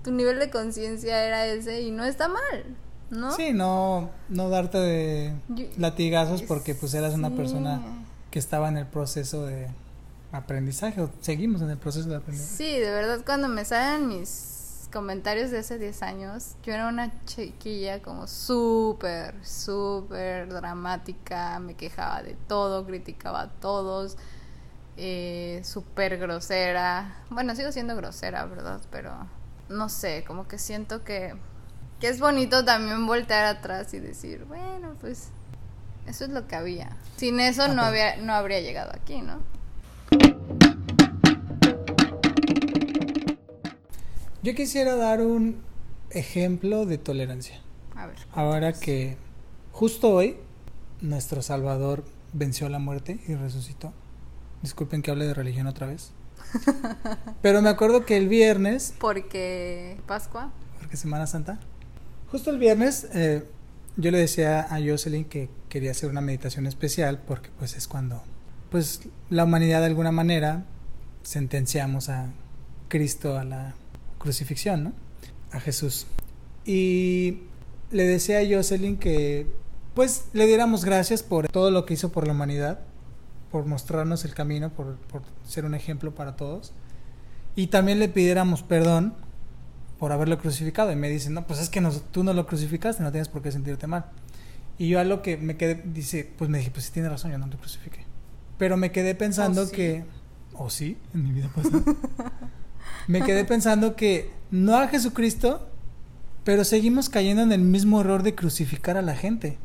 tu 0.04 0.12
nivel 0.12 0.38
de 0.40 0.52
conciencia 0.52 1.24
era 1.26 1.48
ese 1.48 1.82
y 1.82 1.90
no 1.90 2.06
está 2.06 2.28
mal, 2.28 2.76
¿no? 3.10 3.32
Sí, 3.32 3.54
no, 3.54 4.12
no 4.30 4.50
darte 4.50 4.78
de 4.78 5.34
latigazos 5.78 6.44
porque 6.44 6.76
pues 6.76 6.94
eras 6.94 7.16
una 7.16 7.30
Sí. 7.30 7.36
persona 7.36 7.82
que 8.36 8.40
estaba 8.40 8.68
en 8.68 8.76
el 8.76 8.86
proceso 8.86 9.46
de, 9.46 9.70
aprendizaje 10.34 11.00
o 11.00 11.10
seguimos 11.22 11.62
en 11.62 11.70
el 11.70 11.78
proceso 11.78 12.10
de 12.10 12.18
aprendizaje. 12.18 12.58
Sí, 12.58 12.80
de 12.82 12.92
verdad 12.92 13.22
cuando 13.26 13.48
me 13.48 13.64
salen 13.64 14.10
mis 14.10 14.90
comentarios 14.92 15.52
de 15.52 15.60
hace 15.60 15.80
10 15.80 16.02
años, 16.02 16.56
yo 16.62 16.74
era 16.74 16.90
una 16.90 17.14
chiquilla 17.24 18.02
como 18.02 18.28
súper, 18.28 19.36
súper 19.46 20.50
dramática, 20.50 21.60
me 21.60 21.76
quejaba 21.76 22.24
de 22.24 22.36
todo, 22.50 22.86
criticaba 22.86 23.44
a 23.44 23.50
todos, 23.52 24.18
eh, 24.98 25.62
súper 25.64 26.18
grosera. 26.18 27.24
Bueno, 27.30 27.56
sigo 27.56 27.72
siendo 27.72 27.96
grosera, 27.96 28.46
¿verdad? 28.48 28.82
Pero 28.92 29.14
no 29.70 29.88
sé, 29.88 30.26
como 30.28 30.46
que 30.46 30.58
siento 30.58 31.06
que, 31.06 31.36
que 32.02 32.10
es 32.10 32.20
bonito 32.20 32.66
también 32.66 33.08
voltear 33.08 33.46
atrás 33.46 33.94
y 33.94 34.00
decir, 34.00 34.44
bueno, 34.44 34.94
pues 35.00 35.30
eso 36.08 36.26
es 36.26 36.30
lo 36.32 36.48
que 36.48 36.56
había. 36.56 36.90
Sin 37.18 37.40
eso 37.40 37.68
no, 37.68 37.82
Ok. 37.84 37.88
había, 37.88 38.18
no 38.18 38.34
habría 38.34 38.62
llegado 38.62 38.92
aquí, 38.94 39.22
¿no? 39.22 39.40
Yo 44.44 44.54
quisiera 44.54 44.96
dar 44.96 45.22
un 45.22 45.62
ejemplo 46.12 46.86
de 46.86 46.98
tolerancia. 46.98 47.60
A 47.96 48.06
ver. 48.08 48.18
Ahora 48.34 48.74
que 48.74 49.18
justo 49.72 50.10
hoy 50.14 50.38
nuestro 51.02 51.42
Salvador 51.42 52.04
venció 52.34 52.70
la 52.70 52.78
muerte 52.80 53.20
y 53.28 53.34
resucitó. 53.36 53.92
Disculpen 54.62 55.02
que 55.02 55.12
hable 55.12 55.26
de 55.26 55.34
religión 55.34 55.68
otra 55.68 55.88
vez. 55.88 56.12
Pero 57.42 57.62
me 57.62 57.70
acuerdo 57.70 58.06
que 58.06 58.18
el 58.18 58.28
viernes, 58.28 58.94
Porque 59.00 59.98
Pascua. 60.06 60.52
porque 60.80 60.96
Semana 60.96 61.26
Santa, 61.28 61.60
justo 62.32 62.52
el 62.52 62.60
viernes 62.60 63.08
eh, 63.14 63.44
yo 63.98 64.12
le 64.12 64.20
decía 64.20 64.62
a 64.70 64.80
Jocelyn 64.80 65.26
que 65.26 65.50
quería 65.76 65.92
hacer 65.92 66.10
una 66.10 66.22
meditación 66.22 66.68
especial 66.68 67.20
porque 67.28 67.50
pues 67.60 67.76
es 67.76 67.86
cuando 67.90 68.24
pues 68.72 69.02
la 69.30 69.44
humanidad 69.44 69.82
de 69.82 69.88
alguna 69.88 70.14
manera 70.14 70.64
sentenciamos 71.22 72.08
a 72.08 72.30
Cristo 72.88 73.38
a 73.38 73.44
la 73.44 73.76
crucifixión, 74.18 74.86
¿no? 74.86 74.94
A 75.52 75.60
Jesús. 75.60 76.08
Y 76.64 77.40
le 77.92 78.04
decía 78.06 78.40
a 78.40 78.44
Jocelyn 78.50 78.96
que 78.96 79.48
pues 79.96 80.28
le 80.32 80.48
diéramos 80.48 80.86
gracias 80.86 81.24
por 81.24 81.50
todo 81.50 81.72
lo 81.72 81.86
que 81.86 81.96
hizo 81.96 82.10
por 82.14 82.26
la 82.26 82.32
humanidad, 82.32 82.80
por 83.52 83.66
mostrarnos 83.66 84.24
el 84.24 84.34
camino, 84.34 84.70
por, 84.70 84.96
por 84.96 85.24
ser 85.46 85.66
un 85.66 85.76
ejemplo 85.76 86.16
para 86.16 86.38
todos. 86.38 86.72
Y 87.58 87.68
también 87.68 88.00
le 88.00 88.08
pidiéramos 88.08 88.64
perdón 88.64 89.14
por 90.00 90.14
haberlo 90.14 90.38
crucificado. 90.40 90.94
Y 90.94 90.96
me 90.96 91.10
dicen, 91.10 91.34
no, 91.34 91.46
pues 91.46 91.60
es 91.60 91.70
que 91.70 91.82
nos- 91.82 92.02
tú 92.12 92.24
no 92.24 92.32
lo 92.34 92.48
crucificaste, 92.48 93.04
no 93.04 93.12
tienes 93.12 93.28
por 93.28 93.42
qué 93.42 93.52
sentirte 93.52 93.88
mal. 93.88 94.06
Y 94.78 94.90
yo 94.90 95.00
a 95.00 95.04
lo 95.04 95.22
que 95.22 95.38
me 95.38 95.56
quedé, 95.58 95.82
dice, 95.86 96.30
pues 96.38 96.50
me 96.50 96.58
dije, 96.58 96.72
pues 96.72 96.86
sí 96.86 96.92
tiene 96.92 97.10
razón, 97.10 97.32
yo 97.32 97.38
no 97.38 97.48
lo 97.48 97.58
crucifiqué. 97.58 98.06
Pero 98.58 98.78
me 98.78 98.92
quedé 98.92 99.16
pensando 99.16 99.62
¿Oh, 99.62 99.66
sí? 99.66 99.72
que, 99.76 100.04
o 100.54 100.70
sí, 100.70 100.98
en 101.14 101.24
mi 101.24 101.32
vida 101.32 101.50
pasada. 101.54 101.82
me 103.08 103.22
quedé 103.22 103.46
pensando 103.46 103.96
que 103.96 104.32
no 104.52 104.76
a 104.78 104.88
Jesucristo, 104.88 105.68
pero 106.44 106.64
seguimos 106.64 107.10
cayendo 107.10 107.44
en 107.44 107.52
el 107.52 107.62
mismo 107.62 108.02
error 108.02 108.24
de 108.24 108.36
crucificar 108.36 108.98
a 108.98 109.02
la 109.02 109.16
gente. 109.16 109.58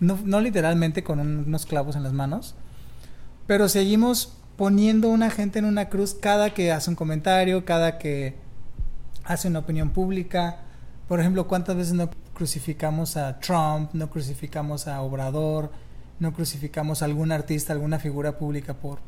No, 0.00 0.18
no 0.24 0.40
literalmente 0.40 1.02
con 1.04 1.20
un- 1.20 1.44
unos 1.46 1.66
clavos 1.66 1.94
en 1.96 2.02
las 2.02 2.12
manos, 2.12 2.54
pero 3.46 3.68
seguimos 3.68 4.36
poniendo 4.56 5.08
una 5.08 5.30
gente 5.30 5.58
en 5.58 5.64
una 5.64 5.88
cruz 5.88 6.14
cada 6.14 6.54
que 6.54 6.72
hace 6.72 6.90
un 6.90 6.96
comentario, 6.96 7.64
cada 7.64 7.98
que 7.98 8.36
hace 9.24 9.48
una 9.48 9.60
opinión 9.60 9.90
pública. 9.90 10.58
Por 11.08 11.20
ejemplo, 11.20 11.46
¿cuántas 11.48 11.76
veces 11.76 11.94
no 11.94 12.10
crucificamos 12.34 13.16
a 13.16 13.38
Trump, 13.40 13.90
no 13.92 14.10
crucificamos 14.10 14.88
a 14.88 15.00
Obrador, 15.02 15.70
no 16.18 16.32
crucificamos 16.32 17.02
a 17.02 17.06
algún 17.06 17.32
artista, 17.32 17.72
alguna 17.72 17.98
figura 17.98 18.38
pública 18.38 18.74
por, 18.74 18.98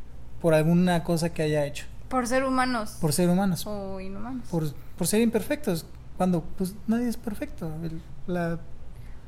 por 0.40 0.54
alguna 0.54 1.04
cosa 1.04 1.32
que 1.32 1.42
haya 1.42 1.64
hecho? 1.66 1.86
Por 2.08 2.26
ser 2.26 2.44
humanos. 2.44 2.98
Por 3.00 3.12
ser 3.12 3.28
humanos, 3.28 3.66
O 3.66 4.00
inhumanos. 4.00 4.46
por, 4.48 4.72
por 4.96 5.06
ser 5.06 5.20
imperfectos, 5.20 5.86
cuando 6.16 6.42
pues 6.42 6.74
nadie 6.86 7.08
es 7.08 7.16
perfecto. 7.16 7.72
El- 7.82 8.00
la, 8.26 8.58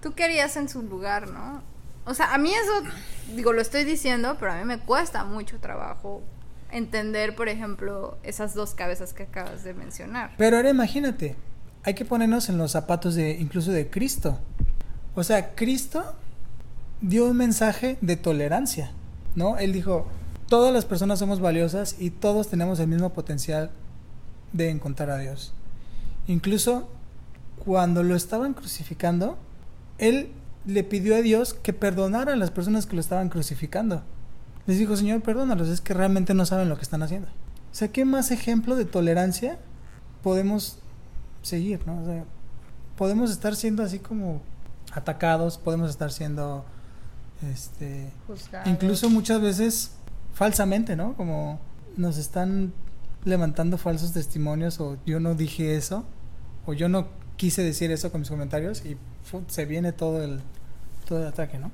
Tú 0.03 0.13
querías 0.15 0.57
en 0.57 0.69
su 0.69 0.83
lugar, 0.83 1.29
¿no? 1.29 1.63
O 2.05 2.15
sea, 2.15 2.33
a 2.35 2.39
mí 2.39 2.53
eso, 2.55 2.89
digo, 3.35 3.53
lo 3.53 3.61
estoy 3.61 3.83
diciendo, 3.85 4.37
pero 4.39 4.53
a 4.53 4.57
mí 4.57 4.65
me 4.65 4.79
cuesta 4.79 5.25
mucho 5.25 5.59
trabajo 5.59 6.23
entender, 6.71 7.35
por 7.35 7.49
ejemplo, 7.49 8.19
esas 8.23 8.55
dos 8.55 8.75
cabezas 8.75 9.13
que 9.13 9.25
acabas 9.25 9.65
de 9.65 9.75
mencionar. 9.75 10.33
Pero 10.39 10.57
ahora 10.59 10.71
imagínate, 10.71 11.35
hay 11.87 11.95
que 11.95 12.05
ponernos 12.05 12.49
en 12.49 12.59
los 12.59 12.73
zapatos 12.73 13.15
de 13.15 13.39
incluso 13.39 13.71
de 13.71 13.89
Cristo. 13.89 14.41
O 15.15 15.23
sea, 15.23 15.55
Cristo 15.55 16.03
dio 17.01 17.27
un 17.27 17.37
mensaje 17.37 17.97
de 18.01 18.17
tolerancia, 18.17 18.91
¿no? 19.37 19.57
Él 19.57 19.73
dijo, 19.73 20.09
todas 20.49 20.75
las 20.75 20.85
personas 20.85 21.21
somos 21.21 21.39
valiosas 21.39 21.95
y 22.01 22.11
todos 22.11 22.49
tenemos 22.49 22.81
el 22.81 22.89
mismo 22.89 23.13
potencial 23.13 23.71
de 24.53 24.71
encontrar 24.71 25.11
a 25.11 25.19
Dios. 25.19 25.53
Incluso 26.27 26.89
cuando 27.65 28.03
lo 28.03 28.17
estaban 28.17 28.53
crucificando, 28.53 29.39
él 29.99 30.33
le 30.67 30.83
pidió 30.83 31.15
a 31.15 31.23
Dios 31.23 31.55
que 31.55 31.73
perdonara 31.73 32.33
a 32.33 32.37
las 32.37 32.51
personas 32.51 32.87
que 32.87 32.97
lo 32.97 33.01
estaban 33.01 33.29
crucificando. 33.29 34.03
Les 34.67 34.81
dijo, 34.81 34.97
Señor, 34.97 35.23
perdónalos, 35.23 35.69
es 35.69 35.81
que 35.81 35.95
realmente 35.95 36.35
no 36.35 36.47
saben 36.47 36.69
lo 36.69 36.75
que 36.75 36.83
están 36.83 37.05
haciendo. 37.05 37.29
O 37.29 37.75
sea, 37.77 37.93
¿qué 37.93 38.05
más 38.05 38.33
ejemplo 38.33 38.75
de 38.75 38.87
tolerancia 38.87 39.61
podemos 40.25 40.81
seguir, 41.47 41.87
¿no? 41.87 42.03
O 42.03 42.05
sea, 42.05 42.25
podemos 42.97 43.31
estar 43.31 43.55
siendo 43.57 43.83
así 43.83 43.99
como 43.99 44.41
atacados, 44.93 45.59
podemos 45.59 45.91
estar 45.91 46.13
siendo, 46.13 46.65
este, 47.53 48.11
Juzgados. 48.27 48.69
incluso 48.69 49.11
muchas 49.11 49.41
veces 49.41 49.93
falsamente, 50.35 50.97
¿no? 50.97 51.15
Como 51.15 51.61
nos 51.97 52.19
están 52.19 52.73
levantando 53.25 53.79
falsos 53.79 54.13
testimonios 54.13 54.81
o 54.81 54.99
yo 55.05 55.19
no 55.21 55.35
dije 55.35 55.77
eso 55.77 56.05
o 56.65 56.73
yo 56.73 56.89
no 56.89 57.09
quise 57.37 57.63
decir 57.63 57.91
eso 57.91 58.11
con 58.13 58.21
mis 58.21 58.31
comentarios 58.31 58.85
y 58.85 58.97
fu, 59.25 59.43
se 59.49 59.65
viene 59.65 59.93
todo 59.93 60.23
el 60.23 60.41
todo 61.07 61.21
el 61.21 61.27
ataque, 61.27 61.59
¿no? 61.59 61.71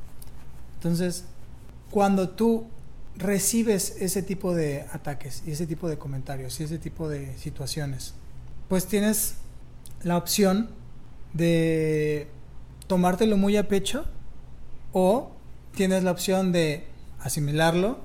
Entonces, 0.75 1.25
cuando 1.91 2.31
tú 2.31 2.67
recibes 3.17 3.97
ese 4.01 4.23
tipo 4.23 4.55
de 4.55 4.87
ataques 4.93 5.43
y 5.47 5.53
ese 5.53 5.67
tipo 5.67 5.89
de 5.89 5.99
comentarios 5.99 6.59
y 6.61 6.65
ese 6.65 6.79
tipo 6.79 7.09
de 7.09 7.37
situaciones, 7.39 8.15
pues 8.69 8.87
tienes 8.87 9.37
la 10.05 10.17
opción 10.17 10.71
de 11.33 12.29
tomártelo 12.87 13.37
muy 13.37 13.57
a 13.57 13.69
pecho 13.69 14.05
o 14.93 15.33
tienes 15.75 16.05
la 16.05 16.11
opción 16.11 16.53
de 16.53 16.87
asimilarlo, 17.21 18.01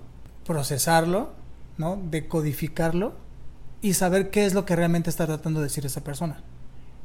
procesarlo, 0.46 1.34
¿no? 1.78 2.00
decodificarlo 2.10 3.14
y 3.82 3.94
saber 3.94 4.30
qué 4.30 4.46
es 4.46 4.54
lo 4.54 4.66
que 4.66 4.76
realmente 4.76 5.10
está 5.10 5.26
tratando 5.26 5.60
de 5.60 5.66
decir 5.66 5.86
esa 5.86 6.04
persona. 6.04 6.42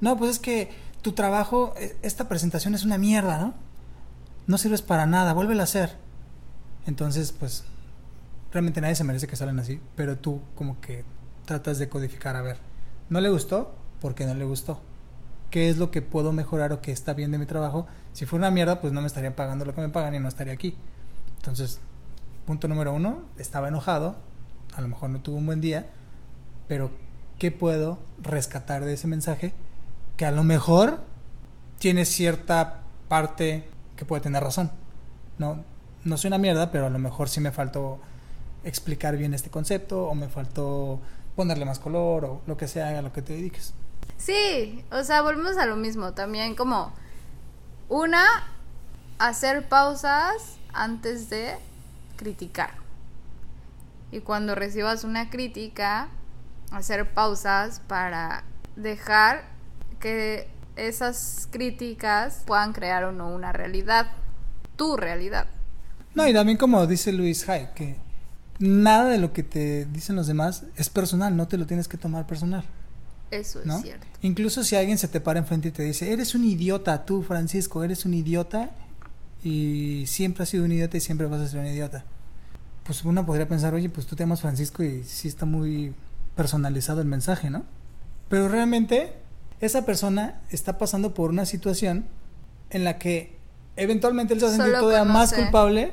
No, 0.01 0.17
pues 0.17 0.33
es 0.33 0.39
que 0.39 0.71
tu 1.03 1.13
trabajo, 1.13 1.75
e- 1.77 1.97
esta 2.03 2.29
presentación 2.29 2.75
es 2.75 2.85
una 2.85 2.99
mierda, 2.99 3.39
¿no? 3.39 3.55
No 4.47 4.59
sirves 4.59 4.83
para 4.83 5.07
nada, 5.07 5.33
vuélvela 5.33 5.63
a 5.63 5.65
hacer. 5.65 5.97
Entonces, 6.87 7.33
pues, 7.33 7.65
realmente 8.53 8.81
nadie 8.81 8.95
se 8.95 9.05
merece 9.05 9.27
que 9.27 9.37
salgan 9.37 9.61
así, 9.61 9.81
pero 9.97 10.19
tú 10.19 10.41
como 10.55 10.81
que 10.81 11.05
tratas 11.45 11.79
de 11.79 11.89
codificar, 11.89 12.37
a 12.37 12.43
ver, 12.43 12.59
¿no 13.09 13.21
le 13.21 13.31
gustó? 13.31 13.75
¿Por 14.03 14.17
qué 14.17 14.27
no 14.27 14.35
le 14.35 14.45
gustó? 14.45 14.81
¿Qué 15.51 15.71
es 15.71 15.77
lo 15.77 15.93
que 15.93 16.03
puedo 16.03 16.33
mejorar 16.33 16.73
o 16.73 16.81
que 16.81 16.91
está 16.91 17.15
bien 17.15 17.31
de 17.31 17.39
mi 17.39 17.47
trabajo? 17.47 17.87
Si 18.13 18.27
fuera 18.27 18.49
una 18.49 18.51
mierda, 18.51 18.81
pues 18.81 18.93
no 18.93 19.01
me 19.01 19.07
estarían 19.07 19.35
pagando 19.35 19.65
lo 19.65 19.77
que 19.77 19.81
me 19.81 19.91
pagan 19.91 20.13
y 20.17 20.19
no 20.19 20.27
estaría 20.27 20.53
aquí. 20.53 20.77
Entonces, 21.37 21.79
punto 22.45 22.67
número 22.67 22.93
uno, 22.93 23.23
estaba 23.39 23.69
enojado, 23.69 24.17
a 24.75 24.81
lo 24.81 24.89
mejor 24.89 25.11
no 25.11 25.21
tuvo 25.21 25.37
un 25.37 25.47
buen 25.47 25.61
día, 25.61 25.87
pero 26.67 26.91
¿qué 27.39 27.53
puedo 27.53 28.01
rescatar 28.21 28.85
de 28.85 28.95
ese 28.95 29.07
mensaje? 29.07 29.53
Que 30.17 30.27
a 30.27 30.33
lo 30.33 30.43
mejor 30.43 30.99
tiene 31.79 32.05
cierta 32.05 32.81
parte 33.07 33.69
que 33.95 34.05
puede 34.05 34.23
tener 34.23 34.43
razón. 34.43 34.73
No, 35.39 35.63
no 36.03 36.17
soy 36.17 36.27
una 36.27 36.39
mierda, 36.39 36.73
pero 36.73 36.87
a 36.87 36.91
lo 36.91 36.99
mejor 36.99 37.29
sí 37.29 37.41
me 37.41 37.53
faltó 37.53 38.01
explicar 38.65 39.17
bien 39.17 39.33
este 39.33 39.49
concepto 39.49 40.09
o 40.09 40.17
me 40.17 40.29
faltó 40.29 41.01
ponerle 41.37 41.65
más 41.65 41.79
color 41.79 42.25
o 42.25 42.41
lo 42.49 42.57
que 42.57 42.67
sea 42.67 42.99
a 42.99 43.03
lo 43.03 43.13
que 43.13 43.23
te 43.23 43.35
dediques. 43.35 43.75
Sí, 44.25 44.85
o 44.93 45.03
sea, 45.03 45.23
volvemos 45.23 45.57
a 45.57 45.67
lo 45.67 45.75
mismo. 45.75 46.13
También 46.13 46.55
como 46.55 46.93
una, 47.89 48.25
hacer 49.19 49.69
pausas 49.69 50.59
antes 50.73 51.29
de 51.29 51.57
criticar. 52.17 52.71
Y 54.13 54.21
cuando 54.21 54.55
recibas 54.55 55.03
una 55.03 55.29
crítica, 55.29 56.09
hacer 56.71 57.13
pausas 57.15 57.81
para 57.81 58.45
dejar 58.77 59.45
que 59.99 60.49
esas 60.77 61.49
críticas 61.51 62.43
puedan 62.47 62.73
crear 62.73 63.05
o 63.05 63.13
no 63.13 63.29
una 63.29 63.53
realidad, 63.53 64.07
tu 64.77 64.97
realidad. 64.97 65.47
No, 66.15 66.29
y 66.29 66.33
también 66.33 66.59
como 66.59 66.87
dice 66.87 67.13
Luis 67.13 67.49
Hay, 67.49 67.71
que 67.75 67.97
nada 68.61 69.09
de 69.09 69.19
lo 69.19 69.33
que 69.33 69.43
te 69.43 69.87
dicen 69.87 70.15
los 70.15 70.29
demás 70.29 70.65
es 70.77 70.91
personal, 70.91 71.37
no 71.37 71.49
te 71.49 71.59
lo 71.59 71.67
tienes 71.67 71.89
que 71.89 71.97
tomar 71.97 72.27
personal. 72.27 72.65
Eso 73.33 73.61
es 73.61 73.67
¿no? 73.67 73.81
cierto. 73.81 74.07
Incluso 74.21 74.63
si 74.63 74.77
alguien 74.77 74.99
se 74.99 75.09
te 75.09 75.21
para 75.21 75.39
enfrente 75.41 75.69
y 75.69 75.73
te 75.73 75.83
dice, 75.83 76.13
eres 76.13 76.35
un 76.35 76.45
idiota, 76.45 77.05
tú 77.05 77.23
Francisco, 77.23 77.83
eres 77.83 78.05
un 78.05 78.15
idiota 78.15 78.71
y 79.43 80.05
siempre 80.07 80.43
has 80.45 80.51
sido 80.51 80.65
un 80.65 80.73
idiota 80.73 80.97
y 80.97 81.01
siempre 81.01 81.27
vas 81.27 81.41
a 81.41 81.49
ser 81.49 81.61
un 81.61 81.67
idiota. 81.67 82.05
pues 82.85 83.05
una 83.05 83.25
podría 83.25 83.49
pensar, 83.49 83.75
oye, 83.75 83.89
pues 83.89 84.07
tú 84.07 84.17
te 84.17 84.23
llamas 84.23 84.41
Francisco 84.41 84.83
y 84.83 85.03
sí 85.05 85.29
está 85.29 85.47
muy 85.47 85.95
personalizado 86.37 87.01
el 87.01 87.07
mensaje, 87.07 87.49
¿no? 87.51 87.65
Pero 88.29 88.49
realmente 88.49 89.15
esa 89.61 89.85
persona 89.85 90.41
está 90.51 90.79
pasando 90.79 91.15
por 91.15 91.31
una 91.31 91.47
situación 91.47 92.05
en 92.71 92.85
la 92.85 92.99
que 92.99 93.37
eventualmente 93.77 94.35
él 94.35 94.41
se 94.41 94.47
va 94.47 94.53
a 94.53 94.57
sentir 94.57 94.75
todavía 94.75 95.05
más 95.05 95.33
culpable 95.33 95.93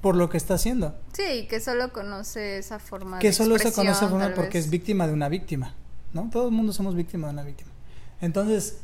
por 0.00 0.16
lo 0.16 0.28
que 0.28 0.36
está 0.36 0.54
haciendo. 0.54 0.94
Sí, 1.12 1.46
que 1.48 1.60
solo 1.60 1.92
conoce 1.92 2.58
esa 2.58 2.78
forma 2.78 3.18
Que 3.18 3.28
de 3.28 3.32
solo 3.32 3.58
se 3.58 3.72
conoce 3.72 4.06
forma 4.06 4.32
porque 4.34 4.58
vez. 4.58 4.66
es 4.66 4.70
víctima 4.70 5.06
de 5.06 5.12
una 5.12 5.28
víctima, 5.28 5.74
¿no? 6.12 6.28
Todo 6.30 6.48
el 6.48 6.52
mundo 6.54 6.72
somos 6.72 6.94
víctimas 6.94 7.30
de 7.30 7.34
una 7.34 7.42
víctima. 7.42 7.70
Entonces, 8.20 8.78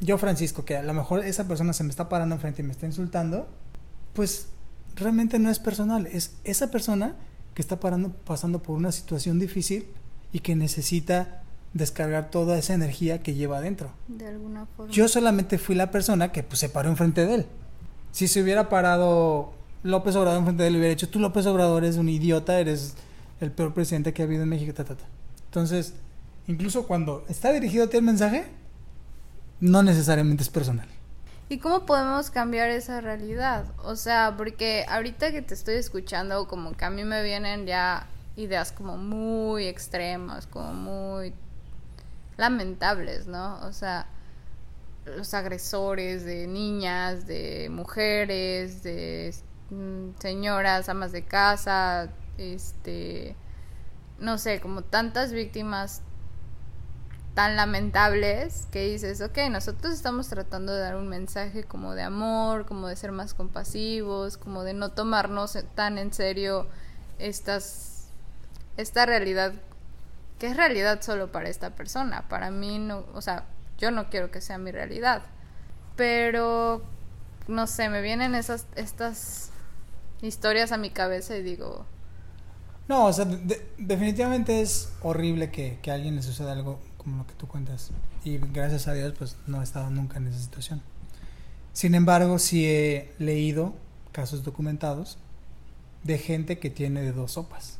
yo, 0.00 0.18
Francisco, 0.18 0.64
que 0.64 0.76
a 0.76 0.82
lo 0.82 0.94
mejor 0.94 1.24
esa 1.24 1.46
persona 1.46 1.72
se 1.72 1.84
me 1.84 1.90
está 1.90 2.08
parando 2.08 2.34
enfrente 2.34 2.62
y 2.62 2.64
me 2.64 2.72
está 2.72 2.86
insultando, 2.86 3.48
pues 4.14 4.48
realmente 4.96 5.38
no 5.38 5.50
es 5.50 5.58
personal, 5.58 6.06
es 6.06 6.36
esa 6.44 6.70
persona 6.70 7.16
que 7.54 7.62
está 7.62 7.80
parando, 7.80 8.12
pasando 8.12 8.62
por 8.62 8.76
una 8.76 8.92
situación 8.92 9.38
difícil 9.38 9.86
y 10.32 10.40
que 10.40 10.54
necesita 10.54 11.42
descargar 11.74 12.30
toda 12.30 12.58
esa 12.58 12.74
energía 12.74 13.22
que 13.22 13.34
lleva 13.34 13.58
adentro. 13.58 13.90
De 14.06 14.26
alguna 14.26 14.66
forma. 14.66 14.92
Yo 14.92 15.08
solamente 15.08 15.58
fui 15.58 15.74
la 15.74 15.90
persona 15.90 16.32
que 16.32 16.42
pues, 16.42 16.60
se 16.60 16.68
paró 16.68 16.88
enfrente 16.88 17.26
de 17.26 17.34
él. 17.34 17.46
Si 18.12 18.28
se 18.28 18.42
hubiera 18.42 18.68
parado 18.68 19.52
López 19.82 20.16
Obrador 20.16 20.38
enfrente 20.38 20.62
de 20.62 20.68
él, 20.68 20.76
hubiera 20.76 20.90
dicho, 20.90 21.08
tú 21.08 21.20
López 21.20 21.46
Obrador 21.46 21.84
eres 21.84 21.96
un 21.96 22.08
idiota, 22.08 22.58
eres 22.58 22.94
el 23.40 23.50
peor 23.52 23.74
presidente 23.74 24.12
que 24.12 24.22
ha 24.22 24.24
habido 24.24 24.42
en 24.42 24.48
México, 24.48 24.72
ta, 24.72 24.84
ta, 24.84 24.96
ta". 24.96 25.04
Entonces, 25.46 25.94
incluso 26.48 26.86
cuando 26.86 27.24
está 27.28 27.52
dirigido 27.52 27.84
a 27.84 27.88
ti 27.88 27.98
el 27.98 28.02
mensaje, 28.02 28.46
no 29.60 29.82
necesariamente 29.84 30.42
es 30.42 30.48
personal. 30.48 30.88
¿Y 31.50 31.58
cómo 31.58 31.86
podemos 31.86 32.30
cambiar 32.30 32.70
esa 32.70 33.00
realidad? 33.00 33.66
O 33.84 33.96
sea, 33.96 34.34
porque 34.36 34.84
ahorita 34.88 35.30
que 35.30 35.40
te 35.40 35.54
estoy 35.54 35.76
escuchando, 35.76 36.48
como 36.48 36.76
que 36.76 36.84
a 36.84 36.90
mí 36.90 37.04
me 37.04 37.22
vienen 37.22 37.66
ya 37.66 38.06
ideas 38.36 38.72
como 38.72 38.96
muy 38.96 39.66
extremas, 39.66 40.46
como 40.46 40.72
muy 40.74 41.32
lamentables, 42.36 43.26
¿no? 43.26 43.60
O 43.66 43.72
sea, 43.72 44.06
los 45.04 45.32
agresores 45.34 46.24
de 46.24 46.46
niñas, 46.46 47.26
de 47.26 47.68
mujeres, 47.70 48.82
de 48.82 49.34
mm, 49.70 50.20
señoras, 50.20 50.88
amas 50.88 51.12
de 51.12 51.24
casa, 51.24 52.10
este, 52.36 53.34
no 54.18 54.38
sé, 54.38 54.60
como 54.60 54.82
tantas 54.82 55.32
víctimas 55.32 56.02
tan 57.38 57.54
lamentables 57.56 58.66
que 58.72 58.84
dices, 58.90 59.20
ok, 59.20 59.38
nosotros 59.50 59.94
estamos 59.94 60.28
tratando 60.28 60.72
de 60.74 60.80
dar 60.80 60.96
un 60.96 61.08
mensaje 61.08 61.62
como 61.62 61.94
de 61.94 62.02
amor, 62.02 62.66
como 62.66 62.88
de 62.88 62.96
ser 62.96 63.12
más 63.12 63.32
compasivos, 63.32 64.36
como 64.36 64.64
de 64.64 64.74
no 64.74 64.90
tomarnos 64.90 65.56
tan 65.76 65.98
en 65.98 66.12
serio 66.12 66.66
estas, 67.20 68.08
esta 68.76 69.06
realidad, 69.06 69.54
que 70.38 70.48
es 70.48 70.56
realidad 70.56 71.02
solo 71.02 71.32
para 71.32 71.48
esta 71.48 71.70
persona. 71.76 72.28
Para 72.28 72.50
mí 72.50 72.78
no, 72.80 73.04
o 73.14 73.22
sea, 73.22 73.46
yo 73.78 73.90
no 73.92 74.10
quiero 74.10 74.30
que 74.32 74.40
sea 74.40 74.58
mi 74.58 74.72
realidad. 74.72 75.22
Pero, 75.96 76.82
no 77.48 77.66
sé, 77.68 77.90
me 77.90 78.02
vienen 78.02 78.34
esas, 78.34 78.66
estas 78.76 79.50
historias 80.22 80.72
a 80.72 80.78
mi 80.78 80.90
cabeza 80.90 81.36
y 81.36 81.42
digo, 81.44 81.86
No, 82.88 83.06
o 83.06 83.12
sea, 83.12 83.24
de- 83.26 83.74
definitivamente 83.78 84.62
es 84.62 84.92
horrible 85.02 85.50
que, 85.50 85.78
que 85.82 85.90
alguien 85.90 86.16
le 86.16 86.22
suceda 86.22 86.52
algo 86.52 86.80
como 87.08 87.22
lo 87.22 87.26
que 87.26 87.34
tú 87.34 87.48
cuentas. 87.48 87.90
Y 88.24 88.38
gracias 88.38 88.86
a 88.86 88.92
Dios, 88.92 89.14
pues 89.16 89.36
no 89.46 89.60
he 89.60 89.64
estado 89.64 89.90
nunca 89.90 90.18
en 90.18 90.26
esa 90.26 90.38
situación. 90.38 90.82
Sin 91.72 91.94
embargo, 91.94 92.38
sí 92.38 92.66
he 92.66 93.12
leído 93.18 93.74
casos 94.12 94.44
documentados 94.44 95.18
de 96.04 96.18
gente 96.18 96.58
que 96.58 96.70
tiene 96.70 97.00
de 97.00 97.12
dos 97.12 97.32
sopas. 97.32 97.78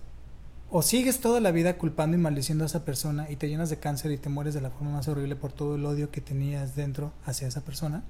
O 0.71 0.83
sigues 0.83 1.21
toda 1.21 1.41
la 1.41 1.51
vida 1.51 1.79
culpando 1.79 2.17
y 2.17 2.21
maldiciendo 2.21 2.65
a 2.65 2.67
esa 2.67 2.85
persona 2.85 3.31
y 3.31 3.37
te 3.37 3.49
llenas 3.49 3.71
de 3.71 3.79
cáncer 3.79 4.13
y 4.13 4.19
te 4.19 4.29
mueres 4.29 4.55
de 4.55 4.61
la 4.61 4.71
forma 4.71 4.93
más 4.93 5.09
horrible 5.09 5.37
por 5.37 5.53
todo 5.53 5.77
el 5.77 5.85
odio 5.85 6.11
que 6.11 6.21
tenías 6.21 6.75
dentro 6.75 7.13
hacia 7.25 7.49
esa 7.49 7.63
persona. 7.63 8.05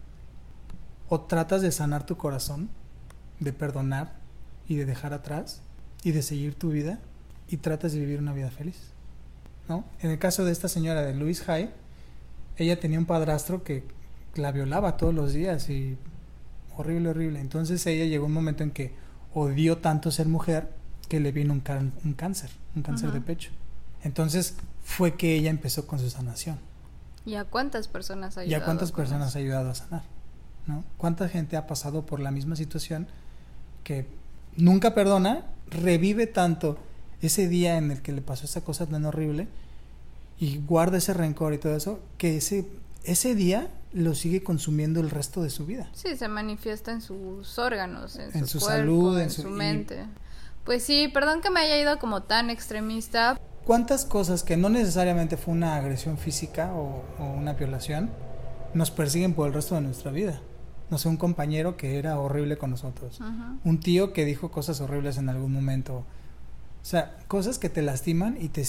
O 1.09 1.21
tratas 1.23 1.63
de 1.63 1.73
sanar 1.73 2.07
tu 2.07 2.17
corazón, 2.17 2.69
de 3.41 3.53
perdonar 3.53 4.13
y 4.69 4.77
de 4.77 4.87
dejar 4.87 5.15
atrás 5.15 5.63
y 6.05 6.13
de 6.13 6.23
seguir 6.23 6.55
tu 6.55 6.71
vida 6.71 7.01
y 7.49 7.59
tratas 7.59 7.93
de 7.93 8.01
vivir 8.01 8.19
una 8.19 8.33
vida 8.33 8.51
feliz. 8.51 8.93
¿No? 9.69 9.85
En 10.01 10.11
el 10.11 10.19
caso 10.19 10.45
de 10.45 10.53
esta 10.53 10.69
señora 10.69 11.03
de 11.03 11.15
Louise 11.15 11.51
Hay, 11.51 11.71
ella 12.57 12.81
tenía 12.81 12.99
un 12.99 13.07
padrastro 13.07 13.63
que 13.63 13.85
la 14.35 14.53
violaba 14.53 14.97
todos 14.97 15.15
los 15.15 15.33
días 15.33 15.69
y 15.71 15.97
horrible, 16.77 17.11
horrible. 17.11 17.41
Entonces 17.41 17.85
ella 17.87 18.05
llegó 18.07 18.27
un 18.27 18.33
momento 18.33 18.63
en 18.63 18.71
que 18.71 18.93
odió 19.35 19.79
tanto 19.79 20.11
ser 20.11 20.27
mujer 20.27 20.71
que 21.09 21.21
le 21.21 21.33
vino 21.33 21.53
un, 21.53 21.61
can- 21.61 21.93
un 22.05 22.15
cáncer, 22.15 22.51
un 22.77 22.83
cáncer 22.83 23.13
de 23.13 23.21
pecho. 23.21 23.51
Entonces 24.03 24.55
fue 24.85 25.15
que 25.17 25.35
ella 25.35 25.51
empezó 25.51 25.87
con 25.87 25.99
su 25.99 26.09
sanación. 26.11 26.59
¿y 27.27 27.35
a 27.35 27.45
cuántas 27.45 27.89
personas 27.89 28.39
ha 28.39 28.43
¿Y 28.43 28.47
ayudado? 28.47 28.63
a 28.63 28.65
cuántas 28.67 28.93
personas 28.93 29.29
eso? 29.31 29.39
ha 29.39 29.41
ayudado 29.43 29.71
a 29.71 29.75
sanar? 29.75 30.03
¿no? 30.67 30.85
¿Cuánta 30.97 31.29
gente 31.29 31.57
ha 31.57 31.67
pasado 31.67 32.07
por 32.07 32.21
la 32.21 32.31
misma 32.31 32.57
situación 32.57 33.07
que 33.85 34.07
nunca 34.57 34.95
perdona, 34.95 35.45
revive 35.69 36.27
tanto 36.27 36.79
ese 37.23 37.49
día 37.49 37.77
en 37.79 37.91
el 37.91 38.03
que 38.03 38.13
le 38.13 38.21
pasó 38.23 38.45
esa 38.45 38.61
cosa 38.63 38.87
tan 38.87 39.05
horrible 39.05 39.49
y 40.39 40.59
guarda 40.59 40.99
ese 40.99 41.15
rencor 41.15 41.53
y 41.55 41.59
todo 41.59 41.75
eso, 41.77 42.01
que 42.17 42.37
ese, 42.37 42.67
ese 43.05 43.35
día 43.35 43.69
lo 43.93 44.15
sigue 44.15 44.43
consumiendo 44.43 45.01
el 45.01 45.11
resto 45.11 45.43
de 45.43 45.51
su 45.51 45.67
vida? 45.67 45.89
Sí, 45.95 46.17
se 46.17 46.29
manifiesta 46.29 46.93
en 46.93 47.01
sus 47.01 47.59
órganos, 47.59 48.17
en, 48.17 48.31
En 48.37 48.47
su, 48.47 48.61
su 48.61 48.67
cuerpo, 48.67 48.79
salud, 48.81 49.17
en, 49.19 49.25
en 49.25 49.31
su, 49.31 49.43
su- 49.43 49.49
y- 49.49 49.53
mente. 49.53 50.05
Pues 50.65 50.83
sí, 50.85 51.09
perdón 51.09 51.41
que 51.41 51.51
me 51.51 51.61
haya 51.61 51.81
ido 51.81 51.99
como 51.99 52.23
tan 52.23 52.51
extremista. 52.51 53.41
¿Cuántas 53.65 54.05
cosas 54.05 54.43
que 54.43 54.57
no 54.57 54.69
necesariamente 54.69 55.37
fue 55.37 55.55
una 55.55 55.77
agresión 55.77 56.19
física 56.19 56.73
o, 56.75 57.03
o 57.19 57.25
una 57.33 57.55
violación 57.55 58.11
nos 58.75 58.91
persiguen 58.91 59.33
por 59.35 59.49
el 59.49 59.55
resto 59.55 59.75
de 59.75 59.81
nuestra 59.81 60.11
vida? 60.13 60.41
No 60.91 60.99
sé, 60.99 61.09
un 61.09 61.17
compañero 61.17 61.77
que 61.77 61.99
era 61.99 62.19
horrible 62.21 62.57
con 62.59 62.71
nosotros. 62.71 63.19
Un 63.65 63.81
tío 63.81 64.13
que 64.13 64.25
dijo 64.25 64.51
cosas 64.51 64.81
horribles 64.81 65.17
en 65.19 65.29
algún 65.31 65.53
momento. 65.53 66.05
O 66.89 66.91
sea, 66.91 67.19
cosas 67.29 67.59
que 67.59 67.69
te 67.69 67.83
lastiman 67.83 68.39
y 68.41 68.49
te, 68.49 68.67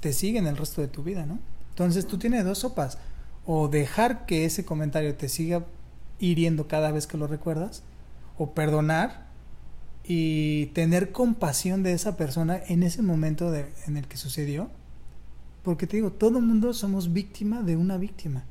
te, 0.00 0.12
siguen 0.14 0.46
el 0.46 0.56
resto 0.56 0.80
de 0.80 0.88
tu 0.88 1.02
vida, 1.02 1.26
¿no? 1.26 1.38
Entonces 1.68 2.06
tú 2.06 2.16
tienes 2.16 2.46
dos 2.46 2.60
sopas. 2.60 2.96
O 3.44 3.68
dejar 3.68 4.24
que 4.24 4.46
ese 4.46 4.64
comentario 4.64 5.14
te 5.14 5.28
siga 5.28 5.66
hiriendo 6.18 6.66
cada 6.66 6.92
vez 6.92 7.06
que 7.06 7.18
lo 7.18 7.26
recuerdas, 7.26 7.82
o 8.38 8.52
perdonar 8.52 9.26
y 10.02 10.68
tener 10.68 11.12
compasión 11.12 11.82
de 11.82 11.92
esa 11.92 12.16
persona 12.16 12.58
en 12.68 12.82
ese 12.82 13.02
momento 13.02 13.50
de- 13.50 13.70
en 13.86 13.98
el 13.98 14.08
que 14.08 14.16
sucedió. 14.16 14.70
Porque 15.62 15.86
te 15.86 15.98
digo, 15.98 16.12
todo 16.12 16.38
el 16.38 16.46
mundo 16.46 16.72
somos 16.72 17.12
víctima 17.12 17.60
de 17.60 17.76
una 17.76 17.98
víctima. 17.98 18.44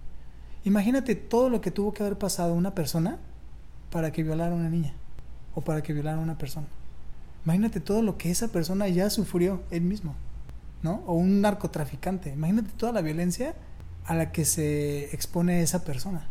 Imagínate 0.63 1.15
todo 1.15 1.49
lo 1.49 1.59
que 1.59 1.72
tuvo 1.72 1.91
que 1.91 2.03
haber 2.03 2.20
pasado 2.20 2.53
una 2.53 2.76
persona 2.76 3.17
para 3.89 4.11
que 4.11 4.22
violara 4.22 4.51
a 4.51 4.55
una 4.55 4.70
niña 4.70 4.93
o 5.55 5.61
para 5.61 5.82
que 5.82 5.91
violara 5.91 6.20
a 6.20 6.22
una 6.22 6.38
persona. 6.38 6.67
Imagínate 7.45 7.79
todo 7.79 8.01
lo 8.01 8.17
que 8.17 8.31
esa 8.31 8.49
persona 8.49 8.87
ya 8.87 9.09
sufrió 9.09 9.61
él 9.71 9.81
mismo, 9.81 10.15
¿no? 10.83 11.03
O 11.07 11.13
un 11.15 11.41
narcotraficante. 11.41 12.31
Imagínate 12.31 12.71
toda 12.77 12.91
la 12.91 13.01
violencia 13.01 13.55
a 14.05 14.15
la 14.15 14.31
que 14.31 14.45
se 14.45 15.05
expone 15.15 15.61
esa 15.61 15.83
persona. 15.83 16.27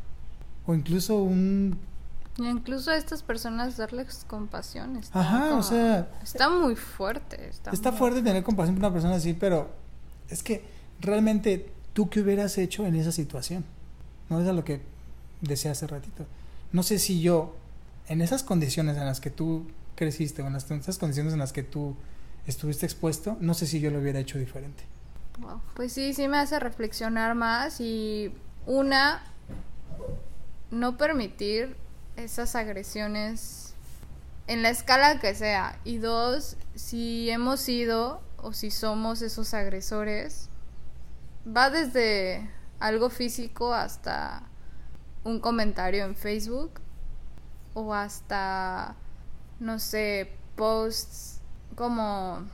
O 0.66 0.74
incluso 0.74 1.22
un... 1.22 1.78
Incluso 2.38 2.90
a 2.92 2.96
estas 2.96 3.22
personas 3.24 3.76
darles 3.76 4.24
compasión. 4.28 4.96
Está 4.96 5.20
Ajá, 5.20 5.56
o 5.56 5.62
sea, 5.62 6.09
Está 6.22 6.48
muy 6.50 6.76
fuerte. 6.76 7.48
Está, 7.48 7.72
Está 7.72 7.90
muy- 7.90 7.98
fuerte 7.98 8.22
tener 8.22 8.44
compasión 8.44 8.76
por 8.76 8.84
una 8.84 8.92
persona 8.92 9.16
así, 9.16 9.34
pero 9.34 9.70
es 10.28 10.42
que 10.44 10.62
realmente 11.00 11.72
tú 11.94 12.09
qué 12.11 12.20
hubieras 12.20 12.56
hecho 12.59 12.86
en 12.86 12.94
esa 12.94 13.11
situación. 13.11 13.64
No 14.30 14.40
es 14.40 14.46
a 14.46 14.52
lo 14.52 14.64
que 14.64 14.82
decía 15.40 15.72
hace 15.72 15.86
ratito. 15.88 16.26
No 16.70 16.82
sé 16.84 16.98
si 17.00 17.20
yo, 17.20 17.56
en 18.09 18.20
esas 18.20 18.44
condiciones 18.44 18.96
en 18.98 19.06
las 19.06 19.20
que 19.20 19.30
tú 19.30 19.66
creciste, 19.99 20.42
en, 20.42 20.53
las, 20.53 20.70
en 20.70 20.78
esas 20.78 20.96
condiciones 20.96 21.32
en 21.32 21.40
las 21.40 21.53
que 21.53 21.64
tú 21.64 21.96
estuviste 22.46 22.86
expuesto, 22.86 23.36
no 23.40 23.53
sé 23.53 23.66
si 23.66 23.80
yo 23.80 23.90
lo 23.90 23.99
hubiera 23.99 24.20
hecho 24.20 24.38
diferente. 24.38 24.84
Wow. 25.40 25.61
Pues 25.74 25.92
sí, 25.92 26.14
sí 26.14 26.28
me 26.28 26.38
hace 26.38 26.59
reflexionar 26.61 27.34
más 27.34 27.80
y 27.80 28.32
una, 28.64 29.22
no 30.70 30.96
permitir 30.96 31.76
esas 32.16 32.55
agresiones 32.55 33.74
en 34.46 34.62
la 34.62 34.70
escala 34.70 35.20
que 35.20 35.34
sea. 35.34 35.78
Y 35.84 35.99
dos, 35.99 36.57
si 36.74 37.28
hemos 37.30 37.61
sido 37.61 38.20
o 38.38 38.53
si 38.53 38.70
somos 38.70 39.20
esos 39.20 39.53
agresores, 39.53 40.49
va 41.44 41.70
desde 41.70 42.49
algo 42.78 43.11
físico 43.11 43.74
hasta 43.74 44.42
un 45.24 45.40
comentario 45.40 46.05
en 46.05 46.14
Facebook 46.14 46.80
o 47.74 47.94
hasta, 47.94 48.96
no 49.61 49.78
sé, 49.78 50.32
posts 50.56 51.40
como 51.74 52.46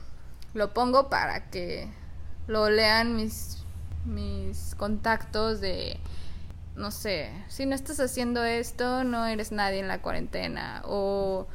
lo 0.53 0.73
pongo 0.73 1.09
para 1.09 1.49
que 1.49 1.87
lo 2.47 2.69
lean 2.69 3.15
mis, 3.15 3.63
mis 4.05 4.75
contactos 4.75 5.61
de, 5.61 5.99
no 6.75 6.91
sé, 6.91 7.31
si 7.47 7.65
no 7.65 7.75
estás 7.75 7.99
haciendo 7.99 8.43
esto, 8.43 9.03
no 9.03 9.25
eres 9.25 9.51
nadie 9.51 9.79
en 9.79 9.87
la 9.87 10.01
cuarentena. 10.01 10.81
O 10.85 11.47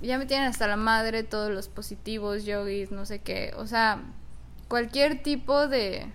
ya 0.00 0.18
me 0.18 0.26
tienen 0.26 0.48
hasta 0.48 0.66
la 0.66 0.76
madre 0.76 1.22
todos 1.22 1.50
los 1.50 1.68
positivos, 1.68 2.44
yogis, 2.44 2.90
no 2.90 3.06
sé 3.06 3.20
qué. 3.20 3.52
O 3.56 3.66
sea, 3.66 4.02
cualquier 4.68 5.22
tipo 5.22 5.68
de, 5.68 6.06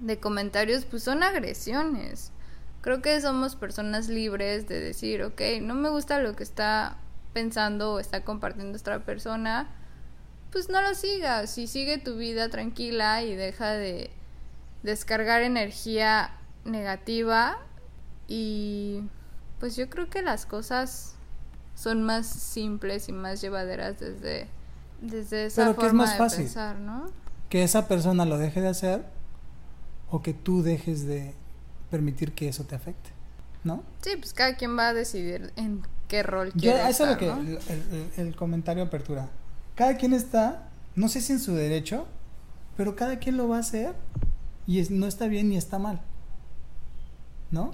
de 0.00 0.18
comentarios, 0.18 0.84
pues 0.84 1.02
son 1.02 1.22
agresiones. 1.22 2.32
Creo 2.80 3.02
que 3.02 3.20
somos 3.20 3.56
personas 3.56 4.08
libres 4.08 4.68
de 4.68 4.80
decir, 4.80 5.22
ok, 5.22 5.40
no 5.62 5.74
me 5.74 5.88
gusta 5.88 6.20
lo 6.20 6.36
que 6.36 6.44
está 6.44 6.98
pensando 7.36 7.92
o 7.92 8.00
está 8.00 8.24
compartiendo 8.24 8.78
esta 8.78 8.98
persona, 9.00 9.68
pues 10.50 10.70
no 10.70 10.80
lo 10.80 10.94
sigas 10.94 11.58
y 11.58 11.66
sigue 11.66 11.98
tu 11.98 12.16
vida 12.16 12.48
tranquila 12.48 13.22
y 13.22 13.34
deja 13.36 13.72
de 13.72 14.08
descargar 14.82 15.42
energía 15.42 16.30
negativa 16.64 17.58
y 18.26 19.02
pues 19.60 19.76
yo 19.76 19.90
creo 19.90 20.08
que 20.08 20.22
las 20.22 20.46
cosas 20.46 21.14
son 21.74 22.04
más 22.04 22.26
simples 22.26 23.10
y 23.10 23.12
más 23.12 23.42
llevaderas 23.42 24.00
desde, 24.00 24.48
desde 25.02 25.44
esa 25.44 25.64
Pero 25.64 25.74
forma 25.74 25.82
¿qué 25.82 25.86
es 25.88 25.92
más 25.92 26.12
de 26.12 26.16
fácil? 26.16 26.44
pensar, 26.46 26.76
¿no? 26.76 27.10
Que 27.50 27.64
esa 27.64 27.86
persona 27.86 28.24
lo 28.24 28.38
deje 28.38 28.62
de 28.62 28.68
hacer 28.68 29.04
o 30.10 30.22
que 30.22 30.32
tú 30.32 30.62
dejes 30.62 31.06
de 31.06 31.34
permitir 31.90 32.32
que 32.32 32.48
eso 32.48 32.64
te 32.64 32.76
afecte, 32.76 33.10
¿no? 33.62 33.82
Sí, 34.00 34.12
pues 34.16 34.32
cada 34.32 34.56
quien 34.56 34.74
va 34.78 34.88
a 34.88 34.94
decidir 34.94 35.52
en 35.56 35.82
qué 36.08 36.22
rol 36.22 36.52
Yo, 36.54 36.60
quiere 36.72 36.88
eso 36.88 37.04
es 37.04 37.20
lo 37.20 37.34
el, 37.40 37.58
el- 37.68 38.10
el 38.28 38.36
comentario 38.36 38.84
apertura. 38.84 39.28
Cada 39.74 39.96
quien 39.96 40.12
está, 40.12 40.68
no 40.94 41.08
sé 41.08 41.20
si 41.20 41.32
en 41.32 41.40
su 41.40 41.54
derecho, 41.54 42.06
pero 42.76 42.96
cada 42.96 43.18
quien 43.18 43.36
lo 43.36 43.48
va 43.48 43.56
a 43.56 43.60
hacer 43.60 43.94
y 44.66 44.80
es- 44.80 44.90
no 44.90 45.06
está 45.06 45.26
bien 45.26 45.48
ni 45.48 45.56
está 45.56 45.78
mal. 45.78 46.00
¿No? 47.50 47.72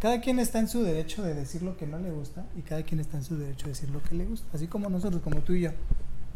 Cada 0.00 0.20
quien 0.20 0.38
está 0.38 0.60
en 0.60 0.68
su 0.68 0.82
derecho 0.82 1.22
de 1.22 1.34
decir 1.34 1.62
lo 1.62 1.76
que 1.76 1.86
no 1.86 1.98
le 1.98 2.10
gusta 2.12 2.44
y 2.56 2.62
cada 2.62 2.82
quien 2.84 3.00
está 3.00 3.16
en 3.16 3.24
su 3.24 3.36
derecho 3.36 3.64
de 3.66 3.70
decir 3.72 3.90
lo 3.90 4.02
que 4.02 4.14
le 4.14 4.24
gusta. 4.26 4.46
Así 4.54 4.68
como 4.68 4.88
nosotros, 4.88 5.20
como 5.22 5.40
tú 5.40 5.54
y 5.54 5.62
yo. 5.62 5.70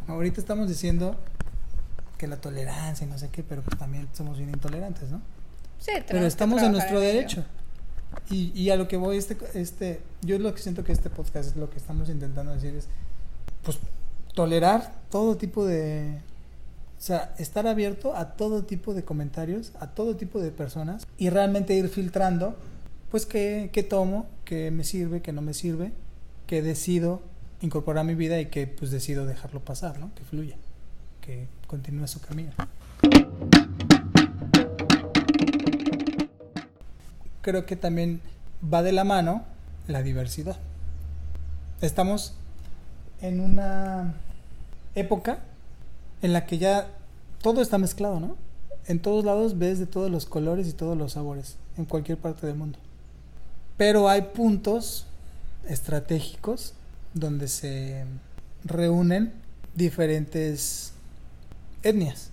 Ahorita 0.09 0.41
estamos 0.41 0.69
diciendo 0.69 1.17
que 2.19 2.27
la 2.27 2.37
tolerancia 2.41 3.07
y 3.07 3.11
no 3.11 3.19
sé 3.19 3.29
qué, 3.31 3.45
pero 3.45 3.63
pues 3.63 3.79
también 3.79 4.09
somos 4.13 4.37
bien 4.39 4.51
intolerantes, 4.51 5.11
¿no? 5.11 5.21
Sí, 5.79 5.93
Pero 6.09 6.27
estamos 6.27 6.61
en 6.63 6.73
nuestro 6.73 7.01
ello. 7.01 7.45
Y, 8.31 8.53
y 8.59 8.71
a 8.71 8.77
lo 8.77 8.89
que 8.89 8.97
voy, 8.97 9.17
este, 9.17 9.37
este, 9.55 10.01
yo 10.23 10.39
lo 10.39 10.55
que 10.55 10.63
siento 10.63 10.85
que 10.85 10.93
este 10.93 11.11
podcast 11.11 11.51
es 11.51 11.57
lo 11.57 11.69
que 11.71 11.77
estamos 11.77 12.09
intentando 12.09 12.53
decir 12.53 12.75
es, 12.75 12.87
pues, 13.63 13.79
tolerar 14.35 14.95
todo 15.11 15.37
tipo 15.37 15.67
de, 15.67 16.21
o 16.99 17.03
sea, 17.03 17.35
estar 17.39 17.67
abierto 17.67 18.17
a 18.17 18.33
todo 18.37 18.65
tipo 18.65 18.95
de 18.95 19.05
comentarios, 19.05 19.73
a 19.81 19.89
todo 19.89 20.17
tipo 20.17 20.41
de 20.41 20.51
personas 20.51 21.07
y 21.19 21.31
realmente 21.31 21.75
ir 21.75 21.89
filtrando, 21.89 22.55
pues, 23.11 23.27
qué, 23.27 23.71
qué 23.73 23.83
tomo, 23.83 24.27
qué 24.45 24.71
me 24.71 24.85
sirve, 24.85 25.21
qué 25.21 25.33
no 25.33 25.43
me 25.43 25.53
sirve, 25.53 25.93
qué 26.47 26.63
decido 26.63 27.21
incorporar 27.61 28.03
a 28.03 28.05
mi 28.05 28.15
vida 28.15 28.41
y 28.41 28.47
que, 28.47 28.67
pues, 28.67 28.91
decido 28.91 29.27
dejarlo 29.27 29.61
pasar, 29.61 29.99
¿no? 29.99 30.15
Que 30.15 30.25
fluya, 30.25 30.57
que 31.21 31.47
continúe 31.67 32.07
su 32.09 32.21
camino. 32.21 32.53
Creo 37.43 37.67
que 37.67 37.77
también 37.77 38.21
va 38.73 38.83
de 38.83 38.93
la 38.93 39.05
mano 39.05 39.45
la 39.87 40.03
diversidad. 40.03 40.57
Estamos 41.81 42.35
en 43.21 43.41
una 43.41 44.15
época 44.95 45.41
en 46.23 46.33
la 46.33 46.47
que 46.47 46.59
ya 46.59 46.87
todo 47.43 47.61
está 47.61 47.79
mezclado, 47.79 48.21
¿no? 48.21 48.37
En 48.87 49.01
todos 49.01 49.25
lados 49.25 49.59
ves 49.59 49.79
de 49.79 49.87
todos 49.87 50.11
los 50.11 50.27
colores 50.27 50.69
y 50.69 50.73
todos 50.73 50.97
los 50.97 51.13
sabores, 51.13 51.57
en 51.77 51.85
cualquier 51.85 52.19
parte 52.19 52.47
del 52.47 52.57
mundo. 52.57 52.79
Pero 53.77 54.09
hay 54.09 54.23
puntos 54.23 55.07
estratégicos 55.69 56.75
donde 57.15 57.49
se 57.49 58.05
reúnen 58.65 59.33
diferentes 59.75 60.93
etnias, 61.83 62.31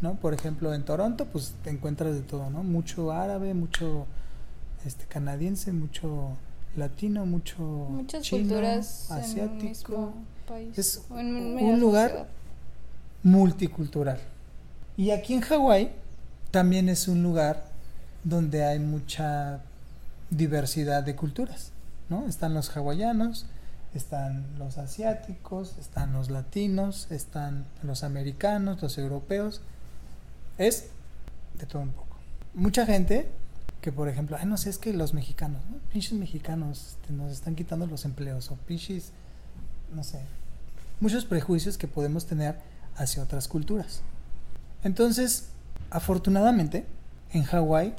¿no? 0.00 0.14
Por 0.14 0.34
ejemplo, 0.34 0.74
en 0.74 0.84
Toronto, 0.84 1.26
pues 1.26 1.54
te 1.62 1.70
encuentras 1.70 2.14
de 2.14 2.22
todo, 2.22 2.50
¿no? 2.50 2.62
Mucho 2.62 3.12
árabe, 3.12 3.54
mucho 3.54 4.06
este 4.84 5.04
canadiense, 5.06 5.72
mucho 5.72 6.36
latino, 6.76 7.26
mucho 7.26 7.58
Muchas 7.58 8.22
chino, 8.22 8.48
culturas 8.48 9.10
asiático, 9.10 10.12
país. 10.46 10.78
Es 10.78 11.02
un 11.10 11.80
lugar 11.80 12.10
ciudad. 12.10 12.26
multicultural. 13.22 14.20
Y 14.96 15.10
aquí 15.10 15.34
en 15.34 15.40
Hawái 15.40 15.92
también 16.50 16.88
es 16.88 17.08
un 17.08 17.22
lugar 17.22 17.66
donde 18.22 18.64
hay 18.64 18.78
mucha 18.78 19.60
diversidad 20.30 21.02
de 21.02 21.16
culturas, 21.16 21.72
¿no? 22.08 22.26
Están 22.26 22.54
los 22.54 22.70
hawaianos, 22.76 23.46
están 23.94 24.46
los 24.58 24.78
asiáticos, 24.78 25.76
están 25.78 26.12
los 26.12 26.30
latinos, 26.30 27.10
están 27.10 27.64
los 27.82 28.02
americanos, 28.02 28.82
los 28.82 28.98
europeos. 28.98 29.60
Es 30.58 30.88
de 31.58 31.66
todo 31.66 31.82
un 31.82 31.90
poco. 31.90 32.16
Mucha 32.54 32.86
gente 32.86 33.28
que, 33.84 33.92
por 33.92 34.08
ejemplo, 34.08 34.38
ay, 34.40 34.46
no 34.46 34.56
sé, 34.56 34.70
es 34.70 34.78
que 34.78 34.94
los 34.94 35.12
mexicanos, 35.12 35.60
¿no? 35.70 35.76
pinches 35.92 36.14
mexicanos 36.14 36.96
este, 36.96 37.12
nos 37.12 37.30
están 37.30 37.54
quitando 37.54 37.86
los 37.86 38.06
empleos 38.06 38.50
o 38.50 38.56
pinches, 38.56 39.12
no 39.94 40.02
sé, 40.02 40.20
muchos 41.00 41.26
prejuicios 41.26 41.76
que 41.76 41.86
podemos 41.86 42.24
tener 42.24 42.56
hacia 42.96 43.22
otras 43.22 43.46
culturas. 43.46 44.00
Entonces, 44.84 45.50
afortunadamente, 45.90 46.86
en 47.34 47.42
Hawái 47.42 47.94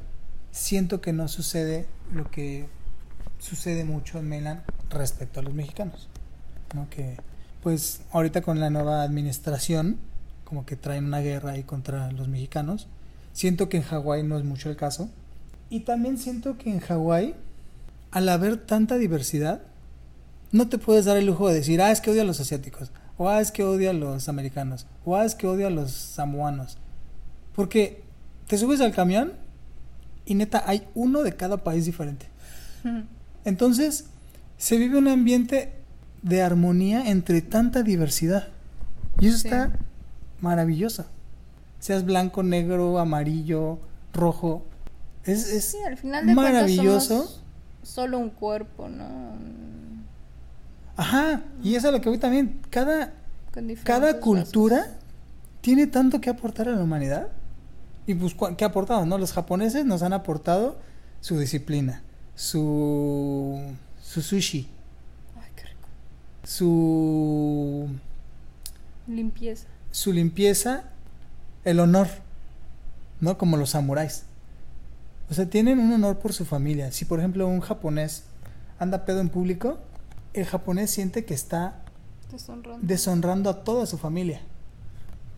siento 0.52 1.02
que 1.02 1.14
no 1.14 1.28
sucede 1.28 1.86
lo 2.12 2.32
que 2.32 2.68
sucede 3.38 3.84
mucho 3.84 4.18
en 4.18 4.28
mainland 4.28 4.62
respecto 4.90 5.40
a 5.40 5.44
los 5.44 5.54
mexicanos, 5.54 6.10
¿no? 6.74 6.90
Que 6.90 7.16
pues 7.62 8.02
ahorita 8.12 8.42
con 8.42 8.60
la 8.60 8.72
nueva 8.72 9.04
administración 9.04 10.00
como 10.46 10.66
que 10.66 10.78
traen 10.78 11.06
una 11.06 11.20
guerra 11.20 11.52
ahí 11.52 11.62
contra 11.62 12.12
los 12.12 12.28
mexicanos. 12.28 12.88
Siento 13.34 13.70
que 13.70 13.78
en 13.78 13.84
Hawái 13.84 14.24
no 14.24 14.40
es 14.40 14.46
mucho 14.46 14.72
el 14.72 14.78
caso. 14.78 15.12
Y 15.70 15.82
también 15.82 16.18
siento 16.18 16.58
que 16.58 16.72
en 16.72 16.80
Hawái, 16.80 17.36
al 18.12 18.30
haber 18.30 18.58
tanta 18.58 18.98
diversidad, 18.98 19.62
no 20.52 20.70
te 20.70 20.78
puedes 20.78 21.06
dar 21.06 21.18
el 21.18 21.26
lujo 21.26 21.48
de 21.50 21.56
decir, 21.56 21.82
ah, 21.82 21.92
es 21.92 22.02
que 22.02 22.12
odio 22.12 22.22
a 22.22 22.26
los 22.26 22.40
asiáticos, 22.40 22.92
o 23.18 23.30
ah, 23.30 23.42
es 23.42 23.52
que 23.52 23.64
odio 23.64 23.90
a 23.90 23.94
los 23.94 24.30
americanos, 24.30 24.86
o 25.04 25.16
ah, 25.16 25.26
es 25.26 25.36
que 25.36 25.48
odio 25.48 25.68
a 25.68 25.72
los 25.72 25.92
samoanos. 25.92 26.78
Porque 27.56 28.02
te 28.48 28.58
subes 28.58 28.80
al 28.82 28.94
camión 28.94 29.34
y 30.26 30.36
neta 30.36 30.64
hay 30.66 30.88
uno 30.94 31.24
de 31.24 31.36
cada 31.36 31.58
país 31.58 31.86
diferente. 31.86 32.28
Entonces, 33.46 34.06
se 34.58 34.78
vive 34.78 34.98
un 34.98 35.08
ambiente 35.08 35.74
de 36.22 36.42
armonía 36.42 37.10
entre 37.10 37.42
tanta 37.42 37.84
diversidad. 37.84 38.48
Y 39.20 39.28
eso 39.28 39.40
Sí. 39.40 39.48
está 39.48 39.72
maravilloso. 40.42 41.06
Seas 41.80 42.04
blanco, 42.06 42.44
negro, 42.44 42.98
amarillo, 43.00 43.80
rojo. 44.14 44.66
Es, 45.26 45.48
es 45.52 45.66
Sí, 45.66 45.78
al 45.86 45.98
final 45.98 46.26
de 46.26 46.34
maravilloso. 46.36 47.18
somos 47.24 47.42
solo 47.84 48.18
un 48.20 48.30
cuerpo, 48.30 48.88
¿no? 48.90 49.36
Ajá, 50.98 51.42
y 51.64 51.76
eso 51.76 51.88
es 51.88 51.94
lo 51.94 52.02
que 52.02 52.10
voy 52.10 52.18
también. 52.18 52.62
Cada, 52.70 53.14
cada 53.84 54.20
cultura 54.20 54.78
rasgos. 54.78 54.96
tiene 55.62 55.88
tanto 55.88 56.22
que 56.22 56.30
aportar 56.30 56.70
a 56.70 56.72
la 56.72 56.82
humanidad. 56.84 57.30
Y 58.08 58.14
pues, 58.14 58.34
¿cu- 58.36 58.56
¿qué 58.56 58.64
ha 58.64 58.68
aportado? 58.68 59.06
No? 59.06 59.18
Los 59.18 59.34
japoneses 59.34 59.84
nos 59.86 60.04
han 60.04 60.14
aportado 60.14 60.78
su 61.22 61.38
disciplina, 61.40 62.02
su, 62.36 63.60
su 64.02 64.22
sushi, 64.22 64.68
Ay, 65.38 65.50
qué 65.56 65.64
rico. 65.64 65.88
su, 66.44 67.88
Limpieza. 69.08 69.66
su 69.92 70.14
limpieza, 70.14 70.84
el 71.64 71.80
honor, 71.80 72.08
¿no? 73.22 73.38
Como 73.40 73.58
los 73.58 73.72
samuráis. 73.72 74.24
O 75.30 75.34
sea, 75.34 75.50
tienen 75.50 75.80
un 75.80 75.92
honor 75.94 76.20
por 76.20 76.34
su 76.34 76.46
familia. 76.46 76.92
Si, 76.92 77.06
por 77.06 77.20
ejemplo, 77.20 77.48
un 77.48 77.62
japonés 77.62 78.24
anda 78.80 79.06
pedo 79.06 79.22
en 79.22 79.30
público, 79.30 79.80
el 80.34 80.46
japonés 80.46 80.92
siente 80.92 81.26
que 81.26 81.34
está 81.34 81.82
Deshonrando. 82.32 82.86
deshonrando 82.86 83.50
a 83.50 83.64
toda 83.64 83.86
su 83.86 83.98
familia. 83.98 84.42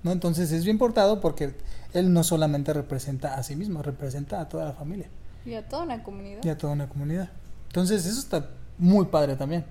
¿No? 0.03 0.11
Entonces 0.11 0.51
es 0.51 0.63
bien 0.65 0.77
portado 0.77 1.21
porque 1.21 1.55
él 1.93 2.13
no 2.13 2.23
solamente 2.23 2.73
representa 2.73 3.35
a 3.35 3.43
sí 3.43 3.55
mismo, 3.55 3.81
representa 3.81 4.39
a 4.41 4.47
toda 4.49 4.65
la 4.65 4.73
familia 4.73 5.07
Y 5.45 5.53
a 5.55 5.67
toda 5.67 5.83
una 5.83 6.03
comunidad. 6.03 6.43
y 6.43 6.49
a 6.49 6.57
toda 6.57 6.73
una 6.73 6.87
comunidad. 6.89 7.29
Entonces 7.67 8.05
eso 8.05 8.19
está 8.19 8.49
muy 8.77 9.05
padre 9.05 9.35
también. 9.35 9.65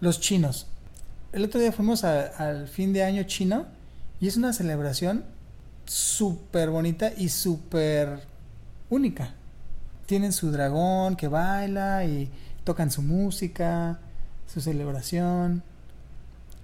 Los 0.00 0.20
chinos. 0.20 0.66
El 1.32 1.44
otro 1.44 1.60
día 1.60 1.72
fuimos 1.72 2.04
a- 2.04 2.26
al 2.28 2.68
fin 2.68 2.92
de 2.92 3.02
año 3.02 3.22
chino 3.24 3.66
y 4.20 4.28
es 4.28 4.36
una 4.36 4.52
celebración 4.52 5.24
súper 5.84 6.70
bonita 6.70 7.12
y 7.16 7.28
súper 7.28 8.20
única. 8.90 9.34
Tienen 10.06 10.32
su 10.32 10.50
dragón 10.50 11.16
que 11.16 11.28
baila 11.28 12.04
y 12.04 12.30
tocan 12.64 12.90
su 12.90 13.02
música, 13.02 13.98
su 14.46 14.60
celebración. 14.60 15.62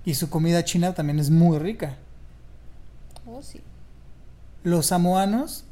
Y 0.04 0.14
su 0.14 0.30
comida 0.30 0.64
china 0.64 0.94
también 0.94 1.18
es 1.18 1.30
muy 1.30 1.58
rica. 1.58 1.96
Oh, 3.26 3.42
sí. 3.42 3.60
Los 4.64 4.86
samoanos, 4.86 5.64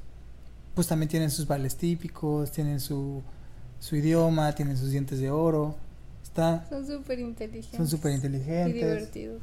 pues 0.75 0.87
también 0.87 1.09
tienen 1.09 1.31
sus 1.31 1.47
bailes 1.47 1.77
típicos, 1.77 2.51
tienen 2.53 2.81
su, 2.81 3.23
su 3.81 3.97
idioma, 3.97 4.53
tienen 4.55 4.77
sus 4.77 4.91
dientes 4.91 5.19
de 5.19 5.31
oro. 5.31 5.77
Está, 6.23 6.65
Son 6.69 6.87
súper 6.87 7.19
inteligentes. 7.19 7.77
son 7.77 7.89
súper 7.89 8.13
Y 8.13 8.15
inteligentes. 8.17 8.75
divertidos. 8.75 9.43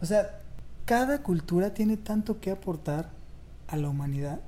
O 0.00 0.06
sea, 0.06 0.40
cada 0.84 1.22
cultura 1.22 1.74
tiene 1.74 1.96
tanto 1.96 2.40
que 2.40 2.50
aportar 2.50 3.10
a 3.68 3.76
la 3.76 3.88
humanidad 3.88 4.40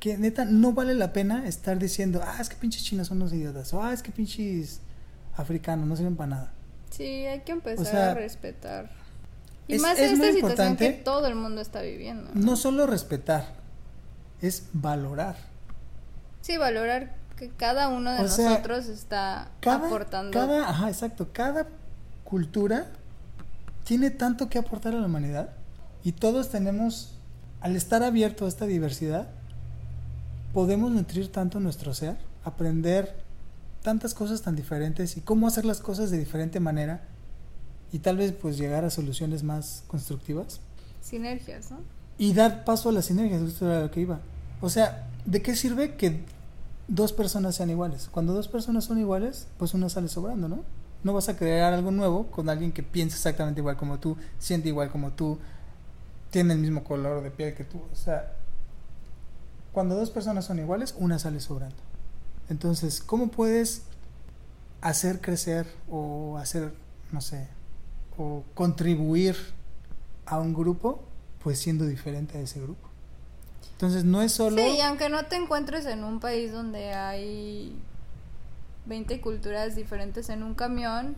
que 0.00 0.18
neta 0.18 0.44
no 0.44 0.72
vale 0.72 0.94
la 0.94 1.12
pena 1.12 1.46
estar 1.46 1.78
diciendo, 1.78 2.22
ah, 2.24 2.36
es 2.40 2.48
que 2.48 2.56
pinches 2.56 2.84
chinos 2.84 3.08
son 3.08 3.18
unos 3.18 3.32
idiotas, 3.32 3.72
o 3.74 3.82
ah, 3.82 3.92
es 3.92 4.02
que 4.02 4.12
pinches 4.12 4.80
africanos 5.36 5.86
no 5.86 5.96
sirven 5.96 6.16
para 6.16 6.28
nada. 6.28 6.52
Sí, 6.90 7.04
hay 7.04 7.40
que 7.40 7.52
empezar 7.52 7.86
O 7.86 7.88
sea, 7.90 8.10
a 8.12 8.14
respetar. 8.14 8.90
Y 9.68 9.74
es- 9.76 9.82
más 9.82 9.98
en 9.98 10.12
esta 10.14 10.32
situación 10.32 10.76
que 10.76 10.90
todo 10.92 11.26
el 11.26 11.34
mundo 11.34 11.60
está 11.60 11.80
viviendo. 11.82 12.30
¿no? 12.34 12.40
No 12.40 12.56
solo 12.56 12.86
respetar, 12.86 13.44
es 14.40 14.68
valorar. 14.72 15.36
Sí, 16.42 16.56
valorar 16.58 17.16
que 17.36 17.48
cada 17.50 17.88
uno 17.88 18.12
de 18.12 18.20
O 18.20 18.28
sea, 18.28 18.50
nosotros 18.50 18.86
está 18.86 19.50
Cada, 19.60 19.86
aportando. 19.88 20.30
cada, 20.30 20.68
ajá, 20.70 20.88
exacto, 20.88 21.30
cada 21.32 21.66
cultura 22.24 22.86
tiene 23.84 24.10
tanto 24.10 24.48
que 24.48 24.58
aportar 24.58 24.94
a 24.94 24.98
la 24.98 25.06
humanidad 25.06 25.50
y 26.04 26.12
todos 26.12 26.50
tenemos, 26.50 27.18
al 27.60 27.76
estar 27.76 28.02
abierto 28.02 28.46
a 28.46 28.48
esta 28.48 28.66
diversidad, 28.66 29.28
podemos 30.56 30.90
nutrir 30.90 31.30
tanto 31.30 31.60
nuestro 31.60 31.92
ser, 31.92 32.16
aprender 32.42 33.14
tantas 33.82 34.14
cosas 34.14 34.40
tan 34.40 34.56
diferentes 34.56 35.18
y 35.18 35.20
cómo 35.20 35.46
hacer 35.46 35.66
las 35.66 35.80
cosas 35.80 36.10
de 36.10 36.16
diferente 36.16 36.60
manera 36.60 37.02
y 37.92 37.98
tal 37.98 38.16
vez 38.16 38.32
pues 38.32 38.56
llegar 38.56 38.82
a 38.82 38.88
soluciones 38.88 39.42
más 39.42 39.84
constructivas 39.86 40.62
Sinergias, 41.02 41.70
¿no? 41.70 41.80
y 42.16 42.32
dar 42.32 42.64
paso 42.64 42.88
a 42.88 42.92
las 42.92 43.04
sinergias, 43.04 43.42
esto 43.42 43.70
era 43.70 43.82
lo 43.82 43.90
que 43.90 44.00
iba. 44.00 44.20
O 44.62 44.70
sea, 44.70 45.06
¿de 45.26 45.42
qué 45.42 45.54
sirve 45.54 45.96
que 45.96 46.24
dos 46.88 47.12
personas 47.12 47.54
sean 47.54 47.68
iguales? 47.68 48.08
Cuando 48.10 48.32
dos 48.32 48.48
personas 48.48 48.84
son 48.84 48.98
iguales, 48.98 49.48
pues 49.58 49.74
una 49.74 49.90
sale 49.90 50.08
sobrando, 50.08 50.48
¿no? 50.48 50.64
No 51.04 51.12
vas 51.12 51.28
a 51.28 51.36
crear 51.36 51.74
algo 51.74 51.90
nuevo 51.90 52.28
con 52.28 52.48
alguien 52.48 52.72
que 52.72 52.82
piensa 52.82 53.16
exactamente 53.16 53.60
igual 53.60 53.76
como 53.76 53.98
tú, 53.98 54.16
siente 54.38 54.70
igual 54.70 54.90
como 54.90 55.10
tú, 55.10 55.38
tiene 56.30 56.54
el 56.54 56.60
mismo 56.60 56.82
color 56.82 57.22
de 57.22 57.30
piel 57.30 57.52
que 57.52 57.64
tú. 57.64 57.82
O 57.92 57.94
sea, 57.94 58.35
cuando 59.76 59.94
dos 59.94 60.08
personas 60.08 60.46
son 60.46 60.58
iguales, 60.58 60.94
una 60.96 61.18
sale 61.18 61.38
sobrando. 61.38 61.76
Entonces, 62.48 63.02
¿cómo 63.02 63.28
puedes 63.28 63.82
hacer 64.80 65.20
crecer 65.20 65.66
o 65.90 66.38
hacer, 66.38 66.72
no 67.12 67.20
sé, 67.20 67.46
o 68.16 68.42
contribuir 68.54 69.36
a 70.24 70.38
un 70.38 70.54
grupo, 70.54 71.04
pues 71.44 71.58
siendo 71.58 71.84
diferente 71.84 72.38
a 72.38 72.40
ese 72.40 72.58
grupo? 72.58 72.88
Entonces, 73.72 74.06
no 74.06 74.22
es 74.22 74.32
solo... 74.32 74.56
Sí, 74.56 74.78
y 74.78 74.80
aunque 74.80 75.10
no 75.10 75.26
te 75.26 75.36
encuentres 75.36 75.84
en 75.84 76.04
un 76.04 76.20
país 76.20 76.52
donde 76.52 76.94
hay 76.94 77.78
20 78.86 79.20
culturas 79.20 79.76
diferentes 79.76 80.30
en 80.30 80.42
un 80.42 80.54
camión, 80.54 81.16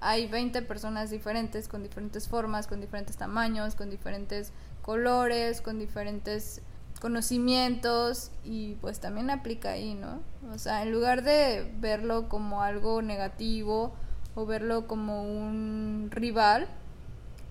hay 0.00 0.26
20 0.26 0.62
personas 0.62 1.10
diferentes, 1.10 1.68
con 1.68 1.84
diferentes 1.84 2.26
formas, 2.26 2.66
con 2.66 2.80
diferentes 2.80 3.16
tamaños, 3.16 3.76
con 3.76 3.88
diferentes 3.88 4.50
colores, 4.82 5.60
con 5.60 5.78
diferentes 5.78 6.60
conocimientos 7.00 8.30
y 8.44 8.74
pues 8.76 9.00
también 9.00 9.30
aplica 9.30 9.70
ahí, 9.70 9.94
¿no? 9.94 10.20
O 10.52 10.58
sea, 10.58 10.82
en 10.82 10.92
lugar 10.92 11.22
de 11.22 11.72
verlo 11.80 12.28
como 12.28 12.62
algo 12.62 13.02
negativo 13.02 13.92
o 14.34 14.46
verlo 14.46 14.86
como 14.86 15.24
un 15.24 16.08
rival, 16.12 16.68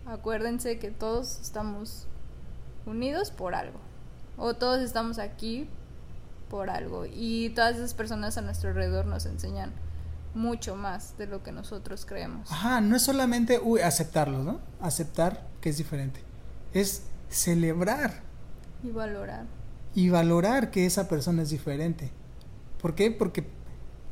acuérdense 0.06 0.80
que 0.80 0.91
todos 0.91 1.39
estamos 1.41 2.08
unidos 2.86 3.32
por 3.32 3.56
algo 3.56 3.80
o 4.38 4.54
todos 4.54 4.82
estamos 4.82 5.20
aquí 5.20 5.68
por 6.50 6.70
algo 6.70 7.06
y 7.06 7.50
todas 7.50 7.76
esas 7.76 7.93
personas 7.93 8.38
a 8.38 8.41
nuestro 8.41 8.70
alrededor 8.70 9.06
nos 9.06 9.26
enseñan 9.26 9.74
mucho 10.36 10.76
más 10.76 11.18
de 11.18 11.26
lo 11.26 11.41
que 11.43 11.52
nosotros 11.52 12.06
creemos. 12.06 12.52
Ajá, 12.52 12.82
no 12.82 12.95
es 12.95 13.02
solamente 13.02 13.60
uy, 13.60 13.82
aceptarlo, 13.82 14.43
¿no? 14.43 14.60
Aceptar 14.80 15.47
que 15.60 15.70
es 15.70 15.78
diferente. 15.78 16.22
Es 16.74 17.04
celebrar 17.30 18.29
Y 18.84 18.92
valorar. 18.92 19.46
y 19.96 20.10
valorar 20.10 20.72
que 20.72 20.86
esa 20.86 21.08
persona 21.08 21.42
es 21.42 21.50
diferente. 21.50 22.12
¿Por 22.82 22.96
qué? 22.96 23.12
Porque 23.12 23.44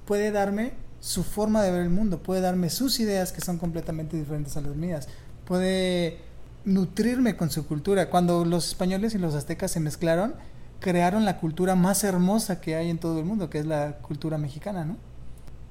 puede 0.06 0.32
darme 0.32 0.74
su 1.00 1.24
forma 1.24 1.62
de 1.62 1.72
ver 1.72 1.82
el 1.82 1.90
mundo, 1.90 2.22
puede 2.24 2.42
darme 2.42 2.70
sus 2.70 3.00
ideas 3.00 3.32
que 3.32 3.42
son 3.42 3.58
completamente 3.58 4.18
diferentes 4.18 4.58
a 4.58 4.62
las 4.62 4.76
mías, 4.76 5.08
puede 5.46 6.20
nutrirme 6.66 7.38
con 7.38 7.50
su 7.50 7.66
cultura. 7.68 8.10
Cuando 8.10 8.44
los 8.44 8.68
españoles 8.68 9.14
y 9.16 9.20
los 9.20 9.36
aztecas 9.36 9.72
se 9.72 9.80
mezclaron, 9.80 10.34
crearon 10.80 11.24
la 11.24 11.38
cultura 11.40 11.76
más 11.76 12.04
hermosa 12.04 12.60
que 12.60 12.76
hay 12.76 12.90
en 12.90 12.98
todo 12.98 13.20
el 13.20 13.26
mundo, 13.26 13.50
que 13.50 13.60
es 13.60 13.66
la 13.66 14.00
cultura 14.00 14.38
mexicana, 14.38 14.84
¿no? 14.84 14.98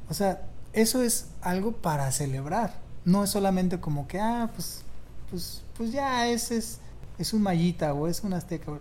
O 0.09 0.14
sea, 0.14 0.42
eso 0.72 1.03
es 1.03 1.26
algo 1.42 1.72
para 1.72 2.11
celebrar. 2.12 2.74
No 3.05 3.24
es 3.24 3.30
solamente 3.30 3.80
como 3.80 4.09
que, 4.09 4.20
ah, 4.20 4.51
pues, 4.55 4.82
pues, 5.30 5.62
pues 5.76 5.92
ya 5.92 6.28
ese 6.28 6.57
es, 6.57 6.80
es 7.18 7.32
un 7.32 7.42
mayita 7.42 7.92
o 7.94 8.08
es 8.08 8.22
un 8.22 8.32
azteca. 8.32 8.72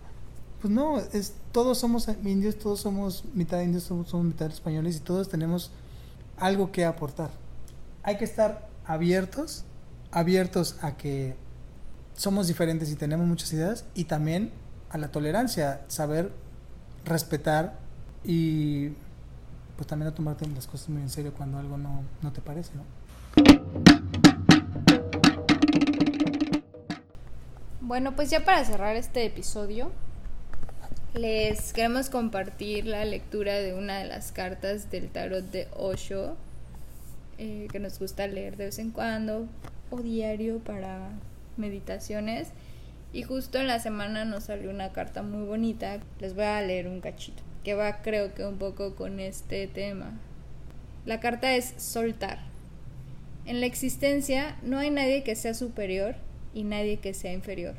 Pues 0.60 0.72
no, 0.72 0.98
es, 0.98 1.34
todos 1.52 1.78
somos 1.78 2.08
indios, 2.24 2.58
todos 2.58 2.80
somos 2.80 3.24
mitad 3.34 3.60
indios, 3.60 3.84
somos, 3.84 4.08
somos 4.08 4.26
mitad 4.26 4.50
españoles 4.50 4.96
y 4.96 5.00
todos 5.00 5.28
tenemos 5.28 5.70
algo 6.38 6.72
que 6.72 6.84
aportar. 6.84 7.30
Hay 8.02 8.16
que 8.16 8.24
estar 8.24 8.68
abiertos, 8.84 9.64
abiertos 10.10 10.76
a 10.82 10.96
que 10.96 11.36
somos 12.14 12.46
diferentes 12.46 12.90
y 12.90 12.96
tenemos 12.96 13.26
muchas 13.26 13.52
ideas 13.52 13.84
y 13.94 14.04
también 14.04 14.52
a 14.90 14.98
la 14.98 15.08
tolerancia, 15.08 15.82
saber 15.88 16.32
respetar 17.04 17.78
y 18.24 18.90
pues 19.76 19.86
también 19.86 20.10
a 20.10 20.14
tomarte 20.14 20.46
las 20.48 20.66
cosas 20.66 20.88
muy 20.88 21.02
en 21.02 21.10
serio 21.10 21.32
cuando 21.36 21.58
algo 21.58 21.76
no, 21.76 22.02
no 22.22 22.32
te 22.32 22.40
parece, 22.40 22.74
¿no? 22.74 22.82
Bueno, 27.86 28.16
pues 28.16 28.30
ya 28.30 28.44
para 28.44 28.64
cerrar 28.64 28.96
este 28.96 29.24
episodio, 29.24 29.92
les 31.14 31.72
queremos 31.72 32.10
compartir 32.10 32.84
la 32.84 33.04
lectura 33.04 33.60
de 33.60 33.74
una 33.74 33.98
de 33.98 34.06
las 34.06 34.32
cartas 34.32 34.90
del 34.90 35.08
tarot 35.08 35.44
de 35.52 35.68
Osho, 35.76 36.36
eh, 37.38 37.68
que 37.70 37.78
nos 37.78 38.00
gusta 38.00 38.26
leer 38.26 38.56
de 38.56 38.64
vez 38.64 38.80
en 38.80 38.90
cuando, 38.90 39.46
o 39.90 40.00
diario 40.00 40.58
para 40.58 41.10
meditaciones. 41.56 42.48
Y 43.12 43.22
justo 43.22 43.58
en 43.58 43.68
la 43.68 43.78
semana 43.78 44.24
nos 44.24 44.42
salió 44.46 44.70
una 44.70 44.90
carta 44.90 45.22
muy 45.22 45.46
bonita. 45.46 46.00
Les 46.18 46.34
voy 46.34 46.42
a 46.42 46.60
leer 46.62 46.88
un 46.88 47.00
cachito, 47.00 47.44
que 47.62 47.74
va 47.74 48.02
creo 48.02 48.34
que 48.34 48.44
un 48.44 48.58
poco 48.58 48.96
con 48.96 49.20
este 49.20 49.68
tema. 49.68 50.18
La 51.04 51.20
carta 51.20 51.54
es 51.54 51.72
soltar. 51.76 52.40
En 53.44 53.60
la 53.60 53.66
existencia 53.66 54.56
no 54.64 54.76
hay 54.76 54.90
nadie 54.90 55.22
que 55.22 55.36
sea 55.36 55.54
superior 55.54 56.25
y 56.56 56.64
nadie 56.64 56.96
que 56.96 57.12
sea 57.12 57.34
inferior. 57.34 57.74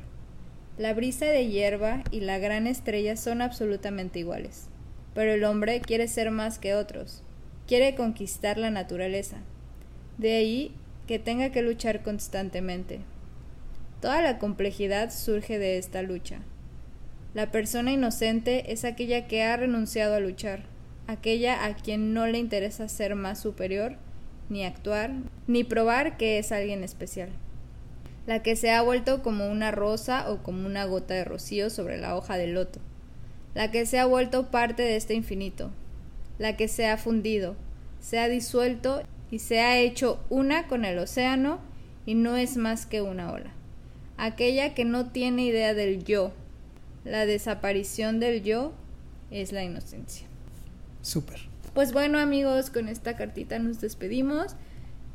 La 0.78 0.94
brisa 0.94 1.26
de 1.26 1.48
hierba 1.48 2.04
y 2.12 2.20
la 2.20 2.38
gran 2.38 2.68
estrella 2.68 3.18
son 3.18 3.42
absolutamente 3.42 4.20
iguales, 4.20 4.68
pero 5.16 5.34
el 5.34 5.44
hombre 5.46 5.82
quiere 5.82 6.08
ser 6.08 6.30
más 6.30 6.60
que 6.60 6.76
otros, 6.76 7.24
quiere 7.66 7.96
conquistar 7.96 8.60
la 8.60 8.70
naturaleza. 8.70 9.38
De 10.20 10.36
ahí 10.36 10.76
que 11.08 11.18
tenga 11.18 11.52
que 11.52 11.64
luchar 11.64 12.04
constantemente. 12.04 13.00
Toda 14.00 14.22
la 14.22 14.38
complejidad 14.38 15.10
surge 15.10 15.58
de 15.58 15.80
esta 15.80 16.04
lucha. 16.04 16.42
La 17.34 17.50
persona 17.50 17.92
inocente 17.92 18.72
es 18.72 18.86
aquella 18.86 19.28
que 19.28 19.42
ha 19.42 19.58
renunciado 19.58 20.14
a 20.14 20.20
luchar, 20.20 20.66
aquella 21.08 21.66
a 21.66 21.76
quien 21.76 22.14
no 22.14 22.28
le 22.28 22.38
interesa 22.38 22.88
ser 22.90 23.16
más 23.16 23.40
superior, 23.40 23.96
ni 24.50 24.64
actuar, 24.64 25.14
ni 25.48 25.64
probar 25.64 26.18
que 26.18 26.38
es 26.38 26.52
alguien 26.52 26.84
especial 26.84 27.30
la 28.28 28.44
que 28.44 28.56
se 28.56 28.72
ha 28.72 28.82
vuelto 28.82 29.24
como 29.24 29.50
una 29.50 29.72
rosa 29.72 30.30
o 30.30 30.44
como 30.44 30.68
una 30.68 30.86
gota 30.86 31.16
de 31.16 31.24
rocío 31.24 31.72
sobre 31.72 31.98
la 31.98 32.16
hoja 32.16 32.38
del 32.38 32.54
loto, 32.54 32.80
la 33.56 33.72
que 33.72 33.88
se 33.88 33.98
ha 33.98 34.06
vuelto 34.06 34.52
parte 34.52 34.84
de 34.84 34.98
este 34.98 35.16
infinito, 35.16 35.72
la 36.38 36.56
que 36.56 36.68
se 36.68 36.88
ha 36.88 36.98
fundido, 36.98 37.56
se 38.00 38.20
ha 38.20 38.28
disuelto 38.28 39.02
y 39.32 39.40
se 39.40 39.62
ha 39.62 39.80
hecho 39.80 40.20
una 40.30 40.68
con 40.68 40.86
el 40.86 41.00
océano 41.00 41.60
y 42.06 42.14
no 42.14 42.36
es 42.36 42.58
más 42.58 42.86
que 42.86 43.02
una 43.02 43.32
ola, 43.32 43.54
aquella 44.18 44.76
que 44.76 44.86
no 44.86 45.10
tiene 45.10 45.46
idea 45.46 45.74
del 45.74 46.04
yo, 46.04 46.34
la 47.06 47.26
desaparición 47.26 48.20
del 48.20 48.44
yo 48.44 48.74
es 49.32 49.54
la 49.54 49.64
inocencia. 49.64 50.28
Súper. 51.02 51.40
Pues 51.74 51.94
bueno 51.94 52.20
amigos, 52.20 52.70
con 52.70 52.90
esta 52.90 53.16
cartita 53.16 53.60
nos 53.60 53.80
despedimos. 53.80 54.56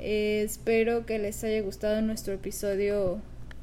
Eh, 0.04 0.42
espero 0.42 1.06
que 1.06 1.20
les 1.20 1.44
haya 1.44 1.62
gustado 1.62 2.02
nuestro 2.02 2.34
episodio 2.34 3.20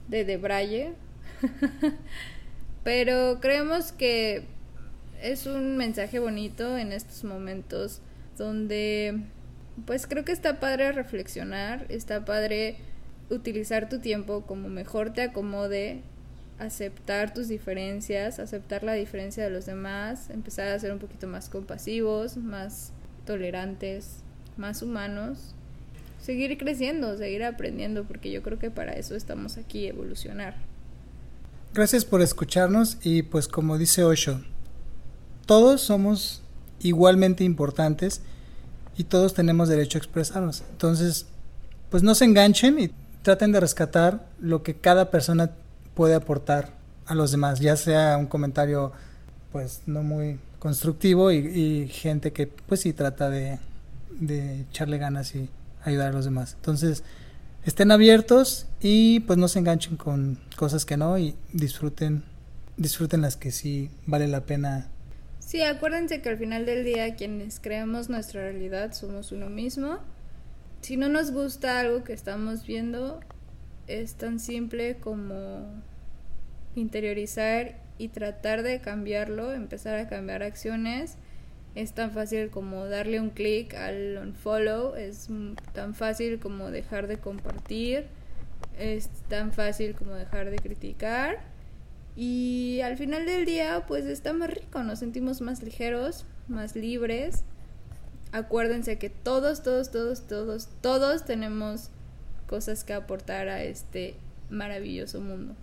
de 0.08 0.24
De 0.24 0.38
Braille. 0.38 0.94
Pero 2.86 3.42
creemos 3.42 3.92
que 3.92 4.46
es 5.22 5.48
un 5.48 5.76
mensaje 5.76 6.18
bonito 6.20 6.78
en 6.78 6.94
estos 6.94 7.26
momentos 7.26 8.00
donde 8.38 9.20
pues 9.86 10.08
creo 10.08 10.24
que 10.24 10.32
está 10.32 10.62
padre 10.62 10.94
reflexionar, 10.94 11.86
está 11.90 12.24
padre 12.24 12.78
utilizar 13.30 13.90
tu 13.90 14.00
tiempo 14.00 14.46
como 14.46 14.70
mejor 14.70 15.12
te 15.12 15.24
acomode, 15.24 16.04
aceptar 16.58 17.34
tus 17.34 17.50
diferencias, 17.50 18.40
aceptar 18.40 18.84
la 18.84 18.94
diferencia 18.94 19.44
de 19.44 19.50
los 19.50 19.66
demás, 19.66 20.30
empezar 20.30 20.70
a 20.70 20.80
ser 20.80 20.94
un 20.94 21.00
poquito 21.00 21.28
más 21.28 21.50
compasivos, 21.50 22.38
más 22.38 22.94
tolerantes, 23.26 24.24
más 24.56 24.82
humanos 24.82 25.54
seguir 26.30 26.60
creciendo, 26.60 27.18
seguir 27.18 27.44
aprendiendo, 27.44 28.04
porque 28.04 28.30
yo 28.30 28.44
creo 28.44 28.60
que 28.60 28.70
para 28.70 28.92
eso 28.92 29.16
estamos 29.16 29.58
aquí, 29.58 29.88
evolucionar. 29.88 30.58
Gracias 31.74 32.06
por 32.06 32.22
escucharnos 32.22 33.00
y 33.02 33.24
pues 33.24 33.48
como 33.48 33.80
dice 33.80 34.04
Osho, 34.04 34.40
todos 35.48 35.82
somos 35.82 36.44
igualmente 36.82 37.44
importantes 37.44 38.22
y 38.96 39.06
todos 39.06 39.34
tenemos 39.34 39.70
derecho 39.70 39.98
a 39.98 40.02
expresarnos. 40.02 40.62
Entonces, 40.70 41.26
pues 41.90 42.04
no 42.04 42.14
se 42.14 42.26
enganchen 42.26 42.78
y 42.78 42.92
traten 43.24 43.52
de 43.52 43.60
rescatar 43.60 44.28
lo 44.40 44.62
que 44.62 44.76
cada 44.76 45.10
persona 45.10 45.50
puede 45.96 46.14
aportar 46.14 46.74
a 47.08 47.16
los 47.16 47.32
demás, 47.32 47.60
ya 47.60 47.76
sea 47.76 48.18
un 48.18 48.28
comentario 48.28 48.92
pues 49.52 49.82
no 49.88 50.04
muy 50.04 50.38
constructivo 50.60 51.32
y, 51.32 51.88
gente 51.88 52.34
que 52.34 52.46
pues 52.46 52.82
sí 52.82 52.94
trata 52.94 53.32
de, 53.32 53.58
de 54.12 54.62
echarle 54.62 55.00
ganas 55.00 55.34
y 55.34 55.50
ayudar 55.84 56.10
a 56.10 56.14
los 56.14 56.26
demás. 56.26 56.54
Entonces, 56.56 57.04
estén 57.64 57.92
abiertos 57.92 58.68
y 58.82 59.22
pues 59.22 59.38
no 59.38 59.48
se 59.48 59.60
enganchen 59.60 59.98
con 59.98 60.40
cosas 60.56 60.86
que 60.86 60.98
no 60.98 61.18
y 61.18 61.36
disfruten 61.54 62.24
disfruten 62.80 63.22
las 63.22 63.36
que 63.36 63.52
sí 63.52 63.92
vale 64.06 64.28
la 64.28 64.46
pena. 64.46 64.88
Sí, 65.40 65.62
acuérdense 65.62 66.22
que 66.22 66.30
al 66.30 66.38
final 66.38 66.66
del 66.66 66.86
día 66.86 67.16
quienes 67.16 67.60
creamos 67.60 68.10
nuestra 68.10 68.42
realidad 68.42 68.94
somos 68.94 69.32
uno 69.32 69.50
mismo. 69.50 70.00
Si 70.82 70.96
no 70.96 71.10
nos 71.10 71.32
gusta 71.32 71.80
algo 71.80 72.04
que 72.04 72.14
estamos 72.14 72.66
viendo, 72.66 73.20
es 73.88 74.16
tan 74.16 74.40
simple 74.40 74.98
como 74.98 75.66
interiorizar 76.76 77.82
y 77.98 78.08
tratar 78.08 78.64
de 78.64 78.80
cambiarlo, 78.80 79.52
empezar 79.52 80.00
a 80.00 80.08
cambiar 80.08 80.42
acciones. 80.42 81.18
Es 81.76 81.94
tan 81.94 82.12
fácil 82.12 82.50
como 82.50 82.86
darle 82.86 83.20
un 83.20 83.30
clic 83.30 83.74
al 83.76 84.18
unfollow, 84.22 84.96
es 84.96 85.30
tan 85.74 85.94
fácil 85.94 86.40
como 86.40 86.72
dejar 86.72 87.08
de 87.08 87.18
compartir, 87.18 88.06
es 88.78 89.10
tan 89.28 89.54
fácil 89.54 89.96
como 89.96 90.14
dejar 90.14 90.50
de 90.50 90.58
criticar. 90.58 91.40
Y 92.16 92.82
al 92.84 92.98
final 92.98 93.26
del 93.26 93.46
día, 93.46 93.86
pues 93.88 94.06
está 94.06 94.34
más 94.34 94.50
rico, 94.50 94.84
nos 94.84 95.00
sentimos 95.00 95.42
más 95.42 95.62
ligeros, 95.64 96.26
más 96.48 96.76
libres. 96.76 97.44
Acuérdense 98.32 98.98
que 98.98 99.10
todos, 99.10 99.64
todos, 99.64 99.92
todos, 99.92 100.28
todos, 100.28 100.68
todos 100.82 101.26
tenemos 101.26 101.92
cosas 102.48 102.84
que 102.84 102.94
aportar 102.94 103.48
a 103.48 103.64
este 103.64 104.16
maravilloso 104.50 105.22
mundo. 105.22 105.56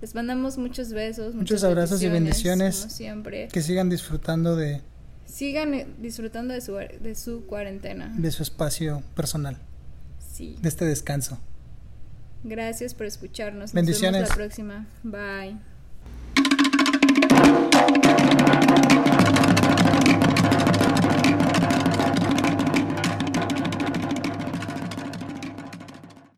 Les 0.00 0.14
mandamos 0.14 0.58
muchos 0.58 0.92
besos. 0.92 1.34
Muchos 1.34 1.64
abrazos 1.64 2.02
y 2.02 2.08
bendiciones. 2.08 2.80
Como 2.80 2.90
siempre. 2.90 3.48
Que 3.48 3.62
sigan 3.62 3.88
disfrutando 3.88 4.56
de... 4.56 4.82
Sigan 5.26 5.74
eh, 5.74 5.86
disfrutando 5.98 6.54
de 6.54 6.60
su, 6.60 6.74
de 6.74 7.14
su 7.14 7.46
cuarentena. 7.46 8.12
De 8.16 8.30
su 8.30 8.42
espacio 8.42 9.02
personal. 9.14 9.58
Sí. 10.32 10.56
De 10.60 10.68
este 10.68 10.84
descanso. 10.84 11.38
Gracias 12.44 12.94
por 12.94 13.06
escucharnos. 13.06 13.72
Bendiciones. 13.72 14.28
Nos 14.28 14.36
vemos 14.36 14.38
la 14.38 14.44
próxima. 14.44 14.86
Bye. 15.02 15.58